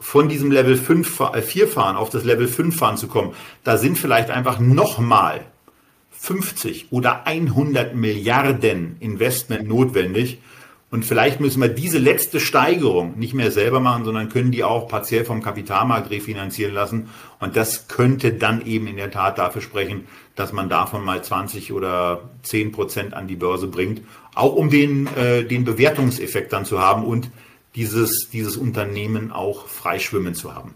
von 0.01 0.29
diesem 0.29 0.51
Level 0.51 0.77
5, 0.77 1.21
äh, 1.35 1.43
4 1.43 1.69
fahren 1.69 1.97
auf 1.97 2.11
das 2.11 2.25
Level 2.25 2.49
5 2.49 2.77
fahren 2.77 2.97
zu 2.97 3.07
kommen, 3.07 3.35
da 3.63 3.77
sind 3.77 3.99
vielleicht 3.99 4.31
einfach 4.31 4.59
nochmal 4.59 5.43
50 6.11 6.89
oder 6.91 7.27
100 7.27 7.95
Milliarden 7.95 8.97
Investment 9.01 9.69
notwendig. 9.69 10.39
Und 10.91 11.05
vielleicht 11.05 11.41
müssen 11.41 11.63
wir 11.63 11.69
diese 11.69 11.99
letzte 11.99 12.39
Steigerung 12.39 13.19
nicht 13.19 13.33
mehr 13.33 13.51
selber 13.51 13.81
machen, 13.81 14.05
sondern 14.05 14.29
können 14.29 14.53
die 14.53 14.63
auch 14.63 14.89
partiell 14.89 15.25
vom 15.25 15.43
Kapitalmarkt 15.43 16.11
refinanzieren 16.11 16.75
lassen. 16.75 17.09
Und 17.41 17.57
das 17.57 17.89
könnte 17.89 18.35
dann 18.35 18.65
eben 18.67 18.87
in 18.87 18.97
der 18.97 19.11
Tat 19.11 19.39
dafür 19.39 19.63
sprechen, 19.63 20.07
dass 20.37 20.53
man 20.53 20.69
davon 20.69 21.05
mal 21.05 21.23
20 21.23 21.73
oder 21.73 22.31
10 22.43 22.73
Prozent 22.73 23.15
an 23.15 23.29
die 23.29 23.37
Börse 23.37 23.67
bringt. 23.67 24.03
Auch 24.35 24.55
um 24.55 24.71
den, 24.71 25.07
äh, 25.17 25.45
den 25.45 25.65
Bewertungseffekt 25.65 26.53
dann 26.53 26.65
zu 26.65 26.81
haben 26.81 27.05
und 27.05 27.31
dieses, 27.75 28.29
dieses 28.31 28.57
Unternehmen 28.57 29.33
auch 29.33 29.67
freischwimmen 29.67 30.35
zu 30.35 30.55
haben. 30.55 30.75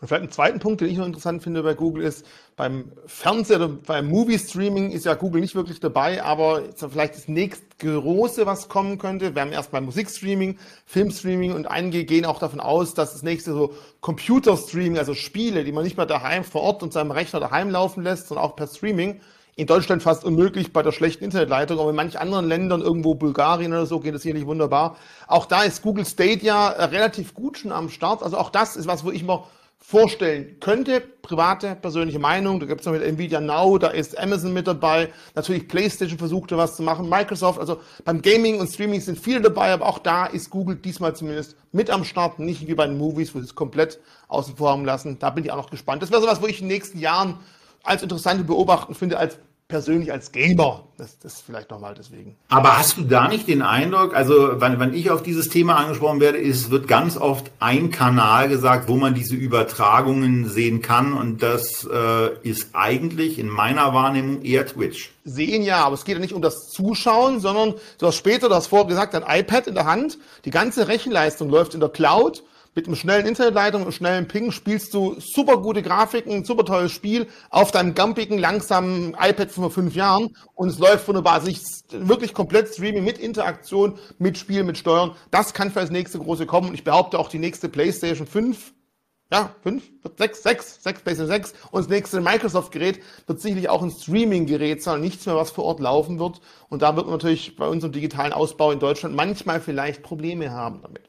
Und 0.00 0.08
vielleicht 0.08 0.22
einen 0.22 0.32
zweiten 0.32 0.58
Punkt, 0.58 0.80
den 0.80 0.88
ich 0.88 0.96
noch 0.96 1.06
interessant 1.06 1.42
finde 1.42 1.62
bei 1.62 1.74
Google 1.74 2.04
ist, 2.04 2.26
beim 2.56 2.92
Fernseher, 3.06 3.68
beim 3.68 4.08
Movie-Streaming 4.08 4.90
ist 4.90 5.04
ja 5.04 5.14
Google 5.14 5.40
nicht 5.40 5.54
wirklich 5.54 5.80
dabei, 5.80 6.22
aber 6.22 6.62
vielleicht 6.74 7.14
das 7.14 7.28
nächst 7.28 7.62
große, 7.78 8.46
was 8.46 8.68
kommen 8.68 8.98
könnte. 8.98 9.34
Wir 9.34 9.42
haben 9.42 9.52
erst 9.52 9.70
beim 9.70 9.84
Musikstreaming, 9.84 10.58
Filmstreaming 10.86 11.52
und 11.52 11.66
einige 11.66 12.04
gehen 12.04 12.24
auch 12.24 12.38
davon 12.38 12.60
aus, 12.60 12.94
dass 12.94 13.12
das 13.12 13.22
nächste 13.22 13.52
so 13.52 13.74
Computerstreaming, 14.00 14.98
also 14.98 15.14
Spiele, 15.14 15.64
die 15.64 15.72
man 15.72 15.84
nicht 15.84 15.96
mehr 15.96 16.06
daheim 16.06 16.44
vor 16.44 16.62
Ort 16.62 16.82
und 16.82 16.92
seinem 16.92 17.10
Rechner 17.10 17.40
daheim 17.40 17.70
laufen 17.70 18.02
lässt, 18.02 18.28
sondern 18.28 18.44
auch 18.44 18.56
per 18.56 18.66
Streaming, 18.66 19.20
in 19.58 19.66
Deutschland 19.66 20.04
fast 20.04 20.24
unmöglich 20.24 20.72
bei 20.72 20.84
der 20.84 20.92
schlechten 20.92 21.24
Internetleitung, 21.24 21.80
aber 21.80 21.90
in 21.90 21.96
manchen 21.96 22.18
anderen 22.18 22.46
Ländern, 22.46 22.80
irgendwo 22.80 23.16
Bulgarien 23.16 23.72
oder 23.72 23.86
so, 23.86 23.98
geht 23.98 24.14
das 24.14 24.22
sicherlich 24.22 24.46
wunderbar. 24.46 24.96
Auch 25.26 25.46
da 25.46 25.64
ist 25.64 25.82
Google 25.82 26.06
Stadia 26.06 26.70
äh, 26.70 26.84
relativ 26.84 27.34
gut 27.34 27.58
schon 27.58 27.72
am 27.72 27.88
Start. 27.88 28.22
Also 28.22 28.38
auch 28.38 28.50
das 28.50 28.76
ist 28.76 28.86
was, 28.86 29.04
wo 29.04 29.10
ich 29.10 29.24
mir 29.24 29.42
vorstellen 29.78 30.56
könnte. 30.60 31.00
Private, 31.00 31.74
persönliche 31.74 32.18
Meinung. 32.18 32.60
Da 32.60 32.66
gibt 32.66 32.80
es 32.80 32.86
noch 32.86 32.92
mit 32.92 33.02
Nvidia 33.02 33.40
Now, 33.40 33.78
da 33.78 33.88
ist 33.88 34.18
Amazon 34.18 34.52
mit 34.52 34.66
dabei. 34.66 35.08
Natürlich 35.34 35.66
PlayStation 35.68 36.18
versucht 36.18 36.52
da 36.52 36.56
was 36.56 36.76
zu 36.76 36.82
machen. 36.82 37.08
Microsoft, 37.08 37.58
also 37.58 37.80
beim 38.04 38.20
Gaming 38.20 38.60
und 38.60 38.68
Streaming 38.68 39.00
sind 39.00 39.18
viele 39.18 39.40
dabei, 39.40 39.72
aber 39.72 39.86
auch 39.86 39.98
da 39.98 40.26
ist 40.26 40.50
Google 40.50 40.76
diesmal 40.76 41.16
zumindest 41.16 41.56
mit 41.72 41.90
am 41.90 42.04
Start. 42.04 42.38
Nicht 42.38 42.66
wie 42.66 42.74
bei 42.74 42.86
den 42.86 42.98
Movies, 42.98 43.34
wo 43.34 43.38
sie 43.38 43.46
es 43.46 43.54
komplett 43.54 43.98
außen 44.28 44.56
vor 44.56 44.70
haben 44.70 44.84
lassen. 44.84 45.18
Da 45.18 45.30
bin 45.30 45.44
ich 45.44 45.50
auch 45.52 45.56
noch 45.56 45.70
gespannt. 45.70 46.02
Das 46.02 46.10
wäre 46.10 46.20
so 46.20 46.26
was, 46.26 46.42
wo 46.42 46.46
ich 46.46 46.60
in 46.60 46.68
den 46.68 46.74
nächsten 46.74 46.98
Jahren 46.98 47.38
als 47.82 48.02
interessante 48.02 48.44
Beobachten 48.44 48.94
finde, 48.94 49.18
als 49.18 49.38
persönlich 49.68 50.10
als 50.10 50.32
Gamer. 50.32 50.84
Das, 50.96 51.18
das 51.18 51.40
vielleicht 51.40 51.70
nochmal 51.70 51.94
deswegen. 51.94 52.36
Aber 52.48 52.78
hast 52.78 52.96
du 52.96 53.02
da 53.02 53.28
nicht 53.28 53.46
den 53.46 53.60
Eindruck, 53.60 54.16
also 54.16 54.60
wenn, 54.60 54.80
wenn 54.80 54.94
ich 54.94 55.10
auf 55.10 55.22
dieses 55.22 55.50
Thema 55.50 55.76
angesprochen 55.76 56.20
werde, 56.20 56.38
ist, 56.38 56.70
wird 56.70 56.88
ganz 56.88 57.18
oft 57.18 57.50
ein 57.60 57.90
Kanal 57.90 58.48
gesagt, 58.48 58.88
wo 58.88 58.96
man 58.96 59.14
diese 59.14 59.36
Übertragungen 59.36 60.48
sehen 60.48 60.80
kann 60.80 61.12
und 61.12 61.42
das 61.42 61.86
äh, 61.92 62.48
ist 62.48 62.70
eigentlich 62.72 63.38
in 63.38 63.48
meiner 63.48 63.92
Wahrnehmung 63.92 64.42
eher 64.42 64.66
Twitch. 64.66 65.12
Sehen 65.24 65.62
ja, 65.62 65.84
aber 65.84 65.94
es 65.94 66.06
geht 66.06 66.14
ja 66.14 66.20
nicht 66.20 66.32
um 66.32 66.40
das 66.40 66.70
Zuschauen, 66.70 67.38
sondern 67.38 67.74
du 67.98 68.06
hast 68.06 68.16
später, 68.16 68.48
du 68.48 68.54
hast 68.54 68.68
vorher 68.68 68.88
gesagt, 68.88 69.14
ein 69.14 69.40
iPad 69.40 69.66
in 69.66 69.74
der 69.74 69.84
Hand, 69.84 70.18
die 70.46 70.50
ganze 70.50 70.88
Rechenleistung 70.88 71.50
läuft 71.50 71.74
in 71.74 71.80
der 71.80 71.90
Cloud 71.90 72.42
mit 72.74 72.86
einem 72.86 72.96
schnellen 72.96 73.26
Internetleitung 73.26 73.84
und 73.84 73.92
schnellen 73.92 74.28
Ping 74.28 74.52
spielst 74.52 74.94
du 74.94 75.18
super 75.18 75.58
gute 75.58 75.82
Grafiken, 75.82 76.44
super 76.44 76.64
tolles 76.64 76.92
Spiel 76.92 77.26
auf 77.50 77.70
deinem 77.70 77.94
gampigen, 77.94 78.38
langsamen 78.38 79.16
iPad 79.20 79.50
von 79.50 79.64
vor 79.64 79.70
fünf 79.70 79.94
Jahren 79.94 80.36
und 80.54 80.68
es 80.68 80.78
läuft 80.78 81.08
wunderbar. 81.08 81.34
Also 81.34 81.48
ich 81.48 81.60
wirklich 81.90 82.34
komplett 82.34 82.68
Streaming 82.68 83.04
mit 83.04 83.18
Interaktion, 83.18 83.98
mit 84.18 84.38
Spiel, 84.38 84.64
mit 84.64 84.78
Steuern. 84.78 85.16
Das 85.30 85.54
kann 85.54 85.70
für 85.70 85.80
das 85.80 85.90
nächste 85.90 86.18
große 86.18 86.46
kommen 86.46 86.68
und 86.68 86.74
ich 86.74 86.84
behaupte 86.84 87.18
auch 87.18 87.28
die 87.28 87.38
nächste 87.38 87.68
PlayStation 87.68 88.26
5 88.26 88.74
ja, 89.30 89.54
5, 89.62 89.82
6, 90.16 90.42
6, 90.42 90.82
6, 90.82 91.02
PlayStation 91.02 91.26
6 91.26 91.54
und 91.70 91.80
das 91.82 91.88
nächste 91.90 92.20
Microsoft-Gerät 92.22 93.00
wird 93.26 93.40
sicherlich 93.40 93.68
auch 93.68 93.82
ein 93.82 93.90
Streaming-Gerät 93.90 94.82
sein, 94.82 95.02
nichts 95.02 95.26
mehr, 95.26 95.36
was 95.36 95.50
vor 95.50 95.64
Ort 95.64 95.80
laufen 95.80 96.18
wird. 96.18 96.40
Und 96.70 96.80
da 96.80 96.96
wird 96.96 97.06
man 97.06 97.16
natürlich 97.16 97.54
bei 97.56 97.68
unserem 97.68 97.92
digitalen 97.92 98.32
Ausbau 98.32 98.72
in 98.72 98.78
Deutschland 98.78 99.14
manchmal 99.14 99.60
vielleicht 99.60 100.02
Probleme 100.02 100.50
haben 100.50 100.80
damit 100.80 101.08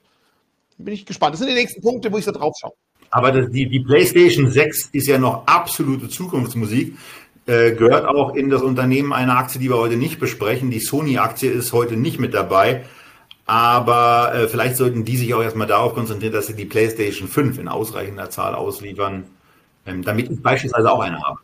bin 0.84 0.94
ich 0.94 1.06
gespannt. 1.06 1.34
Das 1.34 1.40
sind 1.40 1.50
die 1.50 1.56
nächsten 1.56 1.82
Punkte, 1.82 2.12
wo 2.12 2.18
ich 2.18 2.26
da 2.26 2.32
drauf 2.32 2.56
schaue. 2.60 2.74
Aber 3.12 3.32
das, 3.32 3.52
die, 3.52 3.68
die 3.68 3.80
PlayStation 3.80 4.50
6 4.50 4.90
ist 4.92 5.08
ja 5.08 5.18
noch 5.18 5.46
absolute 5.48 6.10
Zukunftsmusik. 6.10 6.98
Äh, 7.46 7.72
gehört 7.72 8.06
auch 8.06 8.36
in 8.36 8.50
das 8.50 8.62
Unternehmen 8.62 9.12
eine 9.12 9.36
Aktie, 9.36 9.60
die 9.60 9.70
wir 9.70 9.78
heute 9.78 9.98
nicht 9.98 10.20
besprechen. 10.20 10.70
Die 10.70 10.80
Sony-Aktie 10.80 11.50
ist 11.50 11.74
heute 11.74 11.98
nicht 11.98 12.20
mit 12.20 12.34
dabei. 12.34 12.86
Aber 13.46 14.32
äh, 14.36 14.48
vielleicht 14.48 14.76
sollten 14.76 15.06
die 15.06 15.18
sich 15.18 15.34
auch 15.34 15.42
erstmal 15.42 15.66
darauf 15.66 15.96
konzentrieren, 15.96 16.34
dass 16.34 16.46
sie 16.46 16.56
die 16.56 16.66
PlayStation 16.66 17.28
5 17.28 17.58
in 17.58 17.68
ausreichender 17.68 18.30
Zahl 18.30 18.54
ausliefern, 18.54 19.26
ähm, 19.88 20.04
damit 20.04 20.30
ich 20.30 20.42
beispielsweise 20.44 20.92
auch 20.92 21.00
eine 21.00 21.20
habe. 21.20 21.40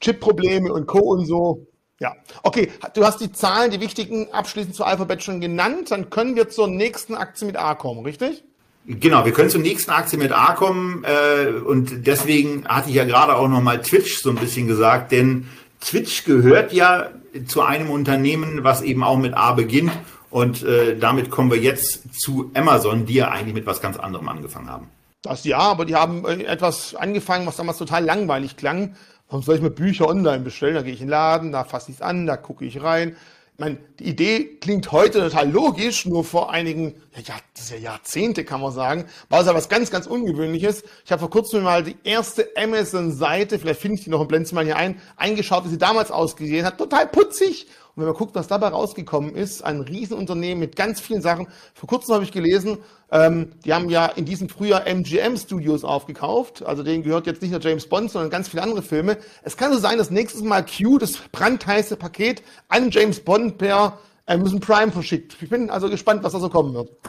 Chip-Probleme 0.00 0.72
und 0.72 0.86
Co. 0.86 0.98
und 0.98 1.26
so. 1.26 1.64
Ja, 2.00 2.14
okay, 2.42 2.70
du 2.94 3.04
hast 3.04 3.20
die 3.20 3.30
Zahlen, 3.30 3.70
die 3.70 3.80
wichtigen 3.80 4.30
abschließend 4.32 4.74
zu 4.74 4.84
Alphabet 4.84 5.22
schon 5.22 5.40
genannt. 5.40 5.92
Dann 5.92 6.10
können 6.10 6.34
wir 6.34 6.48
zur 6.48 6.66
nächsten 6.66 7.14
Aktie 7.14 7.46
mit 7.46 7.56
A 7.56 7.76
kommen, 7.76 8.04
richtig? 8.04 8.42
Genau, 8.88 9.24
wir 9.24 9.32
können 9.32 9.50
zur 9.50 9.60
nächsten 9.60 9.90
Aktie 9.90 10.16
mit 10.16 10.30
A 10.30 10.52
kommen 10.52 11.04
äh, 11.04 11.50
und 11.50 12.06
deswegen 12.06 12.68
hatte 12.68 12.88
ich 12.88 12.94
ja 12.94 13.04
gerade 13.04 13.34
auch 13.34 13.48
nochmal 13.48 13.82
Twitch 13.82 14.18
so 14.18 14.30
ein 14.30 14.36
bisschen 14.36 14.68
gesagt, 14.68 15.10
denn 15.10 15.48
Twitch 15.80 16.24
gehört 16.24 16.72
ja 16.72 17.10
zu 17.48 17.62
einem 17.62 17.90
Unternehmen, 17.90 18.62
was 18.62 18.82
eben 18.82 19.02
auch 19.02 19.18
mit 19.18 19.34
A 19.34 19.52
beginnt 19.52 19.90
und 20.30 20.62
äh, 20.62 20.96
damit 20.96 21.30
kommen 21.30 21.50
wir 21.50 21.58
jetzt 21.58 22.20
zu 22.20 22.52
Amazon, 22.54 23.06
die 23.06 23.14
ja 23.14 23.28
eigentlich 23.28 23.54
mit 23.54 23.66
was 23.66 23.80
ganz 23.80 23.96
anderem 23.96 24.28
angefangen 24.28 24.70
haben. 24.70 24.88
Das 25.22 25.42
ja, 25.42 25.58
aber 25.58 25.84
die 25.84 25.96
haben 25.96 26.24
äh, 26.24 26.44
etwas 26.44 26.94
angefangen, 26.94 27.44
was 27.44 27.56
damals 27.56 27.78
total 27.78 28.04
langweilig 28.04 28.56
klang. 28.56 28.94
Warum 29.28 29.42
soll 29.42 29.56
ich 29.56 29.62
mir 29.62 29.70
Bücher 29.70 30.08
online 30.08 30.44
bestellen? 30.44 30.76
Da 30.76 30.82
gehe 30.82 30.92
ich 30.92 31.00
in 31.00 31.06
den 31.06 31.10
Laden, 31.10 31.50
da 31.50 31.64
fasse 31.64 31.90
ich 31.90 31.96
es 31.96 32.02
an, 32.02 32.26
da 32.26 32.36
gucke 32.36 32.64
ich 32.64 32.80
rein 32.80 33.16
meine, 33.58 33.78
die 33.98 34.04
Idee 34.04 34.44
klingt 34.60 34.92
heute 34.92 35.20
total 35.20 35.50
logisch, 35.50 36.04
nur 36.04 36.24
vor 36.24 36.50
einigen, 36.50 36.94
ja, 37.14 37.34
das 37.54 37.64
ist 37.64 37.70
ja 37.70 37.76
Jahrzehnte, 37.78 38.44
kann 38.44 38.60
man 38.60 38.72
sagen, 38.72 39.06
war 39.30 39.40
es 39.40 39.46
ja 39.46 39.54
was 39.54 39.68
ganz, 39.68 39.90
ganz 39.90 40.06
Ungewöhnliches. 40.06 40.84
Ich 41.04 41.10
habe 41.12 41.20
vor 41.20 41.30
kurzem 41.30 41.62
mal 41.62 41.82
die 41.82 41.96
erste 42.04 42.48
Amazon-Seite, 42.56 43.58
vielleicht 43.58 43.80
finde 43.80 43.96
ich 43.96 44.04
die 44.04 44.10
noch 44.10 44.20
und 44.20 44.28
blende 44.28 44.48
sie 44.48 44.54
mal 44.54 44.64
hier 44.64 44.76
ein, 44.76 45.00
eingeschaut, 45.16 45.64
wie 45.64 45.70
sie 45.70 45.78
damals 45.78 46.10
ausgesehen 46.10 46.66
hat. 46.66 46.76
Total 46.76 47.06
putzig 47.06 47.66
und 47.96 48.02
wenn 48.02 48.08
man 48.08 48.18
guckt, 48.18 48.34
was 48.34 48.46
dabei 48.46 48.68
rausgekommen 48.68 49.34
ist, 49.34 49.64
ein 49.64 49.80
Riesenunternehmen 49.80 50.60
mit 50.60 50.76
ganz 50.76 51.00
vielen 51.00 51.22
Sachen. 51.22 51.46
Vor 51.72 51.88
kurzem 51.88 52.14
habe 52.14 52.24
ich 52.24 52.30
gelesen, 52.30 52.76
ähm, 53.10 53.52
die 53.64 53.72
haben 53.72 53.88
ja 53.88 54.04
in 54.04 54.26
diesem 54.26 54.50
Frühjahr 54.50 54.86
MGM 54.86 55.38
Studios 55.38 55.82
aufgekauft. 55.82 56.62
Also 56.62 56.82
denen 56.82 57.02
gehört 57.02 57.26
jetzt 57.26 57.40
nicht 57.40 57.52
nur 57.52 57.60
James 57.60 57.88
Bond, 57.88 58.10
sondern 58.10 58.28
ganz 58.28 58.48
viele 58.48 58.62
andere 58.62 58.82
Filme. 58.82 59.16
Es 59.44 59.56
kann 59.56 59.72
so 59.72 59.78
sein, 59.78 59.96
dass 59.96 60.10
nächstes 60.10 60.42
Mal 60.42 60.62
Q, 60.66 60.98
das 60.98 61.16
brandheiße 61.32 61.96
Paket, 61.96 62.42
an 62.68 62.90
James 62.90 63.18
Bond 63.18 63.56
per 63.56 63.98
Amazon 64.26 64.60
Prime 64.60 64.92
verschickt. 64.92 65.38
Ich 65.40 65.48
bin 65.48 65.70
also 65.70 65.88
gespannt, 65.88 66.22
was 66.22 66.34
da 66.34 66.38
so 66.38 66.50
kommen 66.50 66.74
wird. 66.74 66.90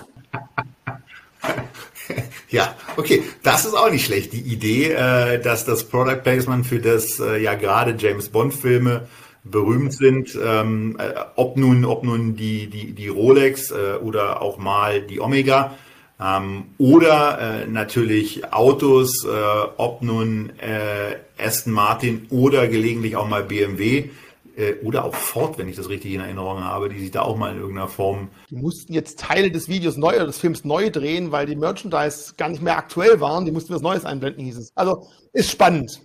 Ja, 2.50 2.76
okay, 2.96 3.24
das 3.44 3.66
ist 3.66 3.74
auch 3.74 3.92
nicht 3.92 4.06
schlecht. 4.06 4.32
Die 4.32 4.40
Idee, 4.40 4.94
äh, 4.94 5.42
dass 5.42 5.66
das 5.66 5.84
Product 5.84 6.22
Placement 6.24 6.66
für 6.66 6.80
das 6.80 7.20
äh, 7.20 7.44
ja 7.44 7.56
gerade 7.56 7.94
James 8.00 8.30
Bond 8.30 8.54
Filme 8.54 9.06
berühmt 9.52 9.94
sind, 9.94 10.38
ähm, 10.44 10.98
äh, 11.00 11.14
ob 11.36 11.58
nun, 11.58 11.86
ob 11.86 12.04
nun 12.04 12.36
die, 12.36 12.68
die, 12.68 12.94
die 12.94 13.08
Rolex 13.08 13.72
äh, 13.72 13.98
oder 14.02 14.42
auch 14.42 14.58
mal 14.58 15.02
die 15.02 15.20
Omega 15.20 15.76
ähm, 16.20 16.66
oder 16.78 17.40
äh, 17.40 17.68
natürlich 17.68 18.52
Autos, 18.52 19.24
äh, 19.26 19.30
ob 19.78 20.02
nun 20.02 20.52
äh, 20.60 21.18
Aston 21.42 21.74
Martin 21.74 22.26
oder 22.30 22.68
gelegentlich 22.68 23.16
auch 23.16 23.28
mal 23.28 23.44
BMW 23.44 24.10
äh, 24.58 24.74
oder 24.84 25.06
auch 25.06 25.14
Ford, 25.14 25.60
wenn 25.60 25.70
ich 25.70 25.76
das 25.76 25.90
richtig 25.90 26.14
in 26.14 26.22
Erinnerung 26.22 26.64
habe, 26.64 26.90
die 26.90 27.00
sich 27.00 27.12
da 27.12 27.22
auch 27.22 27.38
mal 27.38 27.52
in 27.52 27.60
irgendeiner 27.60 27.88
Form. 27.88 28.30
Die 28.50 28.56
mussten 28.56 28.94
jetzt 28.94 29.20
Teile 29.20 29.52
des 29.52 29.70
Videos 29.70 29.96
neu 29.98 30.16
oder 30.16 30.26
des 30.26 30.40
Films 30.40 30.66
neu 30.66 30.90
drehen, 30.90 31.32
weil 31.32 31.46
die 31.46 31.56
Merchandise 31.56 32.34
gar 32.36 32.50
nicht 32.50 32.64
mehr 32.64 32.78
aktuell 32.78 33.20
waren. 33.20 33.46
Die 33.46 33.52
mussten 33.52 33.74
was 33.74 33.82
Neues 33.82 34.04
einblenden, 34.04 34.44
hieß 34.44 34.58
es. 34.58 34.72
Also 34.76 35.08
ist 35.34 35.52
spannend. 35.52 36.02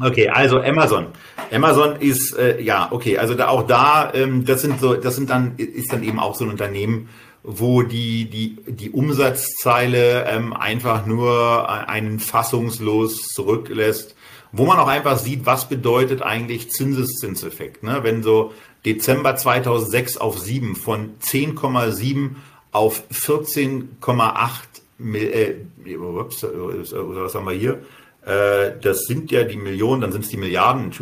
Okay, 0.00 0.28
also 0.28 0.60
Amazon. 0.60 1.08
Amazon 1.52 1.96
ist 2.00 2.36
äh, 2.36 2.60
ja 2.60 2.88
okay, 2.90 3.18
also 3.18 3.34
da 3.34 3.48
auch 3.48 3.66
da, 3.66 4.12
ähm, 4.14 4.44
das 4.44 4.62
sind 4.62 4.80
so, 4.80 4.94
das 4.94 5.16
sind 5.16 5.30
dann 5.30 5.56
ist 5.56 5.92
dann 5.92 6.02
eben 6.02 6.18
auch 6.18 6.34
so 6.34 6.44
ein 6.44 6.50
Unternehmen, 6.50 7.08
wo 7.42 7.82
die 7.82 8.28
die 8.28 8.56
die 8.66 8.90
Umsatzzeile 8.90 10.24
ähm, 10.26 10.52
einfach 10.54 11.06
nur 11.06 11.68
einen 11.68 12.20
fassungslos 12.20 13.28
zurücklässt, 13.28 14.16
wo 14.50 14.64
man 14.64 14.78
auch 14.78 14.88
einfach 14.88 15.18
sieht, 15.18 15.46
was 15.46 15.68
bedeutet 15.68 16.22
eigentlich 16.22 16.70
Zinseszinseffekt, 16.70 17.82
ne? 17.82 18.00
Wenn 18.02 18.22
so 18.22 18.52
Dezember 18.84 19.36
2006 19.36 20.16
auf 20.16 20.38
7 20.38 20.74
von 20.74 21.18
10,7 21.20 22.30
auf 22.72 23.02
14,8 23.12 24.72
äh, 25.14 25.96
ups, 25.96 26.42
was 26.44 27.34
haben 27.34 27.46
wir 27.46 27.52
hier? 27.52 27.82
Äh, 28.24 28.78
das 28.80 29.06
sind 29.06 29.30
ja 29.32 29.42
die 29.42 29.56
Millionen, 29.56 30.00
dann 30.00 30.12
sind 30.12 30.24
es 30.24 30.30
die 30.30 30.36
Milliarden. 30.36 30.92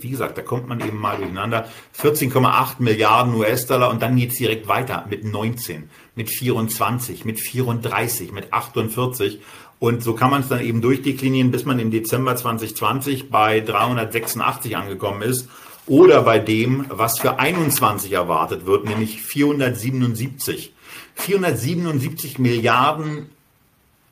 Wie 0.00 0.10
gesagt, 0.10 0.36
da 0.36 0.42
kommt 0.42 0.68
man 0.68 0.80
eben 0.80 0.98
mal 0.98 1.16
durcheinander. 1.16 1.68
14,8 2.00 2.76
Milliarden 2.80 3.34
US-Dollar 3.34 3.90
und 3.90 4.02
dann 4.02 4.16
geht's 4.16 4.36
direkt 4.36 4.66
weiter 4.66 5.06
mit 5.08 5.24
19, 5.24 5.88
mit 6.16 6.28
24, 6.28 7.24
mit 7.24 7.40
34, 7.40 8.32
mit 8.32 8.52
48. 8.52 9.40
Und 9.78 10.02
so 10.02 10.14
kann 10.14 10.30
man 10.30 10.40
es 10.40 10.48
dann 10.48 10.60
eben 10.60 10.80
durchdeklinieren, 10.80 11.50
bis 11.50 11.64
man 11.64 11.78
im 11.78 11.90
Dezember 11.90 12.34
2020 12.34 13.30
bei 13.30 13.60
386 13.60 14.76
angekommen 14.76 15.22
ist. 15.22 15.48
oder 15.88 16.22
bei 16.22 16.40
dem, 16.40 16.86
was 16.88 17.20
für 17.20 17.38
21 17.38 18.10
erwartet 18.10 18.66
wird, 18.66 18.86
nämlich 18.86 19.22
477. 19.22 20.72
477 21.14 22.40
Milliarden 22.40 23.30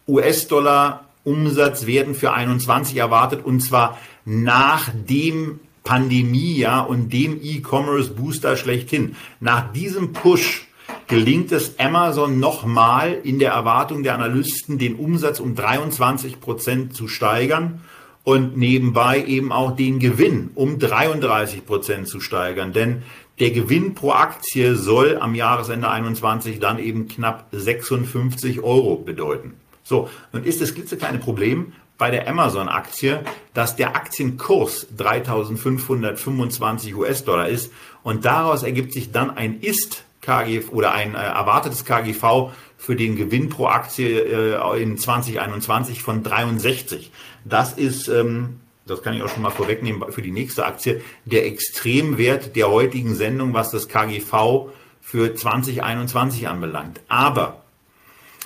US-Dollar 0.07 1.03
Umsatz 1.24 1.86
werden 1.86 2.14
für 2.14 2.32
21 2.32 2.96
erwartet 2.96 3.44
und 3.44 3.60
zwar 3.60 3.98
nach 4.24 4.90
dem 5.08 5.60
Pandemie 5.82 6.56
ja, 6.56 6.80
und 6.80 7.12
dem 7.12 7.38
E-Commerce 7.42 8.10
Booster 8.10 8.56
schlechthin. 8.56 9.16
Nach 9.40 9.72
diesem 9.72 10.12
Push 10.12 10.66
gelingt 11.06 11.52
es 11.52 11.78
Amazon 11.78 12.40
nochmal 12.40 13.18
in 13.22 13.38
der 13.38 13.52
Erwartung 13.52 14.02
der 14.02 14.14
Analysten, 14.14 14.78
den 14.78 14.96
Umsatz 14.96 15.40
um 15.40 15.54
23 15.54 16.40
Prozent 16.40 16.94
zu 16.94 17.08
steigern 17.08 17.82
und 18.24 18.56
nebenbei 18.56 19.22
eben 19.24 19.52
auch 19.52 19.76
den 19.76 19.98
Gewinn 19.98 20.50
um 20.54 20.78
33 20.78 21.66
Prozent 21.66 22.08
zu 22.08 22.20
steigern. 22.20 22.72
Denn 22.72 23.02
der 23.38 23.50
Gewinn 23.50 23.94
pro 23.94 24.12
Aktie 24.12 24.76
soll 24.76 25.18
am 25.18 25.34
Jahresende 25.34 25.90
21 25.90 26.60
dann 26.60 26.78
eben 26.78 27.08
knapp 27.08 27.48
56 27.52 28.62
Euro 28.62 28.96
bedeuten. 28.96 29.54
So, 29.85 30.09
nun 30.32 30.45
ist 30.45 30.61
das 30.61 30.74
klitzekleine 30.74 31.18
Problem 31.18 31.72
bei 31.99 32.11
der 32.11 32.26
Amazon-Aktie, 32.26 33.22
dass 33.53 33.76
der 33.76 33.95
Aktienkurs 33.95 34.87
3525 34.97 36.97
US-Dollar 36.97 37.49
ist 37.49 37.70
und 38.03 38.24
daraus 38.24 38.62
ergibt 38.62 38.93
sich 38.93 39.12
dann 39.12 39.30
ein 39.30 39.61
Ist 39.61 40.05
KGV 40.22 40.72
oder 40.72 40.93
ein 40.93 41.14
äh, 41.14 41.18
erwartetes 41.18 41.85
KGV 41.85 42.51
für 42.78 42.97
den 42.97 43.16
Gewinn 43.16 43.51
pro 43.51 43.66
Aktie 43.66 44.20
äh, 44.20 44.82
in 44.82 44.99
2021 44.99 46.03
von 46.03 46.22
63. 46.22 47.12
Das 47.45 47.74
ist, 47.74 48.09
ähm, 48.09 48.61
das 48.87 49.03
kann 49.03 49.14
ich 49.14 49.22
auch 49.22 49.28
schon 49.28 49.43
mal 49.43 49.51
vorwegnehmen 49.51 50.03
für 50.11 50.22
die 50.22 50.32
nächste 50.32 50.64
Aktie, 50.64 51.03
der 51.26 51.47
Extremwert 51.47 52.57
der 52.57 52.70
heutigen 52.70 53.14
Sendung, 53.14 53.53
was 53.53 53.70
das 53.70 53.89
KGV 53.89 54.70
für 55.01 55.35
2021 55.35 56.49
anbelangt. 56.49 57.03
Aber 57.09 57.63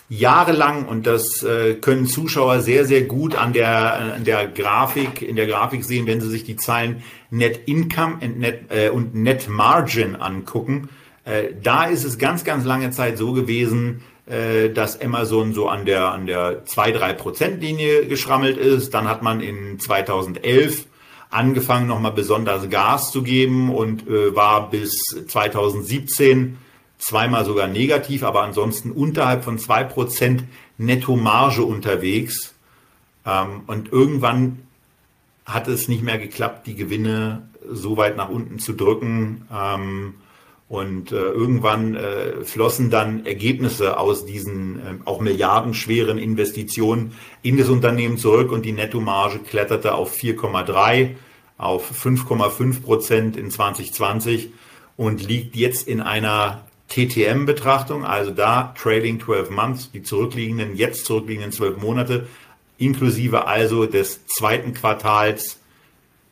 jahrelang, 0.09 0.86
und 0.86 1.06
das 1.06 1.42
äh, 1.42 1.74
können 1.74 2.06
Zuschauer 2.06 2.61
sehr, 2.61 2.86
sehr 2.86 3.02
gut 3.02 3.34
an 3.34 3.52
der, 3.52 4.14
an 4.14 4.24
der 4.24 4.46
Grafik, 4.48 5.22
in 5.22 5.36
der 5.36 5.46
Grafik 5.46 5.84
sehen, 5.84 6.06
wenn 6.06 6.20
sie 6.20 6.30
sich 6.30 6.44
die 6.44 6.56
Zahlen 6.56 7.02
Net 7.30 7.61
Income 7.66 8.18
und 8.22 8.38
Net, 8.38 8.70
äh, 8.70 8.88
und 8.88 9.14
Net 9.14 9.48
Margin 9.48 10.16
angucken, 10.16 10.88
äh, 11.24 11.48
da 11.62 11.84
ist 11.84 12.04
es 12.04 12.18
ganz, 12.18 12.44
ganz 12.44 12.64
lange 12.64 12.90
Zeit 12.90 13.18
so 13.18 13.32
gewesen, 13.32 14.02
äh, 14.26 14.70
dass 14.70 15.00
Amazon 15.00 15.52
so 15.52 15.68
an 15.68 15.84
der, 15.84 16.12
an 16.12 16.26
der 16.26 16.64
2-3%-Linie 16.64 18.06
geschrammelt 18.06 18.56
ist. 18.56 18.94
Dann 18.94 19.09
hat 19.09 19.22
man 19.22 19.40
in 19.40 19.78
2011 19.78 20.86
angefangen, 21.30 21.86
nochmal 21.86 22.12
besonders 22.12 22.70
Gas 22.70 23.12
zu 23.12 23.22
geben 23.22 23.74
und 23.74 24.09
äh, 24.09 24.34
war 24.34 24.70
bis 24.70 24.98
2017 25.28 26.56
zweimal 26.99 27.44
sogar 27.44 27.68
negativ, 27.68 28.22
aber 28.22 28.42
ansonsten 28.42 28.90
unterhalb 28.90 29.44
von 29.44 29.59
2% 29.59 30.42
Netto-Marge 30.78 31.62
unterwegs. 31.62 32.55
Ähm, 33.24 33.62
und 33.66 33.92
irgendwann 33.92 34.61
hat 35.44 35.68
es 35.68 35.88
nicht 35.88 36.03
mehr 36.03 36.18
geklappt, 36.18 36.66
die 36.66 36.74
Gewinne 36.74 37.49
so 37.70 37.96
weit 37.96 38.16
nach 38.16 38.28
unten 38.28 38.59
zu 38.59 38.72
drücken. 38.74 39.46
Ähm, 39.53 40.14
und 40.68 41.12
äh, 41.12 41.16
irgendwann 41.16 41.94
äh, 41.94 42.44
flossen 42.44 42.90
dann 42.90 43.24
Ergebnisse 43.24 43.99
aus 43.99 44.26
diesen 44.26 44.78
äh, 44.78 44.94
auch 45.07 45.20
milliardenschweren 45.20 46.18
Investitionen 46.18 47.12
in 47.42 47.57
das 47.57 47.70
Unternehmen 47.70 48.18
zurück 48.18 48.53
und 48.53 48.66
die 48.66 48.72
Nettomarge 48.72 49.38
kletterte 49.38 49.94
auf 49.94 50.14
4,3, 50.14 51.14
auf 51.57 51.90
5,5 51.90 52.82
Prozent 52.82 53.36
in 53.38 53.51
2020 53.51 54.51
und 54.99 55.26
liegt 55.26 55.57
jetzt 55.57 55.88
in 55.88 56.03
einer 56.03 56.67
TTM-Betrachtung, 56.89 58.05
also 58.05 58.30
da 58.30 58.74
Trading 58.80 59.20
12 59.20 59.51
Months, 59.51 59.91
die 59.93 60.03
zurückliegenden, 60.03 60.74
jetzt 60.76 61.05
zurückliegenden 61.05 61.53
12 61.53 61.76
Monate, 61.78 62.26
inklusive 62.78 63.47
also 63.47 63.86
des 63.86 64.26
zweiten 64.26 64.72
Quartals 64.72 65.59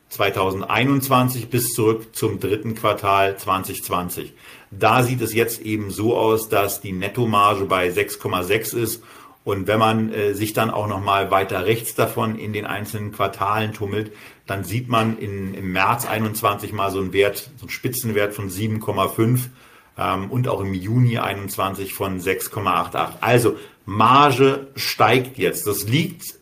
2021 0.09 1.51
bis 1.51 1.73
zurück 1.73 2.15
zum 2.15 2.41
dritten 2.41 2.75
Quartal 2.75 3.37
2020. 3.37 4.33
Da 4.71 5.03
sieht 5.03 5.21
es 5.21 5.35
jetzt 5.35 5.61
eben 5.61 5.91
so 5.91 6.17
aus, 6.17 6.49
dass 6.49 6.81
die 6.81 6.93
Nettomarge 6.93 7.65
bei 7.65 7.89
6,6 7.89 8.77
ist. 8.77 9.03
Und 9.45 9.69
wenn 9.69 9.79
man 9.79 10.13
äh, 10.13 10.35
sich 10.35 10.55
dann 10.55 10.71
auch 10.71 10.89
noch 10.89 11.01
mal 11.01 11.31
weiter 11.31 11.67
rechts 11.67 11.95
davon 11.95 12.37
in 12.37 12.53
den 12.53 12.67
einzelnen 12.67 13.13
Quartalen 13.13 13.73
tummelt, 13.73 14.13
dann 14.47 14.65
sieht 14.65 14.89
man 14.89 15.19
in, 15.19 15.55
im 15.55 15.71
März 15.73 16.07
21 16.07 16.73
mal 16.73 16.91
so 16.91 16.99
einen 16.99 17.13
Wert, 17.13 17.51
so 17.57 17.63
einen 17.63 17.71
Spitzenwert 17.71 18.35
von 18.35 18.51
7,5 18.51 19.51
ähm, 19.99 20.31
und 20.31 20.49
auch 20.49 20.61
im 20.61 20.75
Juni 20.75 21.19
21 21.19 21.95
von 21.95 22.21
6,88. 22.21 23.09
Also 23.21 23.57
Marge 23.85 24.69
steigt 24.75 25.39
jetzt. 25.39 25.67
Das 25.67 25.89
liegt 25.89 26.35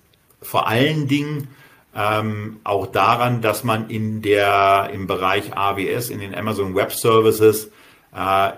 vor 0.42 0.66
allen 0.66 1.09
Dingen 1.09 1.48
ähm, 1.94 2.61
auch 2.64 2.86
daran, 2.86 3.40
dass 3.40 3.64
man 3.64 3.88
in 3.88 4.22
der, 4.22 4.90
im 4.92 5.07
Bereich 5.07 5.57
AWS, 5.57 6.11
in 6.11 6.18
den 6.18 6.34
Amazon 6.34 6.74
Web 6.74 6.92
Services, 6.92 7.66
äh, 8.12 8.52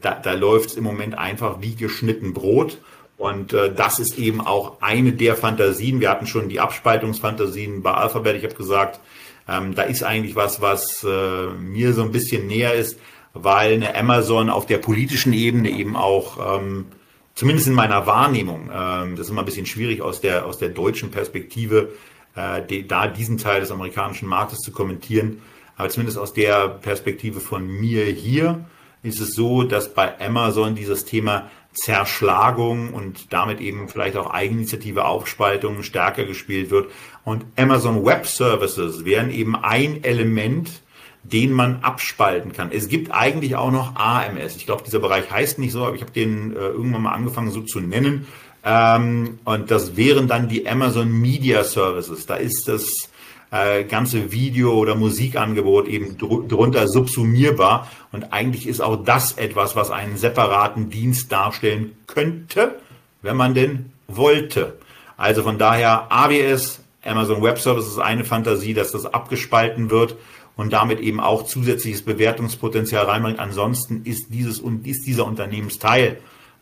da, 0.00 0.14
da 0.22 0.32
läuft 0.32 0.70
es 0.70 0.76
im 0.76 0.84
Moment 0.84 1.16
einfach 1.16 1.60
wie 1.60 1.74
geschnitten 1.74 2.34
Brot. 2.34 2.78
Und 3.16 3.52
äh, 3.52 3.72
das 3.72 3.98
ist 3.98 4.18
eben 4.18 4.40
auch 4.40 4.80
eine 4.80 5.12
der 5.12 5.36
Fantasien. 5.36 6.00
Wir 6.00 6.10
hatten 6.10 6.26
schon 6.26 6.48
die 6.48 6.58
Abspaltungsfantasien 6.60 7.82
bei 7.82 7.92
Alphabet. 7.92 8.36
Ich 8.36 8.44
habe 8.44 8.54
gesagt, 8.54 8.98
ähm, 9.46 9.74
da 9.74 9.82
ist 9.82 10.02
eigentlich 10.02 10.36
was, 10.36 10.60
was 10.60 11.04
äh, 11.04 11.46
mir 11.48 11.92
so 11.92 12.02
ein 12.02 12.12
bisschen 12.12 12.46
näher 12.46 12.74
ist, 12.74 12.98
weil 13.32 13.74
eine 13.74 13.94
Amazon 13.94 14.50
auf 14.50 14.66
der 14.66 14.78
politischen 14.78 15.32
Ebene 15.32 15.70
eben 15.70 15.96
auch, 15.96 16.58
ähm, 16.58 16.86
zumindest 17.34 17.68
in 17.68 17.74
meiner 17.74 18.06
Wahrnehmung, 18.06 18.70
ähm, 18.72 19.16
das 19.16 19.26
ist 19.26 19.30
immer 19.30 19.42
ein 19.42 19.46
bisschen 19.46 19.66
schwierig 19.66 20.02
aus 20.02 20.20
der, 20.20 20.46
aus 20.46 20.58
der 20.58 20.70
deutschen 20.70 21.10
Perspektive, 21.10 21.90
äh, 22.34 22.62
die, 22.66 22.86
da 22.86 23.06
diesen 23.06 23.38
Teil 23.38 23.60
des 23.60 23.70
amerikanischen 23.70 24.28
Marktes 24.28 24.58
zu 24.58 24.72
kommentieren. 24.72 25.42
Aber 25.76 25.88
zumindest 25.88 26.18
aus 26.18 26.32
der 26.32 26.68
Perspektive 26.68 27.40
von 27.40 27.66
mir 27.66 28.04
hier 28.04 28.64
ist 29.02 29.20
es 29.20 29.34
so, 29.34 29.62
dass 29.62 29.94
bei 29.94 30.20
Amazon 30.20 30.74
dieses 30.74 31.06
Thema 31.06 31.50
Zerschlagung 31.72 32.92
und 32.92 33.32
damit 33.32 33.60
eben 33.60 33.88
vielleicht 33.88 34.16
auch 34.16 34.30
Eigeninitiative 34.30 35.04
Aufspaltung 35.04 35.82
stärker 35.82 36.24
gespielt 36.24 36.70
wird. 36.70 36.90
Und 37.24 37.44
Amazon 37.56 38.04
Web 38.04 38.26
Services 38.26 39.04
wären 39.04 39.30
eben 39.30 39.56
ein 39.56 40.02
Element, 40.02 40.82
den 41.22 41.52
man 41.52 41.80
abspalten 41.82 42.52
kann. 42.52 42.70
Es 42.72 42.88
gibt 42.88 43.12
eigentlich 43.12 43.56
auch 43.56 43.70
noch 43.70 43.96
AMS. 43.96 44.56
Ich 44.56 44.66
glaube, 44.66 44.82
dieser 44.84 45.00
Bereich 45.00 45.30
heißt 45.30 45.58
nicht 45.58 45.72
so, 45.72 45.84
aber 45.84 45.94
ich 45.94 46.02
habe 46.02 46.12
den 46.12 46.56
äh, 46.56 46.58
irgendwann 46.58 47.02
mal 47.02 47.12
angefangen 47.12 47.50
so 47.50 47.60
zu 47.60 47.80
nennen. 47.80 48.26
Ähm, 48.64 49.38
und 49.44 49.70
das 49.70 49.96
wären 49.96 50.28
dann 50.28 50.48
die 50.48 50.68
Amazon 50.68 51.10
Media 51.12 51.64
Services. 51.64 52.26
Da 52.26 52.36
ist 52.36 52.68
das 52.68 53.10
äh, 53.50 53.84
ganze 53.84 54.32
Video- 54.32 54.74
oder 54.74 54.94
Musikangebot 54.94 55.88
eben 55.88 56.16
dr 56.16 56.46
drunter 56.46 56.88
subsumierbar. 56.88 57.90
Und 58.12 58.32
eigentlich 58.32 58.66
ist 58.66 58.80
auch 58.80 58.96
das 58.96 59.32
etwas, 59.32 59.76
was 59.76 59.90
einen 59.90 60.16
separaten 60.16 60.90
Dienst 60.90 61.30
darstellen 61.32 61.96
könnte, 62.06 62.76
wenn 63.22 63.36
man 63.36 63.54
denn 63.54 63.92
wollte. 64.08 64.78
Also 65.16 65.42
von 65.42 65.58
daher 65.58 66.10
AWS, 66.10 66.80
Amazon 67.04 67.42
Web 67.42 67.58
Services, 67.58 67.92
ist 67.92 67.98
eine 67.98 68.24
Fantasie, 68.24 68.74
dass 68.74 68.92
das 68.92 69.06
abgespalten 69.06 69.90
wird 69.90 70.16
und 70.56 70.72
damit 70.72 71.00
eben 71.00 71.20
auch 71.20 71.44
zusätzliches 71.44 72.02
Bewertungspotenzial 72.02 73.06
reinbringt. 73.06 73.38
Ansonsten 73.38 74.02
ist 74.04 74.26
dieses 74.30 74.60
und 74.60 74.86
ist 74.86 75.06
dieser 75.06 75.26
Unternehmensteil 75.26 76.18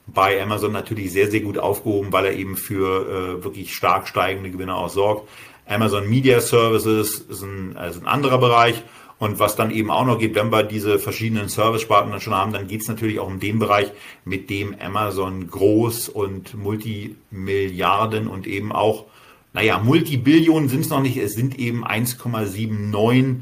bei 0.06 0.40
Amazon 0.42 0.72
natürlich 0.72 1.12
sehr, 1.12 1.30
sehr 1.30 1.40
gut 1.40 1.58
aufgehoben, 1.58 2.12
weil 2.12 2.26
er 2.26 2.32
eben 2.32 2.56
für 2.56 3.38
äh, 3.38 3.44
wirklich 3.44 3.74
stark 3.74 4.08
steigende 4.08 4.50
Gewinne 4.50 4.74
auch 4.74 4.88
sorgt. 4.88 5.28
Amazon 5.66 6.08
Media 6.08 6.40
Services 6.40 7.18
ist 7.18 7.42
ein, 7.42 7.76
also 7.76 8.00
ein 8.00 8.06
anderer 8.06 8.38
Bereich. 8.38 8.82
Und 9.18 9.40
was 9.40 9.56
dann 9.56 9.72
eben 9.72 9.90
auch 9.90 10.06
noch 10.06 10.18
gibt, 10.18 10.36
wenn 10.36 10.52
wir 10.52 10.62
diese 10.62 11.00
verschiedenen 11.00 11.48
Service-Sparten 11.48 12.12
dann 12.12 12.20
schon 12.20 12.36
haben, 12.36 12.52
dann 12.52 12.68
geht 12.68 12.82
es 12.82 12.88
natürlich 12.88 13.18
auch 13.18 13.26
um 13.26 13.40
den 13.40 13.58
Bereich, 13.58 13.90
mit 14.24 14.48
dem 14.48 14.76
Amazon 14.78 15.48
groß 15.48 16.08
und 16.08 16.54
Multimilliarden 16.54 18.28
und 18.28 18.46
eben 18.46 18.70
auch, 18.70 19.06
naja, 19.52 19.78
Multibillionen 19.78 20.68
sind 20.68 20.82
es 20.82 20.90
noch 20.90 21.02
nicht, 21.02 21.16
es 21.16 21.34
sind 21.34 21.58
eben 21.58 21.84
1,79 21.84 23.40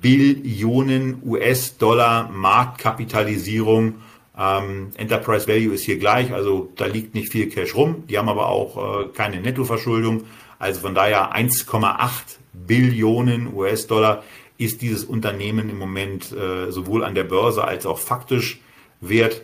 Billionen 0.00 1.22
US-Dollar 1.24 2.30
Marktkapitalisierung 2.30 3.94
ähm, 4.38 4.90
Enterprise 4.96 5.48
Value 5.48 5.74
ist 5.74 5.84
hier 5.84 5.98
gleich, 5.98 6.32
also 6.32 6.70
da 6.76 6.86
liegt 6.86 7.14
nicht 7.14 7.32
viel 7.32 7.48
Cash 7.48 7.74
rum. 7.74 8.04
Die 8.08 8.18
haben 8.18 8.28
aber 8.28 8.46
auch 8.46 9.02
äh, 9.02 9.08
keine 9.08 9.40
Nettoverschuldung. 9.40 10.24
Also 10.60 10.80
von 10.80 10.94
daher 10.94 11.34
1,8 11.34 12.08
Billionen 12.52 13.52
US-Dollar 13.52 14.22
ist 14.56 14.82
dieses 14.82 15.04
Unternehmen 15.04 15.70
im 15.70 15.78
Moment 15.78 16.32
äh, 16.32 16.70
sowohl 16.70 17.04
an 17.04 17.14
der 17.14 17.24
Börse 17.24 17.64
als 17.64 17.84
auch 17.86 17.98
faktisch 17.98 18.60
wert. 19.00 19.42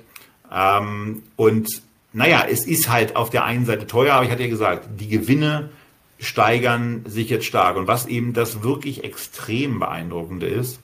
Ähm, 0.52 1.24
und 1.36 1.82
naja, 2.12 2.46
es 2.48 2.64
ist 2.64 2.88
halt 2.88 3.16
auf 3.16 3.30
der 3.30 3.44
einen 3.44 3.66
Seite 3.66 3.88
teuer, 3.88 4.14
aber 4.14 4.24
ich 4.24 4.30
hatte 4.30 4.44
ja 4.44 4.48
gesagt, 4.48 4.88
die 5.00 5.08
Gewinne 5.08 5.70
steigern 6.24 7.02
sich 7.06 7.30
jetzt 7.30 7.46
stark. 7.46 7.76
Und 7.76 7.86
was 7.86 8.06
eben 8.06 8.32
das 8.32 8.62
wirklich 8.62 9.04
extrem 9.04 9.78
beeindruckende 9.78 10.46
ist, 10.46 10.80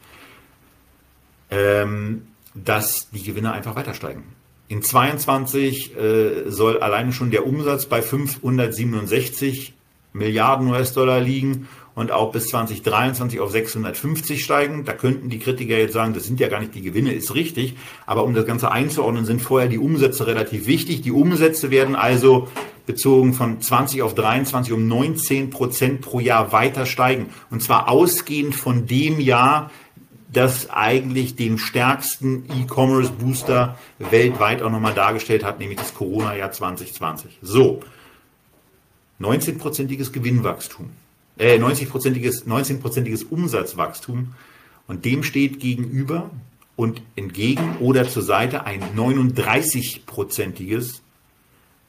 ähm, 1.50 2.28
dass 2.54 3.10
die 3.10 3.22
Gewinne 3.22 3.52
einfach 3.52 3.76
weiter 3.76 3.94
steigen. 3.94 4.24
In 4.68 4.82
22 4.82 5.96
äh, 5.96 6.50
soll 6.50 6.78
alleine 6.80 7.12
schon 7.12 7.30
der 7.30 7.46
Umsatz 7.46 7.86
bei 7.86 8.02
567 8.02 9.74
Milliarden 10.12 10.68
US-Dollar 10.68 11.20
liegen 11.20 11.68
und 11.94 12.12
auch 12.12 12.32
bis 12.32 12.46
2023 12.48 13.40
auf 13.40 13.50
650 13.50 14.42
steigen. 14.42 14.84
Da 14.84 14.92
könnten 14.92 15.28
die 15.28 15.38
Kritiker 15.38 15.76
jetzt 15.76 15.92
sagen, 15.92 16.14
das 16.14 16.24
sind 16.24 16.40
ja 16.40 16.48
gar 16.48 16.60
nicht 16.60 16.74
die 16.74 16.82
Gewinne, 16.82 17.12
ist 17.12 17.34
richtig. 17.34 17.76
Aber 18.06 18.24
um 18.24 18.34
das 18.34 18.46
Ganze 18.46 18.70
einzuordnen, 18.70 19.24
sind 19.24 19.42
vorher 19.42 19.68
die 19.68 19.78
Umsätze 19.78 20.26
relativ 20.26 20.66
wichtig. 20.66 21.02
Die 21.02 21.12
Umsätze 21.12 21.70
werden 21.70 21.96
also 21.96 22.48
bezogen 22.86 23.34
von 23.34 23.60
20 23.60 24.02
auf 24.02 24.14
23 24.14 24.72
um 24.72 24.86
19 24.86 25.50
Prozent 25.50 26.00
pro 26.00 26.20
Jahr 26.20 26.52
weiter 26.52 26.86
steigen. 26.86 27.30
Und 27.50 27.62
zwar 27.62 27.88
ausgehend 27.88 28.54
von 28.54 28.86
dem 28.86 29.20
Jahr, 29.20 29.70
das 30.32 30.70
eigentlich 30.70 31.34
den 31.34 31.58
stärksten 31.58 32.44
E-Commerce-Booster 32.46 33.76
weltweit 33.98 34.62
auch 34.62 34.70
nochmal 34.70 34.94
dargestellt 34.94 35.44
hat, 35.44 35.58
nämlich 35.58 35.78
das 35.78 35.94
Corona-Jahr 35.94 36.52
2020. 36.52 37.38
So, 37.42 37.80
19-prozentiges 39.20 40.12
Gewinnwachstum, 40.12 40.90
äh, 41.38 41.58
90-prozentiges 41.58 42.46
19 42.46 42.80
Umsatzwachstum 43.28 44.34
und 44.86 45.04
dem 45.04 45.22
steht 45.22 45.60
gegenüber 45.60 46.30
und 46.76 47.02
entgegen 47.16 47.76
oder 47.80 48.08
zur 48.08 48.22
Seite 48.22 48.64
ein 48.64 48.82
39-prozentiges 48.96 51.00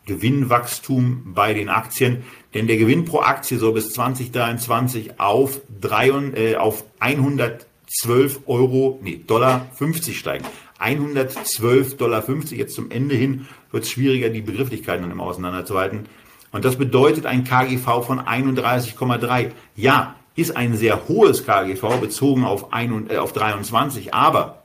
Gewinnwachstum 0.05 1.33
bei 1.33 1.53
den 1.53 1.69
Aktien, 1.69 2.23
denn 2.53 2.67
der 2.67 2.77
Gewinn 2.77 3.05
pro 3.05 3.21
Aktie 3.21 3.57
soll 3.57 3.73
bis 3.73 3.93
2023 3.93 5.19
auf, 5.19 5.61
3, 5.79 6.09
äh, 6.35 6.55
auf 6.55 6.83
100 6.99 7.67
12 7.93 8.41
Euro, 8.45 8.99
nee, 9.01 9.21
Dollar 9.27 9.67
50 9.73 10.17
steigen. 10.17 10.45
112 10.79 11.97
Dollar 11.97 12.21
50. 12.21 12.57
Jetzt 12.57 12.73
zum 12.73 12.89
Ende 12.89 13.15
hin 13.15 13.47
wird 13.71 13.83
es 13.83 13.91
schwieriger, 13.91 14.29
die 14.29 14.41
Begrifflichkeiten 14.41 15.03
dann 15.03 15.11
immer 15.11 15.23
auseinanderzuhalten. 15.23 16.05
Und 16.51 16.65
das 16.65 16.77
bedeutet 16.77 17.25
ein 17.25 17.43
KGV 17.43 18.05
von 18.05 18.19
31,3. 18.19 19.51
Ja, 19.75 20.15
ist 20.35 20.55
ein 20.55 20.75
sehr 20.75 21.07
hohes 21.07 21.45
KGV 21.45 21.99
bezogen 21.99 22.45
auf, 22.45 22.71
ein, 22.71 23.09
äh, 23.09 23.17
auf 23.17 23.33
23, 23.33 24.13
aber 24.13 24.63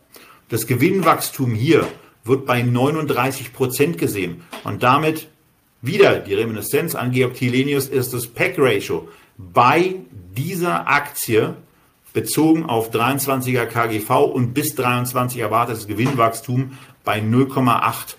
das 0.49 0.69
Gewinnwachstum 0.69 1.55
hier 1.55 1.87
wird 2.27 2.47
bei 2.47 2.63
39 2.63 3.53
Prozent 3.53 3.99
gesehen. 3.99 4.43
Und 4.65 4.83
damit 4.83 5.29
wieder 5.83 6.19
die 6.19 6.35
Reminiszenz 6.35 6.95
an 6.95 7.13
Georg 7.13 7.35
Tilenius 7.35 7.89
ist 7.89 8.13
das 8.13 8.27
Pack-Ratio 8.27 9.09
bei 9.37 9.97
dieser 10.37 10.89
Aktie 10.89 11.57
bezogen 12.13 12.65
auf 12.65 12.91
23er 12.91 13.67
KGV 13.67 14.11
und 14.25 14.55
bis 14.55 14.75
23 14.75 15.39
erwartetes 15.39 15.87
Gewinnwachstum 15.87 16.79
bei 17.05 17.21
0,8. 17.21 18.17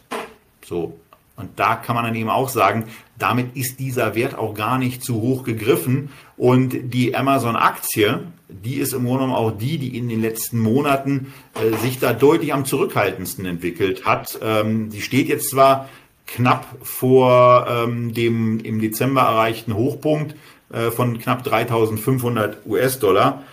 So. 0.63 0.99
Und 1.37 1.51
da 1.59 1.75
kann 1.75 1.95
man 1.95 2.03
dann 2.03 2.15
eben 2.15 2.29
auch 2.29 2.49
sagen, 2.49 2.85
damit 3.17 3.55
ist 3.55 3.79
dieser 3.79 4.15
Wert 4.15 4.37
auch 4.37 4.53
gar 4.53 4.77
nicht 4.77 5.03
zu 5.03 5.21
hoch 5.21 5.43
gegriffen. 5.43 6.09
Und 6.35 6.93
die 6.93 7.15
Amazon-Aktie, 7.15 8.23
die 8.49 8.75
ist 8.75 8.93
im 8.93 9.05
Grunde 9.05 9.25
genommen 9.25 9.35
auch 9.37 9.51
die, 9.51 9.77
die 9.77 9.97
in 9.97 10.09
den 10.09 10.21
letzten 10.21 10.59
Monaten 10.59 11.33
äh, 11.53 11.77
sich 11.77 11.99
da 11.99 12.13
deutlich 12.13 12.53
am 12.53 12.65
zurückhaltendsten 12.65 13.45
entwickelt 13.45 14.05
hat. 14.05 14.39
Ähm, 14.41 14.89
die 14.89 15.01
steht 15.01 15.29
jetzt 15.29 15.51
zwar 15.51 15.89
knapp 16.25 16.65
vor 16.81 17.67
ähm, 17.69 18.13
dem 18.13 18.59
im 18.59 18.81
Dezember 18.81 19.21
erreichten 19.21 19.75
Hochpunkt 19.75 20.35
äh, 20.71 20.91
von 20.91 21.19
knapp 21.19 21.43
3500 21.43 22.65
US-Dollar. 22.65 23.43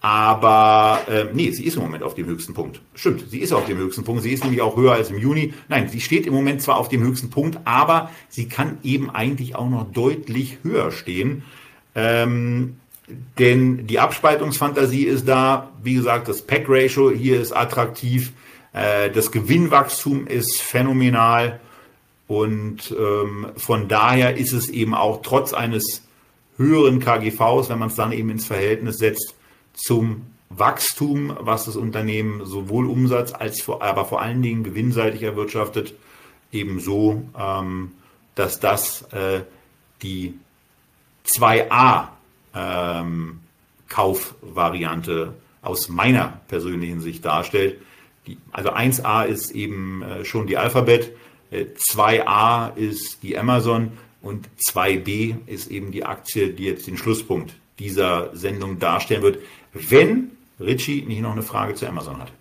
Aber 0.00 1.00
äh, 1.08 1.26
nee, 1.32 1.50
sie 1.50 1.64
ist 1.64 1.76
im 1.76 1.82
Moment 1.82 2.02
auf 2.02 2.14
dem 2.14 2.26
höchsten 2.26 2.54
Punkt. 2.54 2.80
Stimmt, 2.94 3.24
sie 3.30 3.40
ist 3.40 3.52
auf 3.52 3.66
dem 3.66 3.78
höchsten 3.78 4.04
Punkt. 4.04 4.22
Sie 4.22 4.32
ist 4.32 4.44
nämlich 4.44 4.60
auch 4.60 4.76
höher 4.76 4.92
als 4.92 5.10
im 5.10 5.18
Juni. 5.18 5.54
Nein, 5.68 5.88
sie 5.88 6.00
steht 6.00 6.26
im 6.26 6.34
Moment 6.34 6.62
zwar 6.62 6.76
auf 6.76 6.88
dem 6.88 7.02
höchsten 7.02 7.30
Punkt, 7.30 7.58
aber 7.64 8.10
sie 8.28 8.48
kann 8.48 8.78
eben 8.82 9.10
eigentlich 9.10 9.56
auch 9.56 9.68
noch 9.68 9.90
deutlich 9.90 10.58
höher 10.62 10.92
stehen. 10.92 11.42
Ähm, 11.94 12.76
denn 13.38 13.86
die 13.86 13.98
Abspaltungsfantasie 13.98 15.04
ist 15.04 15.26
da. 15.26 15.72
Wie 15.82 15.94
gesagt, 15.94 16.28
das 16.28 16.42
Pack-Ratio 16.42 17.10
hier 17.10 17.40
ist 17.40 17.52
attraktiv. 17.52 18.32
Äh, 18.72 19.10
das 19.10 19.32
Gewinnwachstum 19.32 20.26
ist 20.26 20.60
phänomenal. 20.60 21.60
Und 22.28 22.94
ähm, 22.98 23.46
von 23.56 23.88
daher 23.88 24.36
ist 24.36 24.52
es 24.52 24.68
eben 24.68 24.94
auch 24.94 25.22
trotz 25.22 25.52
eines 25.52 26.02
höheren 26.56 26.98
KGVs, 26.98 27.68
wenn 27.68 27.78
man 27.78 27.88
es 27.88 27.94
dann 27.94 28.12
eben 28.12 28.30
ins 28.30 28.46
Verhältnis 28.46 28.98
setzt, 28.98 29.34
zum 29.76 30.26
Wachstum, 30.48 31.36
was 31.40 31.66
das 31.66 31.76
Unternehmen 31.76 32.44
sowohl 32.44 32.86
Umsatz 32.86 33.32
als 33.32 33.60
vor, 33.60 33.82
aber 33.82 34.04
vor 34.04 34.22
allen 34.22 34.42
Dingen 34.42 34.64
gewinnseitig 34.64 35.22
erwirtschaftet, 35.22 35.94
ebenso, 36.52 37.22
ähm, 37.38 37.92
dass 38.34 38.60
das 38.60 39.02
äh, 39.12 39.42
die 40.02 40.34
2a 41.26 42.08
ähm, 42.54 43.40
Kaufvariante 43.88 45.34
aus 45.62 45.88
meiner 45.88 46.40
persönlichen 46.48 47.00
Sicht 47.00 47.24
darstellt. 47.24 47.80
Die, 48.26 48.38
also 48.52 48.72
1a 48.72 49.24
ist 49.26 49.50
eben 49.50 50.02
äh, 50.02 50.24
schon 50.24 50.46
die 50.46 50.56
Alphabet, 50.56 51.12
äh, 51.50 51.66
2a 51.92 52.76
ist 52.76 53.22
die 53.22 53.36
Amazon 53.36 53.92
und 54.22 54.48
2b 54.68 55.46
ist 55.46 55.70
eben 55.70 55.92
die 55.92 56.04
Aktie, 56.04 56.52
die 56.52 56.64
jetzt 56.64 56.86
den 56.86 56.96
Schlusspunkt 56.96 57.54
dieser 57.78 58.34
Sendung 58.34 58.78
darstellen 58.78 59.22
wird, 59.22 59.38
wenn 59.90 60.30
Richie 60.60 61.02
nicht 61.02 61.20
noch 61.20 61.32
eine 61.32 61.42
Frage 61.42 61.74
zu 61.74 61.86
Amazon 61.86 62.20
hat. 62.20 62.32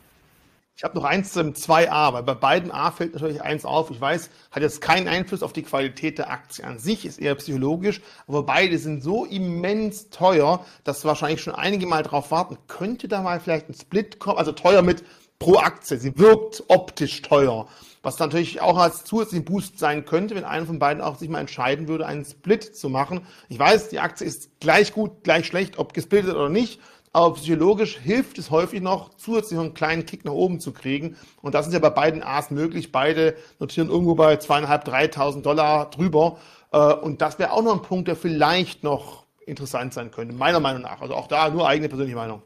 Ich 0.78 0.84
habe 0.84 0.96
noch 0.96 1.06
eins 1.06 1.32
zum 1.32 1.54
2a, 1.54 2.12
weil 2.12 2.24
bei 2.24 2.34
beiden 2.34 2.70
A 2.70 2.92
fällt 2.92 3.14
natürlich 3.14 3.42
eins 3.42 3.64
auf. 3.64 3.92
Ich 3.92 4.02
weiß, 4.02 4.30
hat 4.52 4.62
jetzt 4.62 4.82
keinen 4.82 5.08
Einfluss 5.08 5.42
auf 5.42 5.54
die 5.54 5.64
Qualität 5.64 6.18
der 6.18 6.30
Aktie 6.30 6.66
an 6.66 6.80
sich, 6.80 7.06
ist 7.06 7.18
eher 7.18 7.36
psychologisch, 7.36 8.02
aber 8.28 8.44
beide 8.44 8.78
sind 8.78 9.02
so 9.02 9.24
immens 9.24 10.10
teuer, 10.10 10.66
dass 10.84 11.06
wahrscheinlich 11.06 11.42
schon 11.42 11.56
einige 11.56 11.88
mal 11.88 12.04
drauf 12.04 12.30
warten. 12.30 12.58
Könnte 12.68 13.08
da 13.08 13.22
mal 13.22 13.40
vielleicht 13.40 13.70
ein 13.70 13.74
Split 13.74 14.20
kommen, 14.20 14.38
also 14.38 14.52
teuer 14.52 14.82
mit 14.82 15.06
pro 15.40 15.56
Aktie. 15.60 15.98
Sie 15.98 16.18
wirkt 16.18 16.64
optisch 16.68 17.22
teuer. 17.22 17.68
Was 18.04 18.20
natürlich 18.20 18.62
auch 18.62 18.78
als 18.78 19.06
zusätzlichen 19.06 19.46
Boost 19.46 19.80
sein 19.80 20.06
könnte, 20.06 20.36
wenn 20.36 20.44
einer 20.44 20.66
von 20.66 20.78
beiden 20.78 21.02
auch 21.02 21.18
sich 21.18 21.30
mal 21.30 21.40
entscheiden 21.40 21.88
würde, 21.88 22.06
einen 22.06 22.26
Split 22.26 22.76
zu 22.76 22.90
machen. 22.90 23.22
Ich 23.48 23.58
weiß, 23.58 23.90
die 23.90 24.00
Aktie 24.00 24.28
ist 24.28 24.60
gleich 24.60 24.92
gut, 24.92 25.24
gleich 25.24 25.48
schlecht, 25.48 25.80
ob 25.80 25.94
gesplittet 25.94 26.36
oder 26.36 26.50
nicht. 26.50 26.82
Aber 27.16 27.36
psychologisch 27.36 27.98
hilft 27.98 28.38
es 28.40 28.52
häufig 28.52 28.82
noch, 28.82 29.16
zusätzlich 29.16 29.58
einen 29.58 29.74
kleinen 29.74 30.06
Kick 30.06 30.26
nach 30.26 30.34
oben 30.34 30.60
zu 30.60 30.74
kriegen. 30.74 31.16
Und 31.42 31.56
das 31.56 31.66
ist 31.66 31.72
ja 31.72 31.80
bei 31.80 31.90
beiden 31.90 32.22
A's 32.22 32.52
möglich. 32.52 32.92
Beide 32.92 33.38
notieren 33.58 33.90
irgendwo 33.90 34.16
bei 34.16 34.36
zweieinhalb, 34.36 34.84
dreitausend 34.84 35.46
Dollar 35.46 35.90
drüber. 35.92 36.38
Äh, 36.74 36.78
und 36.78 37.22
das 37.22 37.40
wäre 37.40 37.54
auch 37.54 37.64
noch 37.64 37.72
ein 37.72 37.84
Punkt, 37.84 38.10
der 38.10 38.18
vielleicht 38.18 38.84
noch 38.84 39.24
interessant 39.46 39.94
sein 39.94 40.12
könnte, 40.12 40.36
meiner 40.36 40.60
Meinung 40.60 40.82
nach. 40.82 41.00
Also 41.00 41.16
auch 41.16 41.30
da 41.30 41.50
nur 41.50 41.66
eigene 41.70 41.88
persönliche 41.88 42.18
Meinung. 42.18 42.42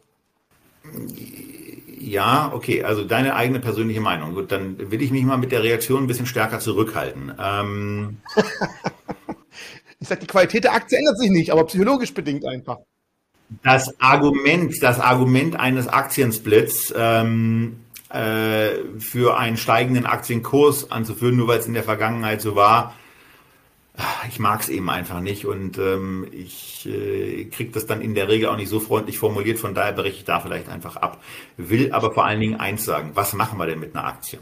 Ja, 2.00 2.52
okay, 2.54 2.84
also 2.84 3.04
deine 3.04 3.34
eigene 3.34 3.62
persönliche 3.62 4.02
Meinung. 4.02 4.36
Gut, 4.36 4.52
dann 4.52 4.92
will 4.92 5.02
ich 5.02 5.10
mich 5.10 5.24
mal 5.24 5.38
mit 5.38 5.52
der 5.52 5.64
Reaktion 5.64 6.04
ein 6.04 6.08
bisschen 6.08 6.28
stärker 6.28 6.60
zurückhalten. 6.60 7.34
Ähm 7.42 8.18
ich 10.00 10.08
sage, 10.08 10.22
die 10.22 10.28
Qualität 10.28 10.64
der 10.64 10.76
Aktie 10.76 11.00
ändert 11.00 11.18
sich 11.18 11.32
nicht, 11.32 11.52
aber 11.52 11.64
psychologisch 11.64 12.14
bedingt 12.14 12.46
einfach. 12.46 12.78
Das 13.64 14.00
Argument, 14.00 14.74
das 14.82 15.00
Argument 15.00 15.60
eines 15.60 15.88
Aktiensplits 15.88 16.94
ähm, 16.96 17.80
äh, 18.10 19.00
für 19.00 19.38
einen 19.38 19.58
steigenden 19.58 20.06
Aktienkurs 20.06 20.92
anzuführen, 20.92 21.36
nur 21.36 21.48
weil 21.48 21.60
es 21.60 21.66
in 21.66 21.74
der 21.74 21.84
Vergangenheit 21.84 22.42
so 22.42 22.56
war, 22.56 22.94
ich 24.30 24.40
mag 24.40 24.62
es 24.62 24.70
eben 24.70 24.90
einfach 24.90 25.20
nicht 25.20 25.46
und 25.46 25.78
ähm, 25.78 26.28
ich 26.32 26.88
äh, 26.88 27.46
kriege 27.46 27.72
das 27.72 27.86
dann 27.86 28.02
in 28.02 28.16
der 28.16 28.30
Regel 28.30 28.50
auch 28.50 28.56
nicht 28.56 28.70
so 28.70 28.80
freundlich 28.80 29.18
formuliert, 29.18 29.60
von 29.60 29.74
daher 29.74 29.94
breche 29.94 30.18
ich 30.18 30.26
da 30.26 30.40
vielleicht 30.40 30.70
einfach 30.70 30.96
ab. 30.96 31.22
Will 31.58 31.92
aber 31.92 32.14
vor 32.14 32.26
allen 32.26 32.40
Dingen 32.40 32.60
eins 32.60 32.86
sagen, 32.86 33.12
was 33.16 33.34
machen 33.34 33.58
wir 33.58 33.66
denn 33.66 33.80
mit 33.80 33.96
einer 33.96 34.06
Aktie? 34.06 34.40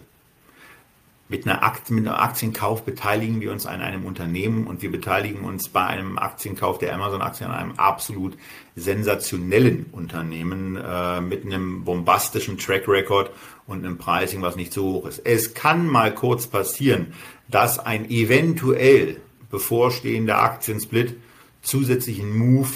Mit, 1.30 1.46
einer 1.46 1.62
Akt, 1.62 1.90
mit 1.92 2.08
einem 2.08 2.16
Aktienkauf 2.16 2.84
beteiligen 2.84 3.42
wir 3.42 3.52
uns 3.52 3.66
an 3.66 3.82
einem 3.82 4.06
Unternehmen 4.06 4.66
und 4.66 4.82
wir 4.82 4.90
beteiligen 4.90 5.44
uns 5.44 5.68
bei 5.68 5.86
einem 5.86 6.18
Aktienkauf 6.18 6.78
der 6.78 6.94
Amazon-Aktien 6.94 7.52
an 7.52 7.58
einem 7.58 7.72
absolut 7.74 8.38
sensationellen 8.78 9.88
Unternehmen 9.92 10.78
äh, 10.78 11.20
mit 11.20 11.46
einem 11.46 11.84
bombastischen 11.84 12.58
Track 12.58 12.88
Record 12.88 13.32
und 13.66 13.84
einem 13.84 13.98
Pricing, 13.98 14.42
was 14.42 14.56
nicht 14.56 14.72
so 14.72 14.84
hoch 14.84 15.06
ist. 15.06 15.20
Es 15.26 15.54
kann 15.54 15.86
mal 15.86 16.16
kurz 16.16 16.48
passieren, 16.48 17.14
dass 17.50 17.78
ein 17.78 18.10
eventuell 18.10 19.20
bevorstehender 19.50 20.42
Aktiensplit 20.42 21.18
zusätzlichen 21.62 22.38
Move 22.38 22.70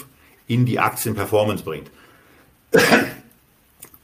in 0.48 0.66
die 0.66 0.80
Aktienperformance 0.80 1.64
bringt. 1.64 1.90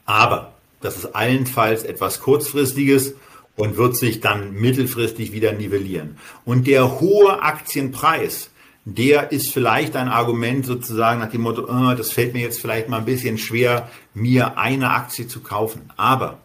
Aber 0.06 0.54
das 0.80 0.98
ist 0.98 1.16
allenfalls 1.16 1.84
etwas 1.84 2.22
kurzfristiges 2.22 3.16
und 3.58 3.76
wird 3.76 3.98
sich 3.98 4.22
dann 4.22 4.54
mittelfristig 4.54 5.34
wieder 5.34 5.52
nivellieren. 5.52 6.18
Und 6.46 6.68
der 6.68 7.02
hohe 7.02 7.42
Aktienpreis, 7.42 8.52
der 8.86 9.34
ist 9.34 9.52
vielleicht 9.52 9.98
ein 9.98 10.08
Argument 10.08 10.66
sozusagen 10.66 11.20
nach 11.20 11.32
dem 11.32 11.42
Motto, 11.42 11.64
oh, 11.64 11.94
das 11.94 12.14
fällt 12.14 12.34
mir 12.34 12.42
jetzt 12.42 12.62
vielleicht 12.62 12.88
mal 12.88 13.00
ein 13.00 13.06
bisschen 13.06 13.38
schwer, 13.38 13.90
mir 14.14 14.58
eine 14.58 14.92
Aktie 14.92 15.28
zu 15.28 15.42
kaufen. 15.42 15.90
Aber 15.98 16.38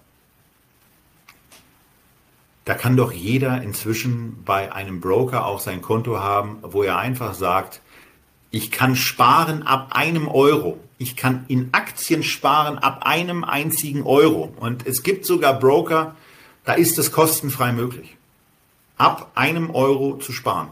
Da 2.65 2.75
kann 2.75 2.97
doch 2.97 3.13
jeder 3.13 3.61
inzwischen 3.63 4.43
bei 4.45 4.73
einem 4.73 5.01
Broker 5.01 5.47
auch 5.47 5.59
sein 5.59 5.83
Konto 5.83 6.21
haben, 6.21 6.59
wo 6.63 6.83
er 6.83 6.99
einfach 6.99 7.35
sagt, 7.35 7.81
ich 8.51 8.71
kann 8.71 8.95
sparen 8.95 9.63
ab 9.65 9.89
einem 9.93 10.29
Euro. 10.29 10.79
Ich 10.99 11.17
kann 11.17 11.45
in 11.49 11.71
Aktien 11.73 12.23
sparen 12.23 12.79
ab 12.79 13.05
einem 13.05 13.43
einzigen 13.43 14.03
Euro. 14.05 14.53
Und 14.61 14.87
es 14.87 15.03
gibt 15.03 15.27
sogar 15.27 15.59
Broker, 15.59 16.15
da 16.65 16.75
ist 16.75 16.99
es 16.99 17.13
kostenfrei 17.13 17.73
möglich. 17.73 18.17
Ab 18.97 19.33
einem 19.35 19.71
Euro 19.71 20.19
zu 20.19 20.33
sparen. 20.33 20.69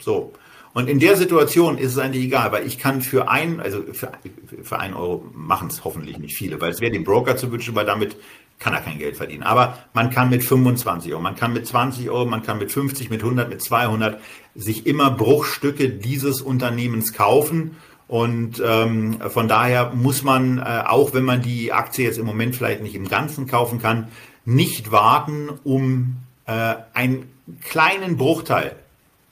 So. 0.00 0.32
Und 0.72 0.88
in 0.88 0.98
der 0.98 1.16
Situation 1.16 1.78
ist 1.78 1.92
es 1.92 1.98
eigentlich 1.98 2.24
egal, 2.24 2.52
weil 2.52 2.66
ich 2.66 2.78
kann 2.78 3.00
für 3.00 3.30
ein, 3.30 3.60
also 3.60 3.82
für, 3.92 4.12
für 4.62 4.78
ein 4.78 4.92
Euro 4.92 5.24
machen 5.34 5.68
es 5.68 5.84
hoffentlich 5.84 6.18
nicht 6.18 6.36
viele, 6.36 6.60
weil 6.60 6.70
es 6.70 6.80
wäre 6.80 6.92
dem 6.92 7.04
Broker 7.04 7.36
zu 7.36 7.50
wünschen, 7.50 7.74
weil 7.74 7.86
damit 7.86 8.16
kann 8.58 8.74
er 8.74 8.80
kein 8.80 8.98
Geld 8.98 9.16
verdienen. 9.16 9.42
Aber 9.42 9.78
man 9.94 10.10
kann 10.10 10.30
mit 10.30 10.44
25 10.44 11.12
Euro, 11.12 11.22
man 11.22 11.34
kann 11.34 11.52
mit 11.52 11.66
20 11.66 12.10
Euro, 12.10 12.26
man 12.26 12.42
kann 12.42 12.58
mit 12.58 12.72
50, 12.72 13.10
mit 13.10 13.22
100, 13.22 13.48
mit 13.48 13.62
200 13.62 14.20
sich 14.54 14.86
immer 14.86 15.10
Bruchstücke 15.10 15.90
dieses 15.90 16.40
Unternehmens 16.40 17.12
kaufen. 17.12 17.76
Und 18.08 18.62
ähm, 18.64 19.18
von 19.30 19.48
daher 19.48 19.92
muss 19.94 20.22
man, 20.22 20.58
äh, 20.58 20.84
auch 20.86 21.12
wenn 21.12 21.24
man 21.24 21.42
die 21.42 21.72
Aktie 21.72 22.04
jetzt 22.04 22.18
im 22.18 22.26
Moment 22.26 22.54
vielleicht 22.54 22.82
nicht 22.82 22.94
im 22.94 23.08
Ganzen 23.08 23.46
kaufen 23.46 23.80
kann, 23.80 24.08
nicht 24.46 24.90
warten, 24.90 25.50
um 25.64 26.16
äh, 26.46 26.76
einen 26.94 27.30
kleinen 27.60 28.16
Bruchteil 28.16 28.74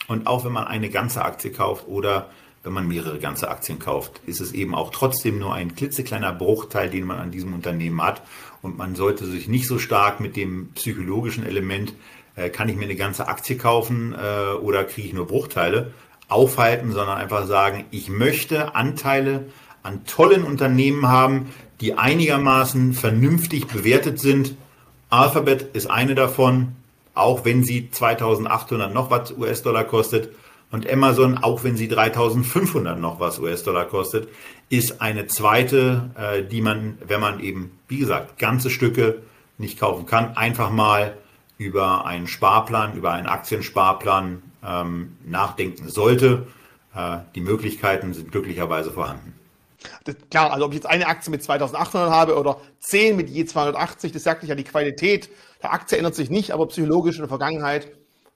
und 0.08 0.26
auch 0.26 0.44
wenn 0.44 0.52
man 0.52 0.66
eine 0.66 0.90
ganze 0.90 1.24
Aktie 1.24 1.50
kauft 1.50 1.88
oder 1.88 2.28
wenn 2.62 2.72
man 2.72 2.88
mehrere 2.88 3.18
ganze 3.18 3.48
Aktien 3.48 3.78
kauft, 3.78 4.20
ist 4.26 4.40
es 4.40 4.52
eben 4.52 4.74
auch 4.74 4.90
trotzdem 4.90 5.38
nur 5.38 5.52
ein 5.52 5.74
klitzekleiner 5.74 6.32
Bruchteil, 6.32 6.88
den 6.88 7.04
man 7.04 7.18
an 7.18 7.30
diesem 7.30 7.52
Unternehmen 7.52 8.02
hat. 8.02 8.22
Und 8.62 8.78
man 8.78 8.94
sollte 8.94 9.26
sich 9.26 9.48
nicht 9.48 9.66
so 9.66 9.78
stark 9.78 10.20
mit 10.20 10.34
dem 10.34 10.70
psychologischen 10.72 11.44
Element, 11.44 11.92
äh, 12.36 12.48
kann 12.48 12.68
ich 12.68 12.76
mir 12.76 12.84
eine 12.84 12.96
ganze 12.96 13.28
Aktie 13.28 13.56
kaufen 13.56 14.14
äh, 14.14 14.54
oder 14.54 14.84
kriege 14.84 15.08
ich 15.08 15.14
nur 15.14 15.26
Bruchteile, 15.26 15.92
aufhalten, 16.28 16.92
sondern 16.92 17.18
einfach 17.18 17.46
sagen, 17.46 17.84
ich 17.90 18.08
möchte 18.08 18.74
Anteile 18.74 19.46
an 19.82 20.06
tollen 20.06 20.42
Unternehmen 20.42 21.06
haben, 21.06 21.50
die 21.82 21.98
einigermaßen 21.98 22.94
vernünftig 22.94 23.66
bewertet 23.66 24.18
sind. 24.18 24.56
Alphabet 25.14 25.74
ist 25.74 25.90
eine 25.90 26.14
davon, 26.14 26.74
auch 27.14 27.44
wenn 27.44 27.62
sie 27.62 27.90
2800 27.90 28.92
noch 28.92 29.10
was 29.10 29.30
US-Dollar 29.30 29.84
kostet. 29.84 30.34
Und 30.72 30.90
Amazon, 30.90 31.38
auch 31.38 31.62
wenn 31.62 31.76
sie 31.76 31.86
3500 31.86 32.98
noch 32.98 33.20
was 33.20 33.38
US-Dollar 33.38 33.84
kostet, 33.84 34.28
ist 34.70 35.00
eine 35.00 35.28
zweite, 35.28 36.10
äh, 36.16 36.42
die 36.42 36.60
man, 36.60 36.98
wenn 37.06 37.20
man 37.20 37.38
eben, 37.38 37.78
wie 37.86 37.98
gesagt, 37.98 38.38
ganze 38.38 38.70
Stücke 38.70 39.22
nicht 39.56 39.78
kaufen 39.78 40.06
kann, 40.06 40.36
einfach 40.36 40.70
mal 40.70 41.16
über 41.58 42.06
einen 42.06 42.26
Sparplan, 42.26 42.96
über 42.96 43.12
einen 43.12 43.28
Aktiensparplan 43.28 44.42
ähm, 44.66 45.16
nachdenken 45.24 45.88
sollte. 45.88 46.48
Äh, 46.92 47.18
die 47.36 47.40
Möglichkeiten 47.40 48.14
sind 48.14 48.32
glücklicherweise 48.32 48.90
vorhanden. 48.90 49.34
Das, 50.04 50.16
klar, 50.30 50.52
also 50.52 50.66
ob 50.66 50.72
ich 50.72 50.76
jetzt 50.76 50.86
eine 50.86 51.06
Aktie 51.06 51.30
mit 51.30 51.42
2800 51.42 52.10
habe 52.10 52.36
oder 52.36 52.60
10 52.80 53.16
mit 53.16 53.28
je 53.28 53.44
280, 53.44 54.12
das 54.12 54.22
sagt 54.22 54.42
nicht 54.42 54.50
ja 54.50 54.54
die 54.54 54.64
Qualität 54.64 55.30
der 55.62 55.72
Aktie 55.72 55.96
ändert 55.96 56.14
sich 56.14 56.28
nicht, 56.28 56.50
aber 56.50 56.68
psychologisch 56.68 57.16
in 57.16 57.22
der 57.22 57.28
Vergangenheit 57.28 57.88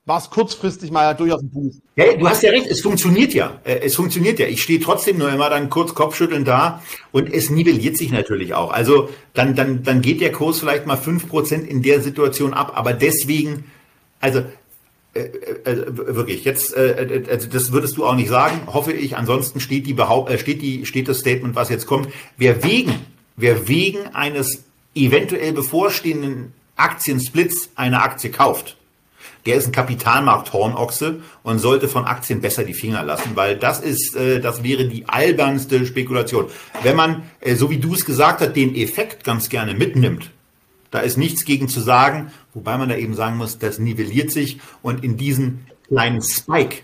war 0.06 0.18
es 0.18 0.30
kurzfristig 0.30 0.90
mal 0.90 1.14
durchaus 1.14 1.42
ein 1.42 1.50
Buch. 1.50 1.74
Ja, 1.96 2.16
du 2.16 2.26
hast 2.26 2.42
ja 2.42 2.50
recht, 2.50 2.66
es 2.66 2.80
funktioniert 2.80 3.34
ja. 3.34 3.60
Äh, 3.64 3.80
es 3.80 3.94
funktioniert 3.94 4.38
ja. 4.38 4.46
Ich 4.46 4.62
stehe 4.62 4.80
trotzdem 4.80 5.18
nur 5.18 5.30
immer 5.30 5.50
dann 5.50 5.68
kurz 5.68 5.94
Kopfschütteln 5.94 6.46
da 6.46 6.82
und 7.12 7.30
es 7.30 7.50
nivelliert 7.50 7.98
sich 7.98 8.10
natürlich 8.10 8.54
auch. 8.54 8.72
Also 8.72 9.10
dann, 9.34 9.54
dann, 9.54 9.82
dann 9.82 10.00
geht 10.00 10.22
der 10.22 10.32
Kurs 10.32 10.60
vielleicht 10.60 10.86
mal 10.86 10.96
fünf 10.96 11.28
Prozent 11.28 11.68
in 11.68 11.82
der 11.82 12.00
Situation 12.00 12.54
ab, 12.54 12.72
aber 12.74 12.94
deswegen, 12.94 13.70
also 14.20 14.42
äh, 15.14 15.20
äh, 15.64 15.86
wirklich, 15.96 16.44
jetzt, 16.44 16.76
äh, 16.76 17.24
also 17.30 17.48
das 17.48 17.72
würdest 17.72 17.96
du 17.96 18.04
auch 18.04 18.14
nicht 18.14 18.28
sagen, 18.28 18.60
hoffe 18.66 18.92
ich. 18.92 19.16
Ansonsten 19.16 19.60
steht 19.60 19.86
die 19.86 19.94
Behaupt, 19.94 20.30
äh, 20.30 20.38
steht 20.38 20.62
die, 20.62 20.86
steht 20.86 21.08
das 21.08 21.20
Statement, 21.20 21.54
was 21.54 21.70
jetzt 21.70 21.86
kommt. 21.86 22.08
Wer 22.36 22.62
wegen, 22.62 22.94
wer 23.36 23.68
wegen 23.68 24.06
eines 24.14 24.64
eventuell 24.94 25.52
bevorstehenden 25.52 26.52
Aktiensplits 26.76 27.70
eine 27.74 28.02
Aktie 28.02 28.30
kauft, 28.30 28.76
der 29.46 29.56
ist 29.56 29.66
ein 29.66 29.72
Kapitalmarkt-Hornochse 29.72 31.20
und 31.42 31.58
sollte 31.58 31.88
von 31.88 32.04
Aktien 32.04 32.40
besser 32.40 32.64
die 32.64 32.74
Finger 32.74 33.02
lassen, 33.02 33.30
weil 33.34 33.56
das 33.56 33.80
ist, 33.80 34.14
äh, 34.14 34.40
das 34.40 34.62
wäre 34.62 34.86
die 34.86 35.08
albernste 35.08 35.86
Spekulation. 35.86 36.46
Wenn 36.82 36.96
man, 36.96 37.22
äh, 37.40 37.54
so 37.54 37.70
wie 37.70 37.78
du 37.78 37.94
es 37.94 38.04
gesagt 38.04 38.40
hast, 38.42 38.54
den 38.54 38.74
Effekt 38.74 39.24
ganz 39.24 39.48
gerne 39.48 39.74
mitnimmt, 39.74 40.30
da 40.90 41.00
ist 41.00 41.16
nichts 41.16 41.44
gegen 41.44 41.68
zu 41.68 41.80
sagen, 41.80 42.30
wobei 42.58 42.76
man 42.76 42.88
da 42.88 42.96
eben 42.96 43.14
sagen 43.14 43.36
muss, 43.36 43.58
das 43.58 43.78
nivelliert 43.78 44.32
sich 44.32 44.58
und 44.82 45.04
in 45.04 45.16
diesen 45.16 45.66
kleinen 45.86 46.20
Spike, 46.20 46.82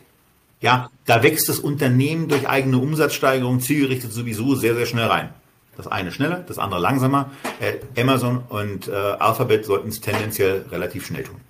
ja, 0.61 0.89
da 1.05 1.25
wächst 1.25 1.49
das 1.49 1.59
Unternehmen 1.59 2.29
durch 2.29 2.49
eigene 2.49 2.79
Umsatzsteigerung 2.79 3.59
zielgerichtet 3.59 4.13
sowieso 4.13 4.55
sehr, 4.55 4.77
sehr 4.77 4.87
schnell 4.87 5.07
rein. 5.07 5.31
Das 5.77 5.89
eine 5.89 6.13
schneller, 6.13 6.45
das 6.47 6.59
andere 6.61 6.81
langsamer. 6.81 7.33
Äh, 7.59 8.01
Amazon 8.01 8.45
und 8.49 8.87
äh, 8.87 8.93
Alphabet 8.93 9.65
sollten 9.65 9.89
es 9.89 10.01
tendenziell 10.01 10.65
relativ 10.71 11.07
schnell 11.07 11.25
tun. 11.25 11.41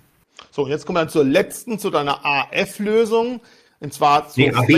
So, 0.49 0.67
jetzt 0.67 0.87
kommen 0.87 0.97
wir 0.97 1.07
zur 1.07 1.23
letzten, 1.23 1.77
zu 1.77 1.91
deiner 1.91 2.25
AF-Lösung. 2.25 3.41
Und 3.79 3.93
zwar 3.93 4.27
zu 4.27 4.39
nee, 4.39 4.51
AB. 4.51 4.69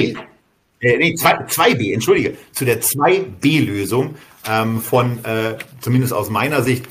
Äh, 0.81 0.97
nee, 0.97 1.15
2b, 1.15 1.93
entschuldige, 1.93 2.37
zu 2.51 2.65
der 2.65 2.81
2b-Lösung 2.81 4.15
ähm, 4.47 4.81
von, 4.81 5.23
äh, 5.23 5.57
zumindest 5.79 6.13
aus 6.13 6.29
meiner 6.29 6.61
Sicht, 6.61 6.85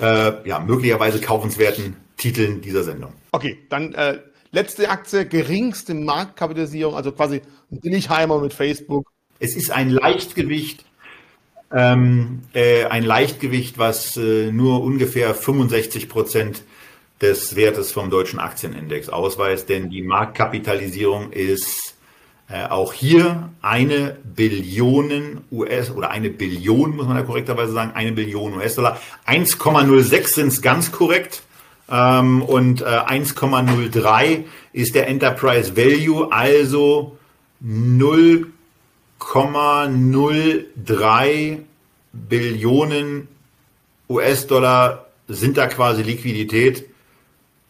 äh, 0.00 0.48
ja, 0.48 0.58
möglicherweise 0.60 1.20
kaufenswerten 1.20 1.96
Titeln 2.16 2.60
dieser 2.60 2.84
Sendung. 2.84 3.12
Okay, 3.32 3.58
dann 3.68 3.94
äh, 3.94 4.18
letzte 4.52 4.88
Aktie, 4.88 5.26
geringste 5.26 5.94
Marktkapitalisierung, 5.94 6.94
also 6.94 7.12
quasi 7.12 7.42
ein 7.70 7.80
Billigheimer 7.80 8.40
mit 8.40 8.52
Facebook. 8.52 9.10
Es 9.40 9.56
ist 9.56 9.70
ein 9.70 9.90
Leichtgewicht 9.90 10.84
ähm, 11.74 12.42
äh, 12.52 12.84
ein 12.84 13.02
Leichtgewicht, 13.02 13.78
was 13.78 14.16
äh, 14.16 14.52
nur 14.52 14.82
ungefähr 14.82 15.34
65 15.34 16.08
Prozent 16.08 16.62
des 17.20 17.56
Wertes 17.56 17.90
vom 17.90 18.10
deutschen 18.10 18.38
Aktienindex 18.38 19.08
ausweist, 19.08 19.68
denn 19.68 19.90
die 19.90 20.02
Marktkapitalisierung 20.02 21.32
ist 21.32 21.93
äh, 22.48 22.66
auch 22.66 22.92
hier 22.92 23.50
eine 23.62 24.16
Billion 24.22 25.42
US 25.50 25.90
oder 25.90 26.10
eine 26.10 26.30
Billion, 26.30 26.96
muss 26.96 27.06
man 27.06 27.16
da 27.16 27.22
korrekterweise 27.22 27.72
sagen, 27.72 27.92
eine 27.94 28.12
Billion 28.12 28.54
US-Dollar. 28.54 29.00
1,06 29.26 30.34
sind 30.34 30.48
es 30.48 30.62
ganz 30.62 30.92
korrekt. 30.92 31.42
Ähm, 31.90 32.42
und 32.42 32.80
äh, 32.80 32.84
1,03 32.84 34.44
ist 34.72 34.94
der 34.94 35.08
Enterprise 35.08 35.76
Value, 35.76 36.32
also 36.32 37.18
0, 37.60 38.46
0,03 39.32 41.58
Billionen 42.12 43.28
US-Dollar 44.08 45.06
sind 45.28 45.56
da 45.56 45.66
quasi 45.66 46.02
Liquidität. 46.02 46.84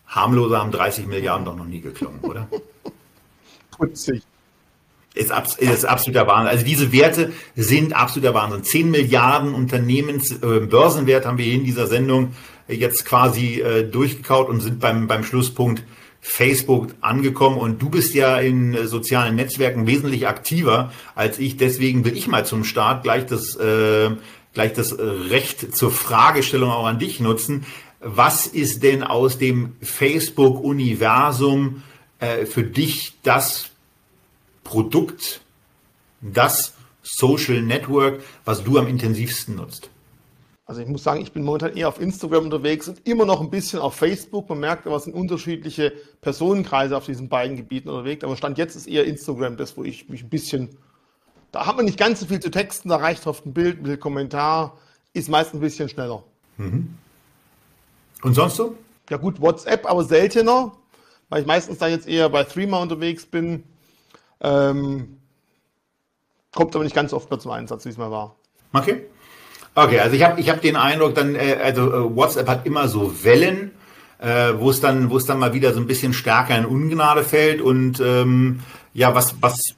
Harmloser 0.07 0.59
haben 0.59 0.73
30 0.73 1.07
Milliarden 1.07 1.47
doch 1.47 1.57
noch 1.57 1.65
nie 1.65 1.81
geklungen, 1.81 2.21
oder? 2.21 2.47
Putzig. 3.71 4.23
Ist, 5.15 5.33
ist 5.59 5.85
absoluter 5.85 6.27
Wahnsinn. 6.27 6.49
Also 6.49 6.65
diese 6.65 6.93
Werte 6.93 7.33
sind 7.55 7.93
absoluter 7.93 8.35
Wahnsinn. 8.35 8.65
10 8.65 8.91
Milliarden 8.91 9.55
Unternehmens, 9.55 10.33
äh, 10.33 10.69
haben 10.69 11.39
wir 11.39 11.53
in 11.53 11.65
dieser 11.65 11.87
Sendung 11.87 12.33
jetzt 12.67 13.05
quasi 13.05 13.61
äh, 13.61 13.85
durchgekaut 13.85 14.49
und 14.49 14.61
sind 14.61 14.81
beim, 14.81 15.07
beim 15.07 15.23
Schlusspunkt 15.23 15.85
Facebook 16.21 16.95
angekommen 17.03 17.59
und 17.59 17.83
du 17.83 17.91
bist 17.91 18.15
ja 18.15 18.39
in 18.39 18.75
äh, 18.75 18.87
sozialen 18.87 19.37
Netzwerken 19.37 19.87
wesentlich 19.87 20.27
aktiver 20.27 20.93
als 21.15 21.39
ich. 21.39 21.59
Deswegen 21.59 22.05
will 22.05 22.17
ich 22.17 22.27
mal 22.27 22.47
zum 22.47 22.65
Start 22.65 23.03
gleich 23.03 23.27
das, 23.27 23.55
äh, 23.57 24.11
gleich 24.55 24.73
das 24.73 24.99
Recht 24.99 25.77
zur 25.77 25.91
Fragestellung 25.91 26.71
auch 26.71 26.87
an 26.87 26.99
dich 26.99 27.21
nutzen. 27.21 27.67
Was 28.01 28.47
ist 28.47 28.83
denn 28.83 29.03
aus 29.03 29.39
dem 29.39 29.77
Facebook-Universum 29.83 31.83
äh, 32.21 32.47
für 32.47 32.63
dich 32.63 33.19
das 33.23 33.71
Produkt, 34.65 35.43
das 36.21 36.75
Social 37.03 37.63
Network, 37.63 38.23
was 38.45 38.65
du 38.65 38.79
am 38.79 38.89
intensivsten 38.89 39.57
nutzt? 39.57 39.91
Also 40.67 40.81
ich 40.81 40.89
muss 40.89 41.03
sagen, 41.03 41.21
ich 41.21 41.33
bin 41.33 41.43
momentan 41.43 41.77
eher 41.77 41.89
auf 41.89 42.01
Instagram 42.01 42.45
unterwegs 42.45 42.89
und 42.89 43.07
immer 43.07 43.27
noch 43.27 43.43
ein 43.43 43.51
bisschen 43.51 43.81
auf 43.81 43.95
Facebook. 43.95 44.49
Man 44.49 44.61
merkt 44.61 44.87
aber, 44.87 44.97
es 44.97 45.05
sind 45.05 45.15
unterschiedliche 45.15 45.93
Personenkreise 46.23 46.97
auf 46.97 47.05
diesen 47.05 47.29
beiden 47.29 47.57
Gebieten 47.57 47.91
unterwegs. 47.91 48.25
Aber 48.25 48.35
Stand 48.37 48.57
jetzt 48.57 48.75
ist 48.75 48.87
eher 48.87 49.05
Instagram 49.05 49.59
das, 49.59 49.77
wo 49.77 49.85
ich 49.85 50.09
mich 50.09 50.23
ein 50.23 50.31
bisschen, 50.31 50.71
da 51.53 51.67
hat 51.67 51.77
man 51.77 51.85
nicht 51.85 51.99
ganz 51.99 52.21
so 52.21 52.27
viel 52.27 52.41
zu 52.41 52.51
texten, 52.51 52.89
da 52.89 52.97
reicht 52.97 53.27
oft 53.27 53.45
ein 53.45 53.53
Bild, 53.53 53.87
ein 53.87 54.01
Kommentar, 54.01 54.79
ist 55.13 55.29
meist 55.29 55.53
ein 55.53 55.61
bisschen 55.61 55.91
schneller. 55.91 56.25
Mhm. 56.57 56.95
Und 58.23 58.33
sonst 58.33 58.57
so? 58.57 58.75
Ja 59.11 59.19
gut, 59.19 59.43
WhatsApp, 59.43 59.85
aber 59.85 60.03
seltener, 60.03 60.73
weil 61.29 61.43
ich 61.43 61.47
meistens 61.47 61.77
da 61.77 61.89
jetzt 61.89 62.09
eher 62.09 62.31
bei 62.31 62.43
Threema 62.45 62.81
unterwegs 62.81 63.27
bin. 63.27 63.65
Ähm, 64.45 65.19
kommt 66.55 66.75
aber 66.77 66.85
nicht 66.85 66.95
ganz 66.95 67.13
oft 67.13 67.31
mehr 67.31 67.41
zum 67.41 67.51
Einsatz, 67.51 67.85
wie 67.85 67.89
es 67.89 67.97
mal 67.97 68.11
war. 68.11 68.37
Okay. 68.73 69.07
Okay, 69.75 69.99
also 69.99 70.15
ich 70.15 70.23
habe 70.23 70.41
ich 70.41 70.49
hab 70.51 70.61
den 70.61 70.77
Eindruck, 70.77 71.17
dann, 71.17 71.35
äh, 71.35 71.59
also 71.61 71.93
äh, 71.93 72.17
WhatsApp 72.17 72.47
hat 72.49 72.67
immer 72.67 72.87
so 72.87 73.25
Wellen. 73.25 73.73
äh, 74.19 74.59
wo 74.59 74.71
es 74.71 74.81
dann, 74.81 75.11
dann 75.27 75.39
mal 75.39 75.55
wieder 75.55 75.73
so 75.75 75.81
ein 75.81 75.87
bisschen 75.87 76.13
stärker 76.13 76.57
in 76.57 76.65
Ungnade 76.65 77.25
fällt 77.25 77.61
und 77.61 78.01
ähm, 78.01 78.61
ja, 78.95 79.15
was, 79.15 79.37
was, 79.41 79.75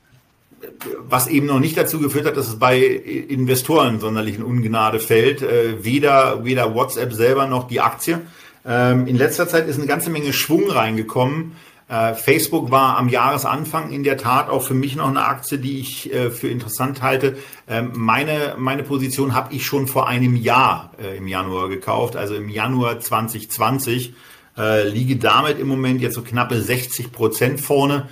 was 0.99 1.27
eben 1.27 1.47
noch 1.47 1.59
nicht 1.59 1.77
dazu 1.77 1.99
geführt 1.99 2.27
hat, 2.27 2.37
dass 2.37 2.49
es 2.49 2.59
bei 2.59 2.79
Investoren 2.79 3.99
sonderlich 3.99 4.37
in 4.37 4.45
Ungnade 4.45 5.01
fällt, 5.01 5.43
äh, 5.43 5.85
weder, 5.85 6.45
weder 6.45 6.75
WhatsApp 6.75 7.13
selber 7.13 7.47
noch 7.47 7.67
die 7.67 7.81
Aktie. 7.81 8.21
Ähm, 8.65 9.07
in 9.07 9.17
letzter 9.17 9.49
Zeit 9.49 9.69
ist 9.69 9.79
eine 9.79 9.87
ganze 9.87 10.11
Menge 10.11 10.33
Schwung 10.33 10.71
reingekommen. 10.71 11.53
Äh, 11.89 12.15
Facebook 12.15 12.71
war 12.71 12.97
am 12.97 13.09
Jahresanfang 13.09 13.93
in 13.93 14.03
der 14.03 14.17
Tat 14.17 14.49
auch 14.49 14.63
für 14.63 14.75
mich 14.75 14.97
noch 14.97 15.09
eine 15.09 15.25
Aktie, 15.25 15.59
die 15.59 15.79
ich 15.79 16.13
äh, 16.13 16.31
für 16.31 16.49
interessant 16.49 17.01
halte. 17.01 17.37
Ähm, 17.69 17.93
meine, 17.95 18.57
meine 18.59 18.83
Position 18.83 19.35
habe 19.35 19.55
ich 19.55 19.65
schon 19.65 19.87
vor 19.87 20.09
einem 20.09 20.35
Jahr 20.35 20.91
äh, 21.01 21.17
im 21.17 21.29
Januar 21.29 21.69
gekauft, 21.69 22.17
also 22.17 22.35
im 22.35 22.49
Januar 22.49 22.99
2020. 22.99 24.15
Äh, 24.59 24.89
liege 24.89 25.17
damit 25.17 25.61
im 25.61 25.69
Moment 25.69 26.01
jetzt 26.01 26.15
so 26.15 26.23
knappe 26.23 26.61
60 26.61 27.13
Prozent 27.13 27.61
vorne. 27.61 28.09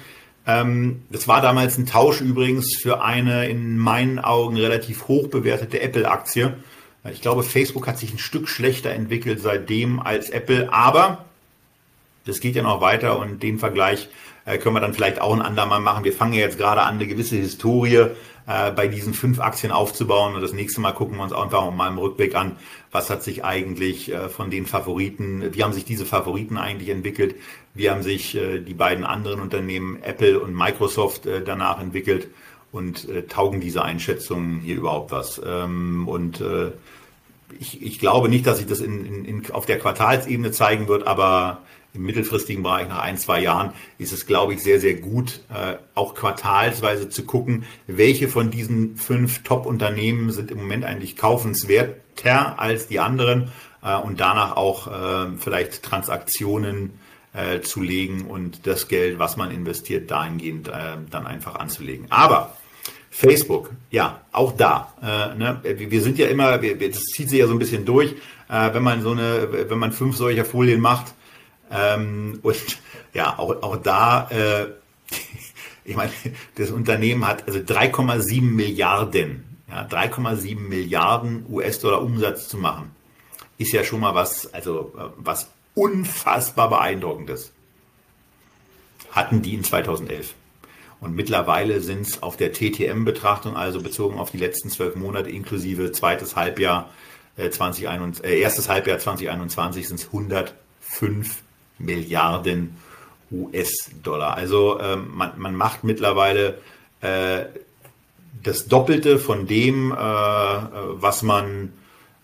Ähm, 0.47 1.03
das 1.11 1.27
war 1.27 1.41
damals 1.41 1.77
ein 1.77 1.87
Tausch 1.87 2.21
übrigens 2.21 2.77
für 2.77 3.03
eine 3.03 3.49
in 3.49 3.79
meinen 3.79 4.21
Augen 4.21 4.57
relativ 4.57 5.09
hoch 5.09 5.29
bewertete 5.29 5.81
Apple-Aktie. 5.81 6.55
Ich 7.11 7.21
glaube, 7.21 7.43
Facebook 7.43 7.87
hat 7.87 7.99
sich 7.99 8.15
ein 8.15 8.19
Stück 8.19 8.49
schlechter 8.49 8.91
entwickelt 8.91 9.41
seitdem 9.41 10.01
als 10.01 10.31
Apple, 10.31 10.73
aber 10.73 11.25
das 12.27 12.41
geht 12.41 12.57
ja 12.57 12.63
noch 12.63 12.81
weiter 12.81 13.19
und 13.19 13.43
den 13.43 13.59
Vergleich 13.59 14.09
äh, 14.45 14.59
können 14.59 14.75
wir 14.75 14.81
dann 14.81 14.95
vielleicht 14.95 15.21
auch 15.21 15.33
ein 15.33 15.43
andermal 15.43 15.81
machen. 15.81 16.05
Wir 16.05 16.13
fangen 16.13 16.35
ja 16.35 16.41
jetzt 16.41 16.59
gerade 16.59 16.83
an, 16.83 16.95
eine 16.95 17.07
gewisse 17.07 17.37
Historie 17.37 18.09
äh, 18.47 18.71
bei 18.73 18.89
diesen 18.89 19.15
fünf 19.15 19.41
Aktien 19.41 19.73
aufzubauen 19.73 20.35
und 20.35 20.43
das 20.43 20.53
nächste 20.53 20.81
Mal 20.81 20.93
gucken 20.93 21.17
wir 21.17 21.23
uns 21.23 21.33
einfach 21.33 21.71
mal 21.71 21.89
im 21.89 21.99
Rückblick 21.99 22.35
an, 22.35 22.57
was 22.93 23.11
hat 23.11 23.23
sich 23.23 23.45
eigentlich 23.45 24.13
äh, 24.13 24.29
von 24.29 24.51
den 24.51 24.67
Favoriten, 24.67 25.55
wie 25.55 25.63
haben 25.63 25.73
sich 25.73 25.85
diese 25.85 26.07
Favoriten 26.07 26.59
eigentlich 26.59 26.91
entwickelt, 26.91 27.37
wie 27.75 27.91
haben 27.91 28.03
sich 28.03 28.35
äh, 28.37 28.61
die 28.61 28.75
beiden 28.75 29.05
anderen 29.05 29.41
Unternehmen 29.41 30.03
Apple 30.03 30.39
und 30.41 30.55
Microsoft 30.55 31.27
äh, 31.27 31.43
danach 31.43 31.81
entwickelt 31.81 32.29
und 32.71 33.09
äh, 33.09 33.23
taugen 33.23 33.61
diese 33.61 33.83
Einschätzungen 33.83 34.61
hier 34.61 34.77
überhaupt 34.77 35.11
was. 35.11 35.41
Ähm, 35.45 36.07
und 36.09 36.43
ich, 37.61 37.83
ich 37.83 37.99
glaube 37.99 38.29
nicht, 38.29 38.47
dass 38.47 38.59
sich 38.59 38.67
das 38.67 38.81
in, 38.81 39.07
in, 39.07 39.25
in, 39.25 39.51
auf 39.53 39.65
der 39.65 39.79
Quartalsebene 39.79 40.51
zeigen 40.51 40.89
wird, 40.89 41.07
aber 41.07 41.63
im 41.95 42.03
mittelfristigen 42.03 42.63
Bereich 42.63 42.89
nach 42.89 42.99
ein, 42.99 43.17
zwei 43.17 43.41
Jahren 43.41 43.73
ist 43.99 44.13
es, 44.13 44.27
glaube 44.27 44.55
ich, 44.55 44.63
sehr, 44.63 44.81
sehr 44.81 44.95
gut, 44.95 45.41
äh, 45.49 45.77
auch 45.95 46.15
quartalsweise 46.15 47.09
zu 47.09 47.25
gucken, 47.25 47.65
welche 47.87 48.29
von 48.29 48.51
diesen 48.51 48.97
fünf 48.97 49.45
Top-Unternehmen 49.45 50.31
sind 50.33 50.51
im 50.51 50.59
Moment 50.59 50.85
eigentlich 50.85 51.17
kaufenswerter 51.17 52.59
als 52.59 52.89
die 52.89 52.99
anderen 52.99 53.53
äh, 53.83 53.97
und 53.97 54.21
danach 54.21 54.57
auch 54.57 54.89
äh, 54.89 55.31
vielleicht 55.39 55.85
Transaktionen 55.85 56.99
äh, 57.33 57.61
zu 57.61 57.81
legen 57.81 58.27
und 58.27 58.67
das 58.67 58.89
Geld, 58.89 59.19
was 59.19 59.37
man 59.37 59.53
investiert, 59.53 60.11
dahingehend 60.11 60.69
äh, 60.69 60.73
dann 61.11 61.27
einfach 61.27 61.55
anzulegen. 61.55 62.07
Aber 62.11 62.57
Facebook, 63.11 63.71
ja, 63.91 64.23
auch 64.33 64.57
da. 64.57 64.93
Äh, 65.01 65.39
ne? 65.39 65.61
Wir 65.63 66.03
sind 66.03 66.19
ja 66.19 66.27
immer, 66.27 66.59
das 66.59 67.03
zieht 67.05 67.31
sich 67.31 67.39
ja 67.39 67.47
so 67.47 67.53
ein 67.53 67.61
bisschen 67.61 67.85
durch, 67.85 68.17
äh, 68.49 68.75
wenn 68.75 68.83
man 68.83 69.03
so 69.03 69.13
eine, 69.13 69.49
wenn 69.69 69.79
man 69.79 69.93
fünf 69.93 70.17
solcher 70.17 70.45
Folien 70.45 70.81
macht, 70.81 71.15
ähm, 71.75 72.39
und 72.43 72.79
ja, 73.15 73.39
auch, 73.39 73.63
auch 73.63 73.77
da, 73.77 74.29
äh, 74.31 74.67
ich 75.85 75.97
meine, 75.97 76.13
das 76.55 76.71
Unternehmen 76.71 77.27
hat 77.27 77.47
also 77.47 77.59
3,7 77.59 78.43
Milliarden, 78.43 79.59
ja, 79.69 79.87
3,7 79.87 80.59
Milliarden 80.59 81.47
US-Dollar 81.49 82.03
Umsatz 82.03 82.49
zu 82.49 82.57
machen, 82.57 82.93
ist 83.59 83.73
ja 83.73 83.85
schon 83.85 84.01
mal 84.01 84.15
was, 84.15 84.53
also 84.55 84.93
was 85.17 85.49
unfassbar 85.75 86.69
beeindruckendes. 86.71 87.53
Hatten 89.11 89.43
die 89.43 89.55
in 89.55 89.65
2011. 89.65 90.35
Und 91.01 91.15
mittlerweile 91.15 91.81
sind 91.81 92.07
es 92.07 92.23
auf 92.23 92.37
der 92.37 92.53
TTM-Betrachtung, 92.53 93.57
also 93.57 93.83
bezogen 93.83 94.19
auf 94.19 94.31
die 94.31 94.39
letzten 94.39 94.71
zwölf 94.71 94.97
Monate 94.97 95.29
inklusive 95.29 95.93
zweites 95.93 96.35
Halbjahr 96.35 96.91
äh, 97.37 97.51
2021, 97.51 98.25
äh, 98.25 98.41
erstes 98.41 98.69
Halbjahr 98.69 98.99
2021 98.99 99.87
sind 99.87 100.01
es 100.01 100.07
105 100.07 101.44
Milliarden 101.79 102.77
US-Dollar. 103.31 104.37
Also 104.37 104.81
ähm, 104.81 105.11
man, 105.15 105.33
man, 105.37 105.55
macht 105.55 105.85
mittlerweile 105.85 106.59
äh, 107.01 107.45
das 108.43 108.67
Doppelte 108.67 109.19
von 109.19 109.47
dem, 109.47 109.93
äh, 109.93 109.97
was 109.97 111.23
man, 111.23 111.73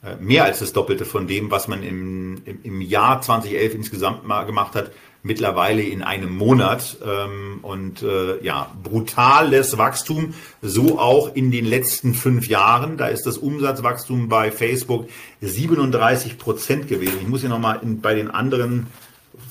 äh, 0.05 0.17
mehr 0.21 0.45
als 0.45 0.61
das 0.61 0.73
Doppelte 0.73 1.05
von 1.05 1.27
dem, 1.27 1.51
was 1.51 1.69
man 1.69 1.83
im, 1.83 2.43
im, 2.45 2.59
im 2.63 2.81
Jahr 2.81 3.23
2011 3.23 3.75
insgesamt 3.75 4.27
mal 4.27 4.45
gemacht 4.45 4.75
hat, 4.75 4.93
mittlerweile 5.23 5.83
in 5.83 6.03
einem 6.03 6.37
Monat. 6.37 6.99
Ähm, 7.05 7.59
und 7.63 8.03
äh, 8.03 8.43
ja, 8.43 8.71
brutales 8.83 9.79
Wachstum, 9.79 10.35
so 10.63 10.99
auch 10.99 11.35
in 11.35 11.51
den 11.51 11.65
letzten 11.65 12.15
fünf 12.15 12.47
Jahren. 12.49 12.97
Da 12.97 13.09
ist 13.09 13.27
das 13.27 13.39
Umsatzwachstum 13.39 14.29
bei 14.29 14.51
Facebook 14.51 15.09
37 15.41 16.39
Prozent 16.39 16.89
gewesen. 16.89 17.19
Ich 17.21 17.29
muss 17.29 17.41
hier 17.41 17.51
nochmal 17.51 17.81
bei 17.83 18.15
den 18.15 18.31
anderen 18.31 18.87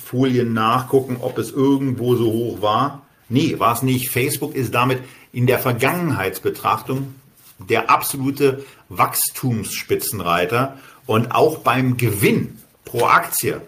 Folien 0.09 0.53
nachgucken, 0.53 1.17
ob 1.21 1.37
es 1.37 1.51
irgendwo 1.51 2.15
so 2.15 2.25
hoch 2.25 2.61
war. 2.63 3.03
Nee, 3.29 3.59
war 3.59 3.73
es 3.73 3.83
nicht. 3.83 4.09
Facebook 4.09 4.55
ist 4.55 4.73
damit 4.73 5.03
in 5.31 5.45
der 5.45 5.59
Vergangenheitsbetrachtung 5.59 7.13
der 7.59 7.91
absolute 7.91 8.65
Wachstumsspitzenreiter 8.89 10.79
und 11.05 11.31
auch 11.31 11.59
beim 11.59 11.97
Gewinn 11.97 12.57
pro 12.85 13.05
Aktie. 13.05 13.61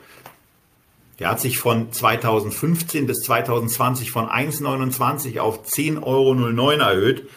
Der 1.19 1.29
hat 1.29 1.39
sich 1.39 1.59
von 1.59 1.91
2015 1.91 3.05
bis 3.05 3.19
2020 3.19 4.09
von 4.09 4.27
1,29 4.27 5.37
auf 5.39 5.67
10,09 5.67 6.01
Euro 6.03 6.71
erhöht. 6.71 7.29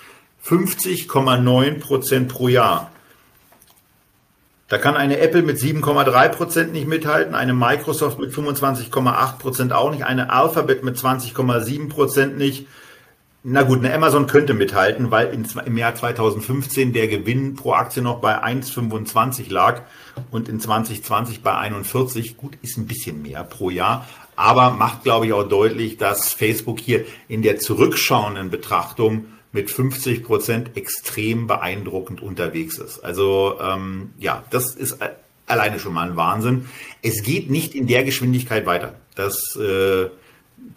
50,9 0.47 1.81
Prozent 1.81 2.29
pro 2.29 2.49
Jahr. 2.49 2.91
Da 4.75 4.81
kann 4.81 4.97
eine 4.97 5.20
Apple 5.20 5.43
mit 5.43 5.59
7,3 5.59 6.29
Prozent 6.31 6.72
nicht 6.72 6.89
mithalten, 6.89 7.37
eine 7.37 7.55
Microsoft 7.55 8.18
mit 8.18 8.33
25,8 8.33 9.39
Prozent 9.39 9.72
auch 9.72 9.93
nicht, 9.93 10.03
eine 10.03 10.31
Alphabet 10.31 10.83
mit 10.83 10.97
20,7 10.97 11.89
Prozent 11.89 12.39
nicht. 12.39 12.66
Na 13.45 13.62
gut, 13.62 13.79
eine 13.79 13.95
Amazon 13.95 14.27
könnte 14.27 14.53
mithalten, 14.53 15.12
weil 15.12 15.33
im 15.64 15.79
Jahr 15.79 15.95
2015 15.95 16.93
der 16.93 17.07
Gewinn 17.07 17.55
pro 17.55 17.75
Aktie 17.75 18.03
noch 18.03 18.18
bei 18.18 18.43
1,25 18.43 19.49
lag 19.49 19.83
und 20.33 20.49
in 20.49 20.59
2020 20.59 21.45
bei 21.45 21.57
41. 21.57 22.37
Gut, 22.37 22.59
ist 22.62 22.77
ein 22.77 22.89
bisschen 22.89 23.22
mehr 23.22 23.45
pro 23.45 23.70
Jahr, 23.70 24.09
aber 24.35 24.70
macht, 24.70 25.05
glaube 25.05 25.27
ich, 25.27 25.33
auch 25.33 25.49
deutlich, 25.49 25.99
dass 25.99 26.33
Facebook 26.33 26.81
hier 26.81 27.05
in 27.29 27.43
der 27.43 27.61
zurückschauenden 27.61 28.51
Betrachtung 28.51 29.27
mit 29.55 29.71
50 29.71 30.25
Prozent 30.25 30.77
extrem 30.77 31.47
beeindruckend 31.47 32.21
unterwegs 32.21 32.77
ist. 32.79 32.99
Also 33.05 33.57
ähm, 33.61 34.11
ja, 34.19 34.45
das 34.51 34.75
ist 34.75 34.99
alleine 35.47 35.79
schon 35.79 35.95
mal 35.95 36.11
ein 36.11 36.17
Wahnsinn. 36.17 36.67
Es 37.03 37.23
geht 37.23 37.51
nicht 37.51 37.75
in 37.75 37.87
der 37.87 38.05
Geschwindigkeit 38.05 38.67
weiter. 38.67 38.97
Das 39.15 39.57
äh, 39.57 40.09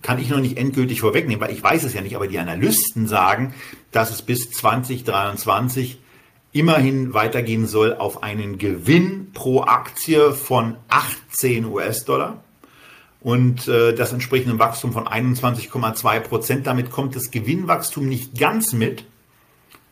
kann 0.03 0.19
ich 0.19 0.30
noch 0.30 0.39
nicht 0.39 0.57
endgültig 0.57 1.01
vorwegnehmen, 1.01 1.41
weil 1.41 1.53
ich 1.53 1.63
weiß 1.63 1.84
es 1.84 1.93
ja 1.93 2.01
nicht, 2.01 2.15
aber 2.15 2.28
die 2.28 2.38
Analysten 2.38 3.07
sagen, 3.07 3.55
dass 3.91 4.11
es 4.11 4.21
bis 4.21 4.51
2023 4.51 5.99
immerhin 6.51 7.13
weitergehen 7.15 7.65
soll 7.65 7.95
auf 7.95 8.21
einen 8.21 8.59
Gewinn 8.59 9.32
pro 9.34 9.61
Aktie 9.61 10.34
von 10.34 10.78
18 10.88 11.65
US-Dollar 11.65 12.43
und 13.28 13.67
äh, 13.67 13.93
das 13.93 14.13
entspricht 14.13 14.47
einem 14.47 14.57
Wachstum 14.57 14.93
von 14.93 15.05
21,2 15.05 16.19
Prozent. 16.21 16.65
Damit 16.65 16.91
kommt 16.91 17.13
das 17.13 17.30
Gewinnwachstum 17.30 18.07
nicht 18.07 18.39
ganz 18.39 18.71
mit, 18.71 19.03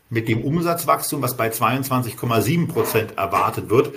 mit 0.08 0.28
dem 0.28 0.40
Umsatzwachstum, 0.40 1.20
was 1.20 1.36
bei 1.36 1.50
22,7 1.50 2.66
Prozent 2.66 3.18
erwartet 3.18 3.68
wird. 3.68 3.94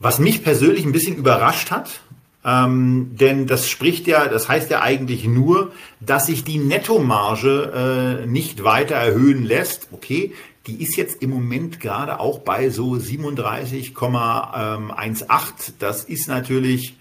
Was 0.00 0.18
mich 0.18 0.42
persönlich 0.42 0.84
ein 0.84 0.90
bisschen 0.90 1.14
überrascht 1.14 1.70
hat, 1.70 2.00
ähm, 2.44 3.10
denn 3.12 3.46
das 3.46 3.68
spricht 3.68 4.08
ja, 4.08 4.26
das 4.26 4.48
heißt 4.48 4.68
ja 4.68 4.82
eigentlich 4.82 5.28
nur, 5.28 5.70
dass 6.00 6.26
sich 6.26 6.42
die 6.42 6.58
Nettomarge 6.58 8.22
äh, 8.24 8.26
nicht 8.26 8.64
weiter 8.64 8.96
erhöhen 8.96 9.44
lässt. 9.44 9.90
Okay, 9.92 10.32
die 10.66 10.82
ist 10.82 10.96
jetzt 10.96 11.22
im 11.22 11.30
Moment 11.30 11.78
gerade 11.78 12.18
auch 12.18 12.40
bei 12.40 12.70
so 12.70 12.94
37,18. 12.94 15.74
Das 15.78 16.02
ist 16.02 16.26
natürlich 16.26 16.96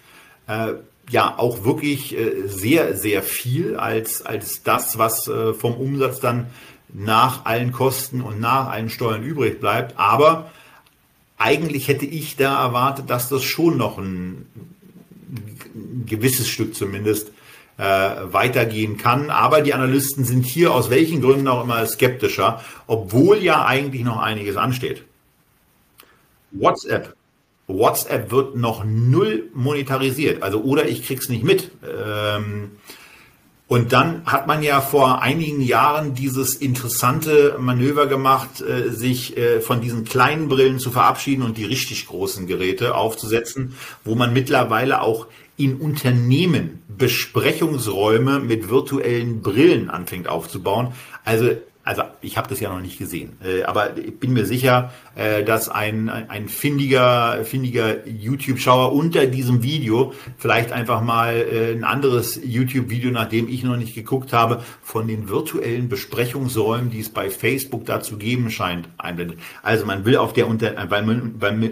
äh, 0.45 0.73
ja 1.13 1.37
auch 1.37 1.63
wirklich 1.63 2.17
äh, 2.17 2.47
sehr, 2.47 2.97
sehr 2.97 3.21
viel 3.21 3.77
als, 3.77 4.25
als 4.25 4.63
das, 4.63 4.97
was 4.97 5.27
äh, 5.27 5.53
vom 5.53 5.75
Umsatz 5.75 6.19
dann 6.19 6.47
nach 6.91 7.45
allen 7.45 7.71
Kosten 7.71 8.21
und 8.21 8.39
nach 8.39 8.67
allen 8.69 8.89
Steuern 8.89 9.23
übrig 9.23 9.59
bleibt. 9.59 9.97
Aber 9.97 10.51
eigentlich 11.37 11.87
hätte 11.87 12.05
ich 12.05 12.35
da 12.35 12.65
erwartet, 12.65 13.09
dass 13.09 13.29
das 13.29 13.43
schon 13.43 13.77
noch 13.77 13.99
ein, 13.99 14.47
ein 15.75 16.05
gewisses 16.07 16.47
Stück 16.47 16.75
zumindest 16.75 17.31
äh, 17.77 17.83
weitergehen 17.83 18.97
kann. 18.97 19.29
Aber 19.29 19.61
die 19.61 19.75
Analysten 19.75 20.25
sind 20.25 20.45
hier 20.45 20.73
aus 20.73 20.89
welchen 20.89 21.21
Gründen 21.21 21.47
auch 21.47 21.63
immer 21.63 21.85
skeptischer, 21.85 22.63
obwohl 22.87 23.37
ja 23.37 23.65
eigentlich 23.65 24.03
noch 24.03 24.19
einiges 24.19 24.57
ansteht. 24.57 25.03
WhatsApp 26.51 27.15
WhatsApp 27.67 28.31
wird 28.31 28.55
noch 28.55 28.83
null 28.85 29.49
monetarisiert. 29.53 30.43
Also 30.43 30.61
oder 30.61 30.87
ich 30.87 31.05
krieg's 31.05 31.29
nicht 31.29 31.43
mit. 31.43 31.71
Ähm, 31.83 32.71
und 33.67 33.93
dann 33.93 34.25
hat 34.25 34.45
man 34.45 34.61
ja 34.61 34.81
vor 34.81 35.21
einigen 35.21 35.61
Jahren 35.61 36.13
dieses 36.13 36.55
interessante 36.55 37.55
Manöver 37.59 38.07
gemacht, 38.07 38.61
äh, 38.61 38.89
sich 38.89 39.37
äh, 39.37 39.61
von 39.61 39.81
diesen 39.81 40.03
kleinen 40.03 40.49
Brillen 40.49 40.79
zu 40.79 40.91
verabschieden 40.91 41.43
und 41.43 41.57
die 41.57 41.65
richtig 41.65 42.05
großen 42.07 42.45
Geräte 42.45 42.93
aufzusetzen, 42.95 43.75
wo 44.03 44.15
man 44.15 44.33
mittlerweile 44.33 45.01
auch 45.01 45.27
in 45.55 45.77
Unternehmen 45.77 46.83
Besprechungsräume 46.87 48.39
mit 48.39 48.69
virtuellen 48.69 49.41
Brillen 49.41 49.89
anfängt 49.89 50.27
aufzubauen. 50.27 50.89
Also 51.23 51.51
also 51.85 52.03
ich 52.21 52.37
habe 52.37 52.47
das 52.47 52.61
ja 52.61 52.69
noch 52.69 52.79
nicht 52.79 52.97
gesehen, 52.97 53.33
äh, 53.43 53.63
aber 53.63 53.97
ich 53.97 54.17
bin 54.17 54.31
mir 54.31 54.45
sicher, 54.45 54.93
äh, 55.15 55.43
dass 55.43 55.67
ein, 55.67 56.09
ein 56.09 56.47
findiger, 56.47 57.43
findiger 57.43 58.07
YouTube-Schauer 58.07 58.93
unter 58.93 59.25
diesem 59.25 59.63
Video 59.63 60.13
vielleicht 60.37 60.71
einfach 60.71 61.01
mal 61.01 61.33
äh, 61.35 61.73
ein 61.73 61.83
anderes 61.83 62.39
YouTube-Video, 62.41 63.11
nachdem 63.11 63.49
ich 63.49 63.63
noch 63.63 63.75
nicht 63.75 63.95
geguckt 63.95 64.31
habe, 64.31 64.63
von 64.81 65.07
den 65.07 65.27
virtuellen 65.27 65.89
Besprechungsräumen, 65.89 66.89
die 66.89 67.01
es 67.01 67.09
bei 67.09 67.29
Facebook 67.29 67.85
dazu 67.85 68.17
geben 68.17 68.49
scheint, 68.49 68.87
einblendet. 68.97 69.39
Also 69.61 69.85
man 69.85 70.05
will 70.05 70.15
auf 70.15 70.31
der 70.31 70.47
unter, 70.47 70.73
weil 70.89 71.03
man, 71.03 71.35
weil 71.41 71.57
man, 71.57 71.71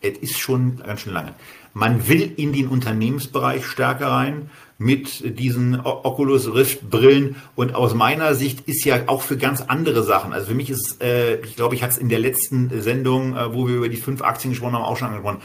es 0.00 0.16
ist 0.18 0.38
schon 0.38 0.78
ganz 0.78 1.02
schön 1.02 1.12
lange. 1.12 1.34
Man 1.74 2.08
will 2.08 2.32
in 2.36 2.52
den 2.52 2.68
Unternehmensbereich 2.68 3.64
stärker 3.66 4.08
rein 4.08 4.50
mit 4.80 5.38
diesen 5.38 5.78
Oculus 5.78 6.54
Rift 6.54 6.88
Brillen 6.88 7.36
und 7.54 7.74
aus 7.74 7.92
meiner 7.92 8.34
Sicht 8.34 8.60
ist 8.66 8.82
ja 8.86 9.02
auch 9.08 9.20
für 9.20 9.36
ganz 9.36 9.60
andere 9.60 10.02
Sachen. 10.02 10.32
Also 10.32 10.46
für 10.46 10.54
mich 10.54 10.70
ist, 10.70 11.02
äh, 11.02 11.36
ich 11.40 11.54
glaube, 11.54 11.74
ich 11.74 11.82
hatte 11.82 11.92
es 11.92 11.98
in 11.98 12.08
der 12.08 12.18
letzten 12.18 12.80
Sendung, 12.80 13.36
äh, 13.36 13.52
wo 13.52 13.68
wir 13.68 13.74
über 13.76 13.90
die 13.90 13.98
fünf 13.98 14.22
Aktien 14.22 14.52
gesprochen 14.52 14.72
haben, 14.72 14.84
auch 14.84 14.96
schon 14.96 15.08
angesprochen. 15.08 15.42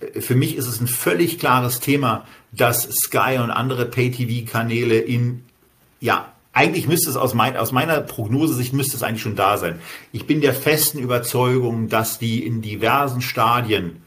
Äh, 0.00 0.22
für 0.22 0.34
mich 0.34 0.56
ist 0.56 0.66
es 0.66 0.80
ein 0.80 0.86
völlig 0.86 1.38
klares 1.38 1.80
Thema, 1.80 2.24
dass 2.52 2.88
Sky 2.90 3.36
und 3.38 3.50
andere 3.50 3.84
Pay-TV-Kanäle 3.84 4.98
in, 4.98 5.44
ja, 6.00 6.32
eigentlich 6.54 6.88
müsste 6.88 7.10
es 7.10 7.16
aus, 7.18 7.34
mein, 7.34 7.58
aus 7.58 7.72
meiner 7.72 8.00
Prognosesicht 8.00 8.72
müsste 8.72 8.96
es 8.96 9.02
eigentlich 9.02 9.20
schon 9.20 9.36
da 9.36 9.58
sein. 9.58 9.78
Ich 10.10 10.26
bin 10.26 10.40
der 10.40 10.54
festen 10.54 11.00
Überzeugung, 11.00 11.90
dass 11.90 12.18
die 12.18 12.46
in 12.46 12.62
diversen 12.62 13.20
Stadien 13.20 14.00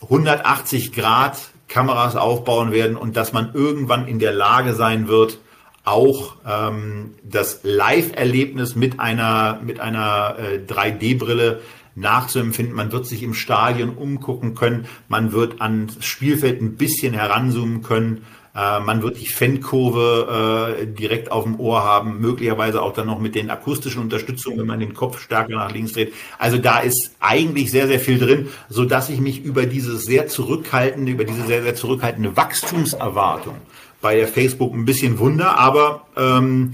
180 0.00 0.92
Grad 0.92 1.51
Kameras 1.72 2.16
aufbauen 2.16 2.70
werden 2.70 2.96
und 2.98 3.16
dass 3.16 3.32
man 3.32 3.54
irgendwann 3.54 4.06
in 4.06 4.18
der 4.18 4.32
Lage 4.32 4.74
sein 4.74 5.08
wird, 5.08 5.38
auch 5.84 6.36
ähm, 6.46 7.14
das 7.24 7.60
Live-Erlebnis 7.62 8.76
mit 8.76 9.00
einer, 9.00 9.58
mit 9.64 9.80
einer 9.80 10.36
äh, 10.38 10.58
3D-Brille 10.58 11.60
nachzuempfinden. 11.94 12.74
Man 12.74 12.92
wird 12.92 13.06
sich 13.06 13.22
im 13.22 13.32
Stadion 13.32 13.90
umgucken 13.90 14.54
können. 14.54 14.86
Man 15.08 15.32
wird 15.32 15.62
ans 15.62 15.96
Spielfeld 16.04 16.60
ein 16.60 16.76
bisschen 16.76 17.14
heranzoomen 17.14 17.82
können. 17.82 18.24
Äh, 18.54 18.80
man 18.80 19.02
wird 19.02 19.18
die 19.20 19.26
Fankurve 19.26 20.76
äh, 20.82 20.86
direkt 20.86 21.32
auf 21.32 21.44
dem 21.44 21.58
Ohr 21.58 21.82
haben, 21.84 22.20
möglicherweise 22.20 22.82
auch 22.82 22.92
dann 22.92 23.06
noch 23.06 23.18
mit 23.18 23.34
den 23.34 23.50
akustischen 23.50 24.02
Unterstützungen, 24.02 24.58
wenn 24.58 24.66
man 24.66 24.80
den 24.80 24.94
Kopf 24.94 25.20
stärker 25.20 25.56
nach 25.56 25.72
links 25.72 25.92
dreht. 25.92 26.12
Also 26.38 26.58
da 26.58 26.80
ist 26.80 27.12
eigentlich 27.20 27.70
sehr, 27.70 27.86
sehr 27.86 28.00
viel 28.00 28.18
drin, 28.18 28.48
so 28.68 28.84
dass 28.84 29.08
ich 29.08 29.20
mich 29.20 29.42
über 29.42 29.64
dieses 29.64 30.04
sehr 30.04 30.28
zurückhaltende, 30.28 31.12
über 31.12 31.24
diese 31.24 31.46
sehr, 31.46 31.62
sehr 31.62 31.74
zurückhaltende 31.74 32.36
Wachstumserwartung 32.36 33.56
bei 34.02 34.16
der 34.16 34.28
Facebook 34.28 34.74
ein 34.74 34.84
bisschen 34.84 35.18
wunder, 35.18 35.58
aber 35.58 36.06
ähm, 36.16 36.72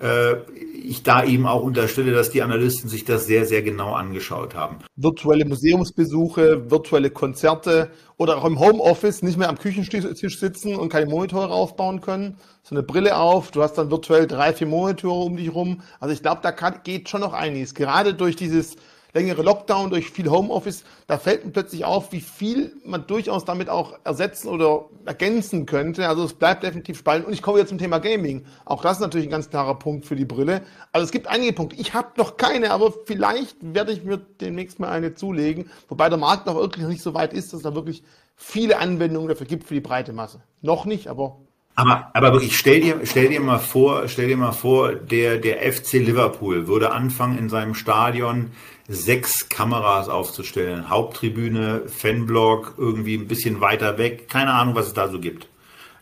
äh, 0.00 0.36
ich 0.82 1.02
da 1.02 1.24
eben 1.24 1.46
auch 1.46 1.62
unterstelle, 1.62 2.12
dass 2.12 2.30
die 2.30 2.42
Analysten 2.42 2.88
sich 2.88 3.04
das 3.04 3.26
sehr, 3.26 3.46
sehr 3.46 3.62
genau 3.62 3.94
angeschaut 3.94 4.54
haben. 4.54 4.78
Virtuelle 4.96 5.44
Museumsbesuche, 5.44 6.70
virtuelle 6.70 7.10
Konzerte 7.10 7.90
oder 8.16 8.38
auch 8.38 8.44
im 8.44 8.58
Homeoffice 8.58 9.22
nicht 9.22 9.38
mehr 9.38 9.48
am 9.48 9.58
Küchentisch 9.58 10.38
sitzen 10.38 10.76
und 10.76 10.88
keine 10.88 11.06
Monitore 11.06 11.50
aufbauen 11.50 12.00
können. 12.00 12.36
So 12.62 12.74
eine 12.74 12.82
Brille 12.82 13.16
auf, 13.16 13.50
du 13.50 13.62
hast 13.62 13.74
dann 13.74 13.90
virtuell 13.90 14.26
drei, 14.26 14.52
vier 14.52 14.66
Monitore 14.66 15.24
um 15.24 15.36
dich 15.36 15.54
rum. 15.54 15.82
Also 16.00 16.12
ich 16.12 16.22
glaube, 16.22 16.40
da 16.42 16.52
kann, 16.52 16.80
geht 16.84 17.08
schon 17.08 17.20
noch 17.20 17.32
einiges. 17.32 17.74
Gerade 17.74 18.14
durch 18.14 18.36
dieses 18.36 18.76
längere 19.12 19.42
Lockdown, 19.42 19.90
durch 19.90 20.10
viel 20.10 20.30
Homeoffice, 20.30 20.84
da 21.06 21.18
fällt 21.18 21.44
mir 21.44 21.50
plötzlich 21.50 21.84
auf, 21.84 22.12
wie 22.12 22.20
viel 22.20 22.72
man 22.84 23.06
durchaus 23.06 23.44
damit 23.44 23.68
auch 23.68 23.98
ersetzen 24.04 24.48
oder 24.48 24.86
ergänzen 25.04 25.66
könnte. 25.66 26.08
Also 26.08 26.24
es 26.24 26.34
bleibt 26.34 26.62
definitiv 26.62 26.98
spannend. 26.98 27.26
Und 27.26 27.32
ich 27.32 27.42
komme 27.42 27.58
jetzt 27.58 27.68
zum 27.68 27.78
Thema 27.78 27.98
Gaming. 27.98 28.44
Auch 28.64 28.82
das 28.82 28.98
ist 28.98 29.00
natürlich 29.00 29.26
ein 29.26 29.30
ganz 29.30 29.50
klarer 29.50 29.78
Punkt 29.78 30.06
für 30.06 30.16
die 30.16 30.24
Brille. 30.24 30.62
Also 30.92 31.04
es 31.04 31.10
gibt 31.10 31.26
einige 31.26 31.52
Punkte. 31.52 31.76
Ich 31.80 31.94
habe 31.94 32.08
noch 32.16 32.36
keine, 32.36 32.70
aber 32.70 32.92
vielleicht 33.04 33.56
werde 33.60 33.92
ich 33.92 34.04
mir 34.04 34.18
demnächst 34.18 34.78
mal 34.78 34.90
eine 34.90 35.14
zulegen. 35.14 35.70
Wobei 35.88 36.08
der 36.08 36.18
Markt 36.18 36.46
noch 36.46 36.54
wirklich 36.54 36.86
nicht 36.86 37.02
so 37.02 37.14
weit 37.14 37.32
ist, 37.32 37.52
dass 37.52 37.62
da 37.62 37.74
wirklich 37.74 38.02
viele 38.36 38.78
Anwendungen 38.78 39.28
dafür 39.28 39.46
gibt 39.46 39.64
für 39.64 39.74
die 39.74 39.80
breite 39.80 40.12
Masse. 40.12 40.40
Noch 40.62 40.84
nicht, 40.84 41.08
aber 41.08 41.38
aber, 41.76 42.10
aber 42.12 42.32
wirklich, 42.32 42.58
stell 42.58 42.80
dir, 42.80 43.00
stell 43.04 43.28
dir 43.28 43.40
mal 43.40 43.58
vor, 43.58 44.06
stell 44.08 44.28
dir 44.28 44.36
mal 44.36 44.52
vor, 44.52 44.94
der, 44.94 45.38
der 45.38 45.72
FC 45.72 45.94
Liverpool 45.94 46.66
würde 46.66 46.92
anfangen 46.92 47.38
in 47.38 47.48
seinem 47.48 47.74
Stadion 47.74 48.50
sechs 48.90 49.48
Kameras 49.48 50.08
aufzustellen. 50.08 50.90
Haupttribüne, 50.90 51.82
Fanblock, 51.86 52.74
irgendwie 52.76 53.14
ein 53.14 53.28
bisschen 53.28 53.60
weiter 53.60 53.98
weg. 53.98 54.28
Keine 54.28 54.52
Ahnung, 54.52 54.74
was 54.74 54.88
es 54.88 54.94
da 54.94 55.08
so 55.08 55.20
gibt. 55.20 55.46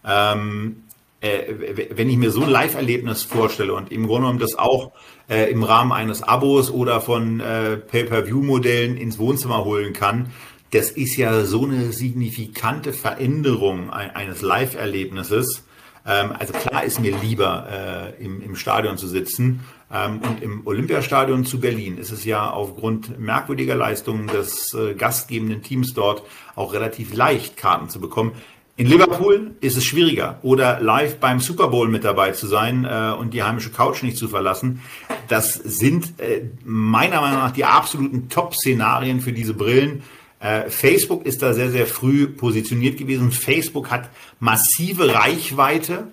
Ähm, 0.06 0.84
äh, 1.20 1.86
wenn 1.90 2.08
ich 2.08 2.16
mir 2.16 2.30
so 2.30 2.44
ein 2.44 2.50
Live-Erlebnis 2.50 3.24
vorstelle 3.24 3.74
und 3.74 3.92
im 3.92 4.06
Grunde 4.06 4.22
genommen 4.22 4.38
das 4.38 4.54
auch 4.54 4.92
äh, 5.28 5.50
im 5.50 5.62
Rahmen 5.64 5.92
eines 5.92 6.22
Abos 6.22 6.70
oder 6.70 7.02
von 7.02 7.40
äh, 7.40 7.76
Pay-per-View-Modellen 7.76 8.96
ins 8.96 9.18
Wohnzimmer 9.18 9.64
holen 9.66 9.92
kann, 9.92 10.32
das 10.70 10.90
ist 10.90 11.16
ja 11.16 11.44
so 11.44 11.64
eine 11.64 11.92
signifikante 11.92 12.94
Veränderung 12.94 13.90
eines 13.90 14.42
Live-Erlebnisses. 14.42 15.64
Ähm, 16.08 16.32
also 16.38 16.54
klar 16.54 16.84
ist 16.84 17.00
mir 17.00 17.16
lieber 17.18 18.14
äh, 18.18 18.24
im, 18.24 18.42
im 18.42 18.56
Stadion 18.56 18.96
zu 18.96 19.06
sitzen 19.06 19.60
ähm, 19.92 20.20
und 20.20 20.42
im 20.42 20.66
Olympiastadion 20.66 21.44
zu 21.44 21.60
Berlin 21.60 21.98
ist 21.98 22.10
es 22.10 22.24
ja 22.24 22.50
aufgrund 22.50 23.18
merkwürdiger 23.20 23.74
Leistungen 23.74 24.26
des 24.26 24.74
äh, 24.74 24.94
gastgebenden 24.94 25.62
Teams 25.62 25.92
dort 25.92 26.22
auch 26.56 26.72
relativ 26.72 27.14
leicht, 27.14 27.58
Karten 27.58 27.90
zu 27.90 28.00
bekommen. 28.00 28.32
In 28.78 28.86
Liverpool 28.86 29.56
ist 29.60 29.76
es 29.76 29.84
schwieriger 29.84 30.38
oder 30.42 30.80
live 30.80 31.16
beim 31.16 31.40
Super 31.40 31.66
Bowl 31.66 31.88
mit 31.88 32.04
dabei 32.04 32.30
zu 32.30 32.46
sein 32.46 32.84
äh, 32.84 33.12
und 33.18 33.34
die 33.34 33.42
heimische 33.42 33.70
Couch 33.70 34.02
nicht 34.02 34.16
zu 34.16 34.28
verlassen. 34.28 34.80
Das 35.26 35.54
sind 35.54 36.20
äh, 36.20 36.42
meiner 36.64 37.20
Meinung 37.20 37.40
nach 37.40 37.50
die 37.50 37.64
absoluten 37.64 38.28
Top-Szenarien 38.28 39.20
für 39.20 39.32
diese 39.32 39.52
Brillen. 39.52 40.04
Äh, 40.40 40.70
Facebook 40.70 41.26
ist 41.26 41.42
da 41.42 41.52
sehr, 41.52 41.70
sehr 41.70 41.86
früh 41.86 42.26
positioniert 42.26 42.96
gewesen. 42.96 43.32
Facebook 43.32 43.90
hat 43.90 44.08
massive 44.38 45.14
Reichweite 45.14 46.08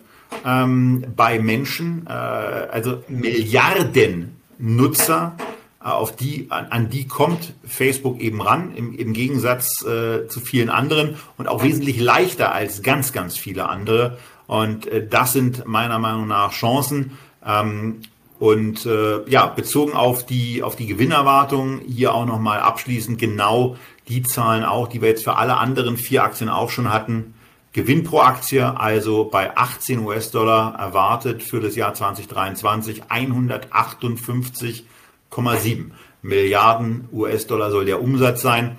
ähm, 0.45 1.05
bei 1.15 1.39
Menschen, 1.39 2.05
äh, 2.07 2.11
also 2.11 3.03
Milliarden 3.07 4.35
Nutzer, 4.57 5.35
äh, 5.79 5.87
auf 5.89 6.15
die, 6.15 6.47
an, 6.49 6.65
an, 6.69 6.89
die 6.89 7.07
kommt 7.07 7.53
Facebook 7.65 8.19
eben 8.19 8.41
ran, 8.41 8.73
im, 8.75 8.97
im 8.97 9.13
Gegensatz 9.13 9.83
äh, 9.83 10.27
zu 10.27 10.39
vielen 10.39 10.69
anderen 10.69 11.15
und 11.37 11.47
auch 11.47 11.63
wesentlich 11.63 11.99
leichter 11.99 12.51
als 12.53 12.81
ganz, 12.81 13.13
ganz 13.13 13.37
viele 13.37 13.69
andere. 13.69 14.17
Und 14.47 14.87
äh, 14.87 15.05
das 15.07 15.33
sind 15.33 15.67
meiner 15.67 15.99
Meinung 15.99 16.27
nach 16.27 16.51
Chancen. 16.51 17.17
Ähm, 17.45 18.01
und 18.37 18.85
äh, 18.85 19.29
ja, 19.29 19.45
bezogen 19.45 19.93
auf 19.93 20.25
die, 20.25 20.61
auf 20.61 20.75
die 20.75 20.87
Gewinnerwartung 20.87 21.79
hier 21.87 22.13
auch 22.13 22.25
nochmal 22.25 22.59
abschließend 22.59 23.17
genau 23.17 23.77
die 24.07 24.23
Zahlen 24.23 24.63
auch, 24.63 24.87
die 24.87 25.01
wir 25.01 25.09
jetzt 25.09 25.23
für 25.23 25.37
alle 25.37 25.57
anderen 25.57 25.97
vier 25.97 26.23
Aktien 26.23 26.49
auch 26.49 26.69
schon 26.69 26.93
hatten. 26.93 27.33
Gewinn 27.73 28.03
pro 28.03 28.19
Aktie 28.19 28.79
also 28.79 29.25
bei 29.25 29.57
18 29.57 29.99
US-Dollar 29.99 30.75
erwartet 30.79 31.43
für 31.43 31.59
das 31.59 31.75
Jahr 31.75 31.93
2023 31.93 33.03
158,7 33.03 35.91
Milliarden 36.21 37.09
US-Dollar 37.11 37.71
soll 37.71 37.83
der 37.85 38.01
Umsatz 38.01 38.41
sein. 38.41 38.77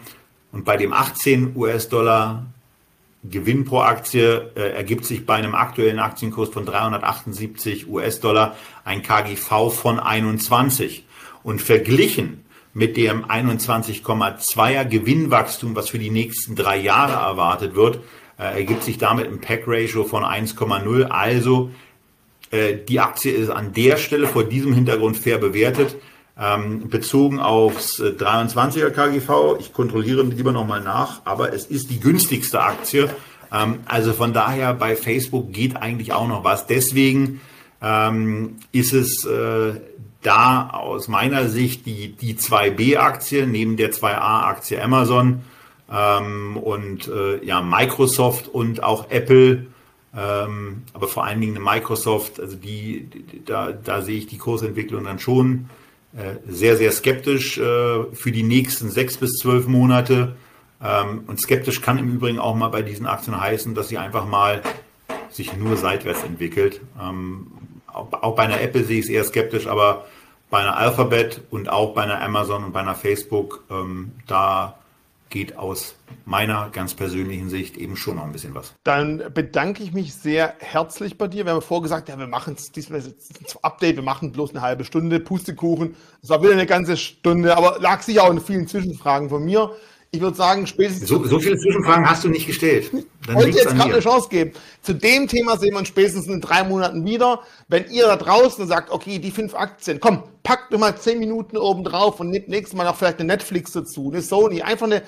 Und 0.50 0.64
bei 0.64 0.78
dem 0.78 0.94
18 0.94 1.54
US-Dollar 1.54 2.46
Gewinn 3.22 3.64
pro 3.64 3.80
Aktie 3.80 4.50
äh, 4.56 4.72
ergibt 4.72 5.04
sich 5.04 5.26
bei 5.26 5.34
einem 5.34 5.54
aktuellen 5.54 5.98
Aktienkurs 5.98 6.48
von 6.48 6.64
378 6.64 7.88
US-Dollar 7.88 8.56
ein 8.84 9.02
KGV 9.02 9.70
von 9.70 10.00
21. 10.00 11.04
Und 11.42 11.60
verglichen 11.60 12.45
mit 12.76 12.98
dem 12.98 13.24
21,2er 13.24 14.84
Gewinnwachstum, 14.84 15.74
was 15.74 15.88
für 15.88 15.98
die 15.98 16.10
nächsten 16.10 16.56
drei 16.56 16.76
Jahre 16.76 17.14
erwartet 17.14 17.74
wird, 17.74 18.00
äh, 18.38 18.58
ergibt 18.58 18.82
sich 18.82 18.98
damit 18.98 19.28
ein 19.28 19.40
Pack-Ratio 19.40 20.04
von 20.04 20.24
1,0. 20.24 21.04
Also 21.04 21.70
äh, 22.50 22.74
die 22.86 23.00
Aktie 23.00 23.32
ist 23.32 23.48
an 23.48 23.72
der 23.72 23.96
Stelle 23.96 24.26
vor 24.26 24.44
diesem 24.44 24.74
Hintergrund 24.74 25.16
fair 25.16 25.38
bewertet. 25.38 25.96
Ähm, 26.38 26.90
bezogen 26.90 27.40
aufs 27.40 27.98
23er 27.98 28.88
äh, 28.88 28.90
KGV, 28.90 29.58
ich 29.58 29.72
kontrolliere 29.72 30.22
lieber 30.24 30.52
nochmal 30.52 30.82
nach, 30.82 31.22
aber 31.24 31.54
es 31.54 31.64
ist 31.64 31.88
die 31.88 31.98
günstigste 31.98 32.60
Aktie. 32.60 33.08
Ähm, 33.50 33.78
also 33.86 34.12
von 34.12 34.34
daher 34.34 34.74
bei 34.74 34.96
Facebook 34.96 35.50
geht 35.50 35.76
eigentlich 35.76 36.12
auch 36.12 36.28
noch 36.28 36.44
was. 36.44 36.66
Deswegen 36.66 37.40
ähm, 37.80 38.56
ist 38.72 38.92
es 38.92 39.26
da 40.26 40.70
aus 40.70 41.06
meiner 41.06 41.48
Sicht 41.48 41.86
die, 41.86 42.08
die 42.08 42.34
2B-Aktie 42.34 43.46
neben 43.46 43.76
der 43.76 43.92
2A-Aktie 43.92 44.82
Amazon 44.82 45.42
ähm, 45.90 46.56
und 46.56 47.06
äh, 47.08 47.44
ja, 47.44 47.62
Microsoft 47.62 48.48
und 48.48 48.82
auch 48.82 49.10
Apple, 49.10 49.66
ähm, 50.16 50.82
aber 50.92 51.06
vor 51.06 51.24
allen 51.24 51.40
Dingen 51.40 51.62
Microsoft, 51.62 52.40
also 52.40 52.56
die, 52.56 53.04
die 53.04 53.44
da, 53.44 53.70
da 53.70 54.02
sehe 54.02 54.18
ich 54.18 54.26
die 54.26 54.38
Kursentwicklung 54.38 55.04
dann 55.04 55.20
schon 55.20 55.68
äh, 56.16 56.36
sehr, 56.48 56.76
sehr 56.76 56.90
skeptisch 56.90 57.58
äh, 57.58 58.04
für 58.12 58.32
die 58.32 58.42
nächsten 58.42 58.90
sechs 58.90 59.18
bis 59.18 59.34
zwölf 59.34 59.66
Monate. 59.66 60.34
Ähm, 60.82 61.24
und 61.26 61.40
skeptisch 61.40 61.82
kann 61.82 61.98
im 61.98 62.12
Übrigen 62.12 62.38
auch 62.38 62.56
mal 62.56 62.68
bei 62.68 62.82
diesen 62.82 63.06
Aktien 63.06 63.40
heißen, 63.40 63.74
dass 63.74 63.88
sie 63.88 63.98
einfach 63.98 64.26
mal 64.26 64.62
sich 65.30 65.56
nur 65.56 65.76
seitwärts 65.76 66.24
entwickelt. 66.24 66.80
Ähm, 67.00 67.46
auch 67.92 68.34
bei 68.34 68.42
einer 68.42 68.60
Apple 68.60 68.84
sehe 68.84 68.98
ich 68.98 69.06
es 69.06 69.10
eher 69.10 69.24
skeptisch, 69.24 69.66
aber 69.66 70.06
bei 70.50 70.58
einer 70.58 70.76
Alphabet 70.76 71.42
und 71.50 71.68
auch 71.68 71.94
bei 71.94 72.02
einer 72.02 72.20
Amazon 72.20 72.64
und 72.64 72.72
bei 72.72 72.80
einer 72.80 72.94
Facebook, 72.94 73.64
ähm, 73.70 74.12
da 74.26 74.78
geht 75.28 75.56
aus 75.56 75.96
meiner 76.24 76.70
ganz 76.70 76.94
persönlichen 76.94 77.48
Sicht 77.50 77.76
eben 77.76 77.96
schon 77.96 78.16
noch 78.16 78.24
ein 78.24 78.32
bisschen 78.32 78.54
was. 78.54 78.74
Dann 78.84 79.22
bedanke 79.34 79.82
ich 79.82 79.92
mich 79.92 80.14
sehr 80.14 80.54
herzlich 80.60 81.18
bei 81.18 81.26
dir. 81.26 81.44
Wir 81.44 81.52
haben 81.52 81.62
vorgesagt, 81.62 82.08
ja, 82.08 82.18
wir 82.18 82.28
machen 82.28 82.54
es 82.56 82.70
diesmal 82.70 83.02
Update, 83.62 83.96
wir 83.96 84.04
machen 84.04 84.30
bloß 84.32 84.50
eine 84.50 84.62
halbe 84.62 84.84
Stunde, 84.84 85.18
Pustekuchen. 85.18 85.96
Es 86.22 86.30
war 86.30 86.42
wieder 86.42 86.52
eine 86.52 86.66
ganze 86.66 86.96
Stunde, 86.96 87.56
aber 87.56 87.78
lag 87.80 88.02
sicher 88.02 88.24
auch 88.24 88.30
in 88.30 88.40
vielen 88.40 88.68
Zwischenfragen 88.68 89.28
von 89.28 89.44
mir. 89.44 89.72
Ich 90.12 90.20
würde 90.20 90.36
sagen, 90.36 90.66
spätestens. 90.66 91.08
So, 91.08 91.22
so 91.24 91.38
viele 91.38 91.56
Zwischenfragen 91.56 92.08
hast 92.08 92.24
du 92.24 92.28
nicht 92.28 92.46
gestellt. 92.46 92.90
Dann 93.26 93.36
wollte 93.36 93.50
jetzt 93.50 93.74
gerade 93.74 93.92
eine 93.92 94.00
Chance 94.00 94.28
geben. 94.28 94.52
Zu 94.80 94.94
dem 94.94 95.26
Thema 95.26 95.58
sehen 95.58 95.72
wir 95.72 95.78
uns 95.78 95.88
spätestens 95.88 96.26
in 96.28 96.40
drei 96.40 96.64
Monaten 96.64 97.04
wieder. 97.04 97.40
Wenn 97.68 97.90
ihr 97.90 98.06
da 98.06 98.16
draußen 98.16 98.66
sagt, 98.66 98.90
okay, 98.90 99.18
die 99.18 99.30
fünf 99.30 99.54
Aktien, 99.54 100.00
komm, 100.00 100.22
packt 100.42 100.70
nur 100.70 100.80
mal 100.80 100.96
zehn 100.96 101.18
Minuten 101.18 101.56
oben 101.56 101.84
drauf 101.84 102.20
und 102.20 102.30
nehmt 102.30 102.48
nächstes 102.48 102.76
Mal 102.76 102.84
noch 102.84 102.96
vielleicht 102.96 103.18
eine 103.18 103.26
Netflix 103.26 103.72
dazu, 103.72 104.10
eine 104.12 104.22
Sony, 104.22 104.62
einfach 104.62 104.86
eine 104.86 105.02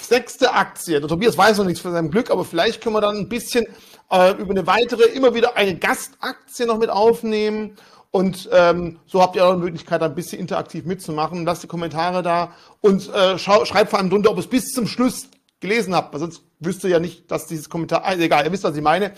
sechste 0.00 0.52
Aktie. 0.54 1.00
Der 1.00 1.08
Tobias 1.08 1.36
weiß 1.36 1.58
noch 1.58 1.64
nichts 1.64 1.80
von 1.80 1.92
seinem 1.92 2.10
Glück, 2.10 2.30
aber 2.30 2.44
vielleicht 2.44 2.80
können 2.80 2.94
wir 2.94 3.00
dann 3.00 3.16
ein 3.16 3.28
bisschen 3.28 3.66
äh, 4.10 4.32
über 4.32 4.50
eine 4.50 4.66
weitere, 4.66 5.04
immer 5.10 5.34
wieder 5.34 5.56
eine 5.56 5.76
Gastaktie 5.76 6.66
noch 6.66 6.78
mit 6.78 6.90
aufnehmen. 6.90 7.76
Und 8.16 8.48
ähm, 8.50 8.98
so 9.04 9.20
habt 9.20 9.36
ihr 9.36 9.44
auch 9.44 9.52
die 9.52 9.60
Möglichkeit, 9.60 10.02
ein 10.02 10.14
bisschen 10.14 10.40
interaktiv 10.40 10.86
mitzumachen. 10.86 11.44
Lasst 11.44 11.64
die 11.64 11.66
Kommentare 11.66 12.22
da 12.22 12.52
und 12.80 13.12
äh, 13.12 13.38
schreibt 13.38 13.90
vor 13.90 13.98
allem 13.98 14.08
drunter, 14.08 14.30
ob 14.30 14.38
ihr 14.38 14.40
es 14.40 14.46
bis 14.46 14.72
zum 14.72 14.86
Schluss 14.86 15.28
gelesen 15.60 15.94
habt. 15.94 16.14
Weil 16.14 16.20
sonst 16.20 16.42
wüsst 16.58 16.82
ihr 16.84 16.88
ja 16.88 16.98
nicht, 16.98 17.30
dass 17.30 17.46
dieses 17.46 17.68
Kommentar. 17.68 18.06
Also 18.06 18.22
egal, 18.22 18.46
ihr 18.46 18.52
wisst, 18.52 18.64
was 18.64 18.74
ich 18.74 18.82
meine. 18.82 19.12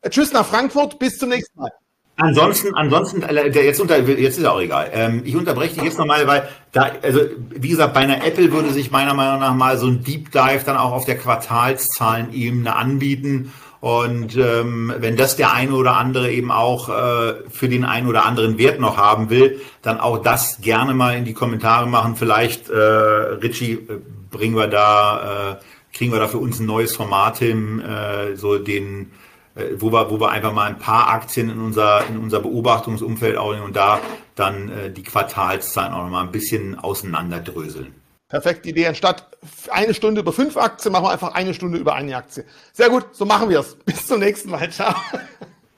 Äh, 0.00 0.10
tschüss 0.10 0.32
nach 0.32 0.44
Frankfurt, 0.44 0.98
bis 0.98 1.16
zum 1.16 1.28
nächsten 1.28 1.60
Mal. 1.60 1.70
Ansonsten, 2.16 2.74
ansonsten, 2.74 3.22
äh, 3.22 3.50
jetzt, 3.50 3.80
unter, 3.80 4.00
jetzt 4.00 4.36
ist 4.36 4.44
auch 4.46 4.60
egal. 4.60 4.90
Ähm, 4.92 5.22
ich 5.24 5.36
unterbreche 5.36 5.74
dich 5.74 5.84
jetzt 5.84 5.98
nochmal, 5.98 6.26
weil 6.26 6.48
da, 6.72 6.90
also 7.02 7.20
wie 7.50 7.68
gesagt, 7.68 7.94
bei 7.94 8.00
einer 8.00 8.26
Apple 8.26 8.50
würde 8.50 8.72
sich 8.72 8.90
meiner 8.90 9.14
Meinung 9.14 9.38
nach 9.38 9.54
mal 9.54 9.78
so 9.78 9.86
ein 9.86 10.02
Deep 10.02 10.32
Dive 10.32 10.64
dann 10.66 10.76
auch 10.76 10.90
auf 10.90 11.04
der 11.04 11.18
Quartalszahlenebene 11.18 12.74
anbieten. 12.74 13.52
Und 13.84 14.34
ähm, 14.38 14.94
wenn 14.96 15.14
das 15.14 15.36
der 15.36 15.52
eine 15.52 15.74
oder 15.74 15.98
andere 15.98 16.32
eben 16.32 16.50
auch 16.50 16.88
äh, 16.88 17.34
für 17.50 17.68
den 17.68 17.84
einen 17.84 18.08
oder 18.08 18.24
anderen 18.24 18.56
Wert 18.56 18.80
noch 18.80 18.96
haben 18.96 19.28
will, 19.28 19.60
dann 19.82 20.00
auch 20.00 20.22
das 20.22 20.62
gerne 20.62 20.94
mal 20.94 21.18
in 21.18 21.26
die 21.26 21.34
Kommentare 21.34 21.86
machen. 21.86 22.16
Vielleicht, 22.16 22.70
äh, 22.70 22.78
Richie, 22.78 23.72
äh, 23.72 24.00
bringen 24.30 24.56
wir 24.56 24.68
da, 24.68 25.58
äh, 25.60 25.94
kriegen 25.94 26.12
wir 26.12 26.18
da 26.18 26.28
für 26.28 26.38
uns 26.38 26.60
ein 26.60 26.64
neues 26.64 26.96
Format 26.96 27.36
hin, 27.36 27.82
äh, 27.82 28.36
so 28.36 28.56
den 28.56 29.10
äh, 29.54 29.74
wo 29.76 29.92
wir, 29.92 30.10
wo 30.10 30.18
wir 30.18 30.30
einfach 30.30 30.54
mal 30.54 30.64
ein 30.64 30.78
paar 30.78 31.10
Aktien 31.10 31.50
in 31.50 31.58
unser, 31.58 32.06
in 32.06 32.16
unser 32.16 32.40
Beobachtungsumfeld 32.40 33.36
auch 33.36 33.54
und 33.62 33.76
da 33.76 34.00
dann 34.34 34.70
äh, 34.70 34.90
die 34.92 35.02
Quartalszahlen 35.02 35.92
auch 35.92 36.04
noch 36.04 36.10
mal 36.10 36.22
ein 36.22 36.32
bisschen 36.32 36.78
auseinanderdröseln. 36.78 38.03
Perfekt, 38.28 38.66
Idee. 38.66 38.86
Anstatt 38.86 39.36
eine 39.70 39.94
Stunde 39.94 40.20
über 40.20 40.32
fünf 40.32 40.56
Aktien, 40.56 40.92
machen 40.92 41.04
wir 41.04 41.10
einfach 41.10 41.34
eine 41.34 41.54
Stunde 41.54 41.78
über 41.78 41.94
eine 41.94 42.16
Aktie. 42.16 42.44
Sehr 42.72 42.88
gut, 42.90 43.14
so 43.14 43.24
machen 43.24 43.48
wir 43.48 43.60
es. 43.60 43.76
Bis 43.84 44.06
zum 44.06 44.20
nächsten 44.20 44.50
Mal. 44.50 44.70
Ciao. 44.70 44.94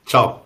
Ciao. 0.07 0.45